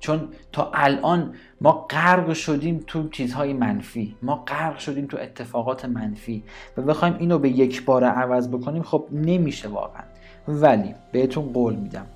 چون 0.00 0.28
تا 0.52 0.70
الان 0.74 1.34
ما 1.60 1.72
غرق 1.72 2.32
شدیم 2.32 2.84
تو 2.86 3.08
چیزهای 3.08 3.52
منفی. 3.52 4.16
ما 4.22 4.36
غرق 4.36 4.78
شدیم 4.78 5.06
تو 5.06 5.16
اتفاقات 5.20 5.84
منفی. 5.84 6.42
و 6.76 6.82
بخوایم 6.82 7.16
اینو 7.18 7.38
به 7.38 7.48
یک 7.48 7.84
بار 7.84 8.04
عوض 8.04 8.48
بکنیم 8.48 8.82
خب 8.82 9.06
نمیشه 9.12 9.68
واقعا. 9.68 10.02
ولی 10.48 10.94
بهتون 11.12 11.52
قول 11.52 11.74
میدم. 11.74 12.06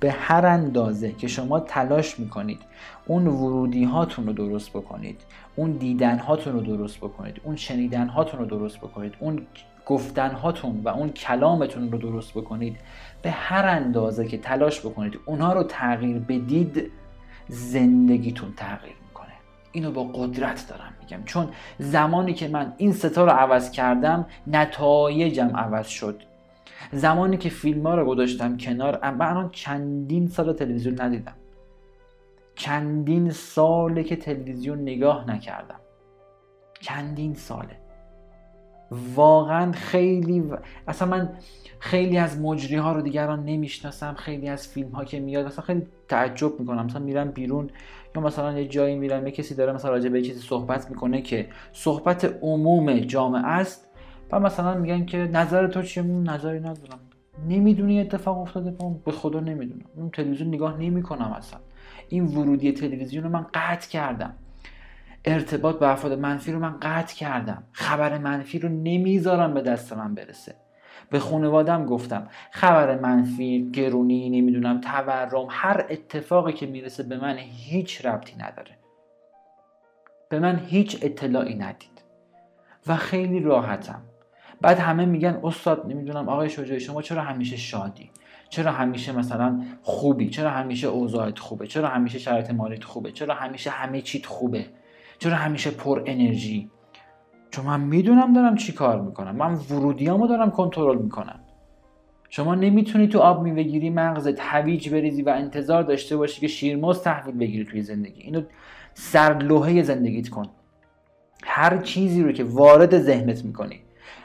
به 0.00 0.10
هر 0.10 0.46
اندازه 0.46 1.12
که 1.12 1.28
شما 1.28 1.60
تلاش 1.60 2.18
می‌کنید 2.18 2.58
اون 3.06 3.26
ورودی 3.26 3.84
هاتون 3.84 4.26
رو 4.26 4.32
درست 4.32 4.70
بکنید 4.70 5.20
اون 5.56 5.72
دیدن 5.72 6.18
هاتون 6.18 6.52
رو 6.52 6.60
درست 6.60 6.98
بکنید 6.98 7.40
اون 7.44 7.56
شنیدن 7.56 8.08
هاتون 8.08 8.40
رو 8.40 8.46
درست 8.46 8.78
بکنید 8.78 9.14
اون 9.20 9.46
گفتن 9.86 10.30
هاتون 10.30 10.80
و 10.84 10.88
اون 10.88 11.10
کلامتون 11.10 11.92
رو 11.92 11.98
درست 11.98 12.32
بکنید 12.32 12.76
به 13.22 13.30
هر 13.30 13.66
اندازه 13.66 14.28
که 14.28 14.38
تلاش 14.38 14.80
بکنید 14.80 15.18
اونها 15.26 15.52
رو 15.52 15.62
تغییر 15.62 16.18
بدید 16.18 16.90
زندگیتون 17.48 18.52
تغییر 18.56 18.94
می‌کنه. 19.08 19.32
اینو 19.72 19.90
با 19.90 20.04
قدرت 20.04 20.68
دارم 20.68 20.92
میگم. 21.00 21.24
چون 21.24 21.48
زمانی 21.78 22.34
که 22.34 22.48
من 22.48 22.72
این 22.76 22.92
ستا 22.92 23.24
رو 23.24 23.30
عوض 23.30 23.70
کردم 23.70 24.26
نتایجم 24.46 25.56
عوض 25.56 25.86
شد. 25.86 26.22
زمانی 26.92 27.36
که 27.36 27.48
فیلم 27.48 27.86
ها 27.86 27.94
رو 27.94 28.04
گذاشتم 28.04 28.56
کنار 28.56 29.10
من 29.10 29.26
الان 29.26 29.50
چندین 29.50 30.26
سال 30.26 30.52
تلویزیون 30.52 31.00
ندیدم. 31.00 31.34
چندین 32.54 33.30
ساله 33.30 34.04
که 34.04 34.16
تلویزیون 34.16 34.82
نگاه 34.82 35.30
نکردم. 35.30 35.80
چندین 36.80 37.34
ساله. 37.34 37.76
واقعا 39.14 39.72
خیلی 39.72 40.40
و... 40.40 40.56
اصلا 40.88 41.08
من 41.08 41.32
خیلی 41.78 42.18
از 42.18 42.40
مجری 42.40 42.76
ها 42.76 42.92
رو 42.92 43.02
دیگران 43.02 43.44
نمی‌شناسم 43.44 44.14
خیلی 44.14 44.48
از 44.48 44.68
فیلم 44.68 44.90
ها 44.90 45.04
که 45.04 45.20
میاد 45.20 45.46
مثلا 45.46 45.64
خیلی 45.64 45.86
تعجب 46.08 46.60
می‌کنم. 46.60 46.86
مثلا 46.86 47.02
میرم 47.02 47.30
بیرون 47.30 47.70
یا 48.16 48.22
مثلا 48.22 48.58
یه 48.58 48.68
جایی 48.68 48.96
میرم 48.96 49.26
یه 49.26 49.32
کسی 49.32 49.54
داره 49.54 49.72
مثلا 49.72 49.90
راجع 49.90 50.08
به 50.08 50.22
چیزی 50.22 50.40
صحبت 50.40 50.90
می‌کنه 50.90 51.22
که 51.22 51.48
صحبت 51.72 52.24
عموم 52.42 52.98
جامعه 52.98 53.46
است. 53.46 53.89
و 54.32 54.40
مثلا 54.40 54.74
میگن 54.74 55.04
که 55.04 55.18
نظر 55.18 55.66
تو 55.66 55.82
چیه؟ 55.82 56.02
نظری 56.02 56.58
ندارم. 56.58 57.00
نمی‌دونی 57.48 58.00
اتفاق 58.00 58.38
افتاده؟ 58.38 58.76
به 59.04 59.12
خدا 59.12 59.40
نمی‌دونم. 59.40 59.84
اون 59.96 60.10
تلویزیون 60.10 60.48
نگاه 60.48 60.78
نمی‌کنم 60.78 61.32
اصلا. 61.32 61.60
این 62.08 62.24
ورودی 62.24 62.72
تلویزیون 62.72 63.24
رو 63.24 63.30
من 63.30 63.46
قطع 63.54 63.88
کردم. 63.88 64.34
ارتباط 65.24 65.78
با 65.78 65.88
افراد 65.88 66.18
منفی 66.18 66.52
رو 66.52 66.58
من 66.58 66.76
قطع 66.82 67.16
کردم. 67.16 67.62
خبر 67.72 68.18
منفی 68.18 68.58
رو 68.58 68.68
نمی‌ذارم 68.68 69.54
به 69.54 69.60
دست 69.60 69.92
من 69.92 70.14
برسه. 70.14 70.54
به 71.10 71.18
خانوادم 71.18 71.86
گفتم 71.86 72.28
خبر 72.50 72.98
منفی 72.98 73.70
گرونی 73.70 74.30
نمی‌دونم 74.30 74.80
تورم 74.80 75.46
هر 75.50 75.86
اتفاقی 75.90 76.52
که 76.52 76.66
می‌رسه 76.66 77.02
به 77.02 77.18
من 77.18 77.36
هیچ 77.38 78.06
ربطی 78.06 78.36
نداره. 78.36 78.78
به 80.28 80.38
من 80.38 80.58
هیچ 80.58 80.98
اطلاعی 81.02 81.54
ندید. 81.54 82.02
و 82.86 82.96
خیلی 82.96 83.40
راحتم. 83.40 84.02
بعد 84.60 84.78
همه 84.78 85.04
میگن 85.04 85.40
استاد 85.44 85.86
نمی‌دونم 85.86 86.28
آقای 86.28 86.50
شجاعی 86.50 86.80
شما 86.80 87.02
چرا 87.02 87.22
همیشه 87.22 87.56
شادی؟ 87.56 88.10
چرا 88.48 88.72
همیشه 88.72 89.12
مثلا 89.12 89.62
خوبی؟ 89.82 90.30
چرا 90.30 90.50
همیشه 90.50 90.86
اوضاعت 90.86 91.38
خوبه؟ 91.38 91.66
چرا 91.66 91.88
همیشه 91.88 92.18
شرایط 92.18 92.50
مالیت 92.50 92.84
خوبه؟ 92.84 93.12
چرا 93.12 93.34
همیشه 93.34 93.70
همه 93.70 94.00
چیت 94.00 94.26
خوبه؟ 94.26 94.66
چرا 95.18 95.36
همیشه 95.36 95.70
پر 95.70 96.02
انرژی؟ 96.06 96.70
چون 97.50 97.66
من 97.66 97.80
می‌دونم 97.80 98.32
دارم 98.32 98.54
چی 98.54 98.72
کار 98.72 99.00
می‌کنم. 99.00 99.36
من 99.36 99.54
ورودیامو 99.54 100.26
دارم 100.26 100.50
کنترل 100.50 100.98
می‌کنم. 100.98 101.40
شما 102.28 102.54
نمی‌تونی 102.54 103.08
تو 103.08 103.18
آب 103.18 103.42
میوه 103.42 103.90
مغزت 103.90 104.40
هویج 104.40 104.88
بریزی 104.88 105.22
و 105.22 105.28
انتظار 105.28 105.82
داشته 105.82 106.16
باشی 106.16 106.40
که 106.40 106.48
شیرماز 106.48 107.02
تحویل 107.02 107.38
بگیری 107.38 107.64
توی 107.64 107.82
زندگی. 107.82 108.22
اینو 108.22 108.42
سرلوحه 108.94 109.82
زندگیت 109.82 110.28
کن. 110.28 110.46
هر 111.44 111.78
چیزی 111.78 112.22
رو 112.22 112.32
که 112.32 112.44
وارد 112.44 112.98
ذهنت 112.98 113.44
می‌کنی. 113.44 113.80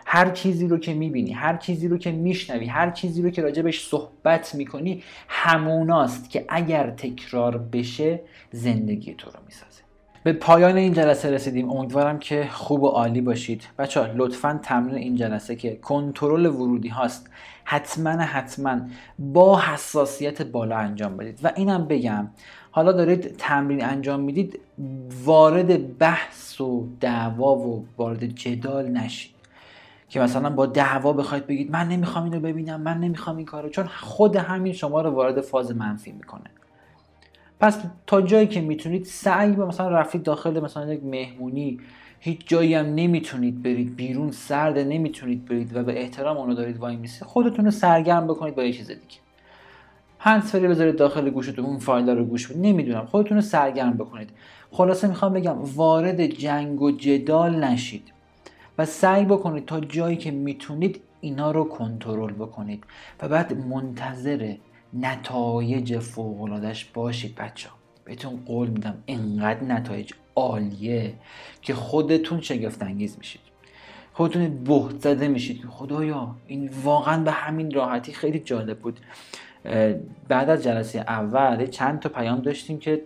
هر 0.05 0.29
چیزی 0.29 0.67
رو 0.67 0.77
که 0.77 0.93
می‌بینی 0.93 1.31
هر 1.31 1.57
چیزی 1.57 1.87
رو 1.87 1.97
که 1.97 2.11
میشنوی 2.11 2.65
هر 2.65 2.91
چیزی 2.91 3.21
رو 3.21 3.29
که 3.29 3.41
راجبش 3.41 3.87
صحبت 3.87 4.55
می‌کنی 4.55 5.03
هموناست 5.27 6.29
که 6.29 6.45
اگر 6.49 6.89
تکرار 6.89 7.57
بشه 7.57 8.19
زندگی 8.51 9.13
تو 9.13 9.29
رو 9.29 9.39
می‌سازه. 9.45 9.81
به 10.23 10.33
پایان 10.33 10.77
این 10.77 10.93
جلسه 10.93 11.31
رسیدیم. 11.31 11.69
امیدوارم 11.69 12.19
که 12.19 12.47
خوب 12.51 12.83
و 12.83 12.87
عالی 12.87 13.21
باشید. 13.21 13.67
بچه 13.79 13.99
ها 13.99 14.07
لطفا 14.15 14.59
تمرین 14.63 14.97
این 14.97 15.15
جلسه 15.15 15.55
که 15.55 15.75
کنترل 15.75 16.45
ورودی 16.45 16.89
هاست 16.89 17.29
حتما 17.63 18.09
حتما 18.09 18.79
با 19.19 19.59
حساسیت 19.59 20.41
بالا 20.41 20.77
انجام 20.77 21.17
بدید. 21.17 21.39
و 21.43 21.51
اینم 21.55 21.87
بگم 21.87 22.27
حالا 22.71 22.91
دارید 22.91 23.35
تمرین 23.37 23.83
انجام 23.83 24.19
می‌دید 24.19 24.59
وارد 25.23 25.97
بحث 25.97 26.61
و 26.61 26.87
دعوا 26.99 27.55
و 27.55 27.85
وارد 27.97 28.25
جدال 28.25 28.87
نشید. 28.87 29.34
که 30.15 30.21
مثلا 30.21 30.49
با 30.49 30.65
دعوا 30.65 31.13
بخواید 31.13 31.47
بگید 31.47 31.71
من 31.71 31.87
نمی‌خوام 31.87 32.23
اینو 32.23 32.39
ببینم 32.39 32.81
من 32.81 32.99
نمی‌خوام 32.99 33.37
این 33.37 33.45
کارو 33.45 33.69
چون 33.69 33.87
خود 33.87 34.35
همین 34.35 34.73
شما 34.73 35.01
رو 35.01 35.09
وارد 35.09 35.41
فاز 35.41 35.75
منفی 35.75 36.11
می‌کنه. 36.11 36.51
پس 37.59 37.79
تا 38.07 38.21
جایی 38.21 38.47
که 38.47 38.61
می‌تونید 38.61 39.05
سعی 39.05 39.51
به 39.51 39.65
مثلا 39.65 39.89
رفتید 39.89 40.23
داخل 40.23 40.59
مثلا 40.59 40.93
یک 40.93 41.03
مهمونی 41.03 41.79
هیچ 42.19 42.47
جایی 42.47 42.73
هم 42.73 42.85
نمی‌تونید 42.85 43.63
برید 43.63 43.95
بیرون 43.95 44.31
سرده 44.31 44.83
نمی‌تونید 44.83 45.45
برید 45.45 45.75
و 45.75 45.83
به 45.83 46.01
احترام 46.01 46.37
اونو 46.37 46.53
دارید 46.53 46.77
وای 46.77 46.95
میسید 46.95 47.23
خودتون 47.27 47.65
رو 47.65 47.71
سرگرم 47.71 48.27
بکنید 48.27 48.55
با 48.55 48.63
یه 48.63 48.73
چیز 48.73 48.87
دیگه. 48.87 49.17
هندز 50.19 50.45
فری 50.45 50.67
بذارید 50.67 50.95
داخل 50.95 51.29
گوشتون 51.29 51.65
اون 51.65 51.79
فایل 51.79 52.09
رو 52.09 52.25
گوش 52.25 52.47
بدید 52.47 52.65
نمی‌دونم 52.65 53.05
خودتون 53.05 53.37
رو 53.37 53.41
سرگرم 53.41 53.93
بکنید. 53.93 54.29
خلاصه 54.71 55.07
می‌خوام 55.07 55.33
بگم 55.33 55.57
وارد 55.75 56.25
جنگ 56.25 56.81
و 56.81 56.91
جدال 56.91 57.63
نشید. 57.63 58.14
و 58.77 58.85
سعی 58.85 59.25
بکنید 59.25 59.65
تا 59.65 59.79
جایی 59.79 60.17
که 60.17 60.31
می‌تونید 60.31 61.01
اینا 61.21 61.51
رو 61.51 61.63
کنترل 61.63 62.33
بکنید 62.33 62.83
و 63.21 63.27
بعد 63.27 63.57
منتظر 63.57 64.55
نتایج 64.93 65.99
فوقلادش 65.99 66.85
باشید 66.85 67.35
بچه 67.35 67.69
بهتون 68.05 68.43
قول 68.45 68.69
میدم 68.69 69.03
انقدر 69.07 69.63
نتایج 69.63 70.13
عالیه 70.35 71.13
که 71.61 71.73
خودتون 71.73 72.41
شگفت 72.41 72.83
انگیز 72.83 73.17
میشید. 73.17 73.41
خودتون 74.13 74.63
بهت 74.63 74.99
زده 74.99 75.27
میشید 75.27 75.61
که 75.61 75.67
خدایا 75.67 76.35
این 76.47 76.69
واقعا 76.83 77.23
به 77.23 77.31
همین 77.31 77.71
راحتی 77.71 78.13
خیلی 78.13 78.39
جالب 78.39 78.79
بود. 78.79 78.99
بعد 80.27 80.49
از 80.49 80.63
جلسه 80.63 80.99
اول 80.99 81.65
چند 81.65 81.99
تا 81.99 82.09
پیام 82.09 82.39
داشتیم 82.39 82.79
که 82.79 83.01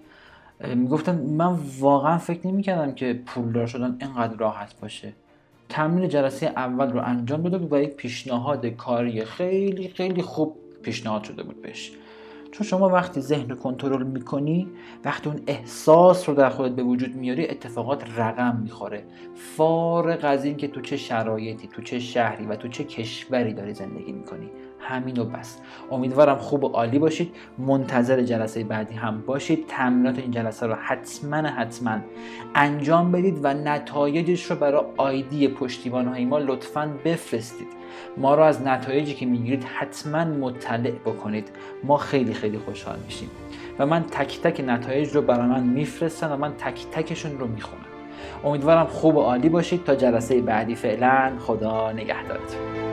می‌گفتن 0.76 1.16
من 1.16 1.60
واقعا 1.80 2.18
فکر 2.18 2.48
نمی‌کردم 2.48 2.96
که 2.96 3.14
پولدار 3.26 3.68
شدن 3.68 3.98
اینقدر 4.02 4.38
راحت 4.38 4.80
باشه. 4.82 5.14
تمرین 5.70 6.10
جلسه 6.10 6.46
اول 6.46 6.92
رو 6.92 7.02
انجام 7.04 7.42
داده 7.42 7.58
بود 7.58 7.74
و 7.74 7.82
یک 7.82 7.90
پیشنهاد 7.90 8.66
کاری 8.66 9.26
خیلی 9.26 9.88
خیلی 9.88 10.22
خوب 10.22 10.56
پیشنهاد 10.84 11.24
شده 11.24 11.44
بود 11.44 11.62
بهش. 11.62 11.92
چون 12.52 12.68
شما 12.68 12.90
وقتی 12.90 13.22
ذهن 13.22 13.56
کنترل 13.56 14.04
می‌کنی 14.04 14.68
وقتی 15.06 15.30
اون 15.30 15.42
احساس 15.48 16.30
رو 16.30 16.36
در 16.36 16.50
خودت 16.50 16.76
به 16.76 16.84
وجود 16.84 17.16
میاری 17.16 17.48
اتفاقات 17.48 18.20
رقم 18.20 18.60
می‌خوره. 18.64 19.04
فارغ 19.36 20.20
از 20.24 20.46
این 20.46 20.58
که 20.58 20.68
تو 20.68 20.82
چه 20.82 20.98
شرایطی 20.98 21.68
تو 21.68 21.82
چه 21.82 22.00
شهری 22.00 22.46
و 22.46 22.56
تو 22.56 22.68
چه 22.68 22.84
کشوری 22.84 23.54
داری 23.54 23.74
زندگی 23.74 24.12
می‌کنی. 24.12 24.50
همین 24.80 25.20
و 25.20 25.26
بس. 25.26 25.58
امیدوارم 25.92 26.38
خوب 26.38 26.64
و 26.64 26.68
عالی 26.68 27.00
باشید. 27.00 27.36
منتظر 27.58 28.22
جلسه 28.22 28.64
بعدی 28.64 28.96
هم 28.96 29.22
باشید. 29.22 29.66
تمرینات 29.68 30.20
این 30.20 30.32
جلسه 30.32 30.66
رو 30.68 30.74
حتما 30.74 31.38
حتما 31.38 31.98
انجام 32.56 33.12
بدید 33.12 33.40
و 33.44 33.54
نتایجش 33.54 34.44
رو 34.44 34.56
برای 34.56 34.84
آیدی 34.98 35.48
پشتیبان 35.48 36.08
های 36.08 36.26
ما 36.26 36.40
لطفا 36.40 36.94
بفرستید. 37.06 37.68
ما 38.18 38.36
رو 38.36 38.44
از 38.44 38.62
نتایجی 38.62 39.14
که 39.14 39.26
می‌گیرید 39.26 39.64
حتما 39.64 40.26
مطلع 40.26 40.92
بکنید. 40.92 41.52
ما 41.84 41.98
خیلی 41.98 42.34
خیلی 42.34 42.58
خوشحال 42.58 43.00
میشیم. 43.06 43.30
و 43.80 43.86
من 43.86 44.04
تک 44.04 44.42
تک 44.42 44.64
نتایج 44.68 45.10
رو 45.10 45.22
برای 45.22 45.48
من 45.48 45.64
میفرستم 45.64 46.32
و 46.32 46.38
من 46.38 46.54
تک 46.54 46.86
تکشون 46.92 47.40
رو 47.40 47.48
می‌خونم. 47.48 47.84
امیدوارم 48.44 48.86
خوب 48.86 49.16
و 49.16 49.22
عالی 49.22 49.50
باشید. 49.50 49.84
تا 49.84 49.96
جلسه 49.96 50.42
بعدی 50.42 50.76
فعلا. 50.76 51.32
خدا 51.40 51.92
نگهدارتون. 51.92 52.89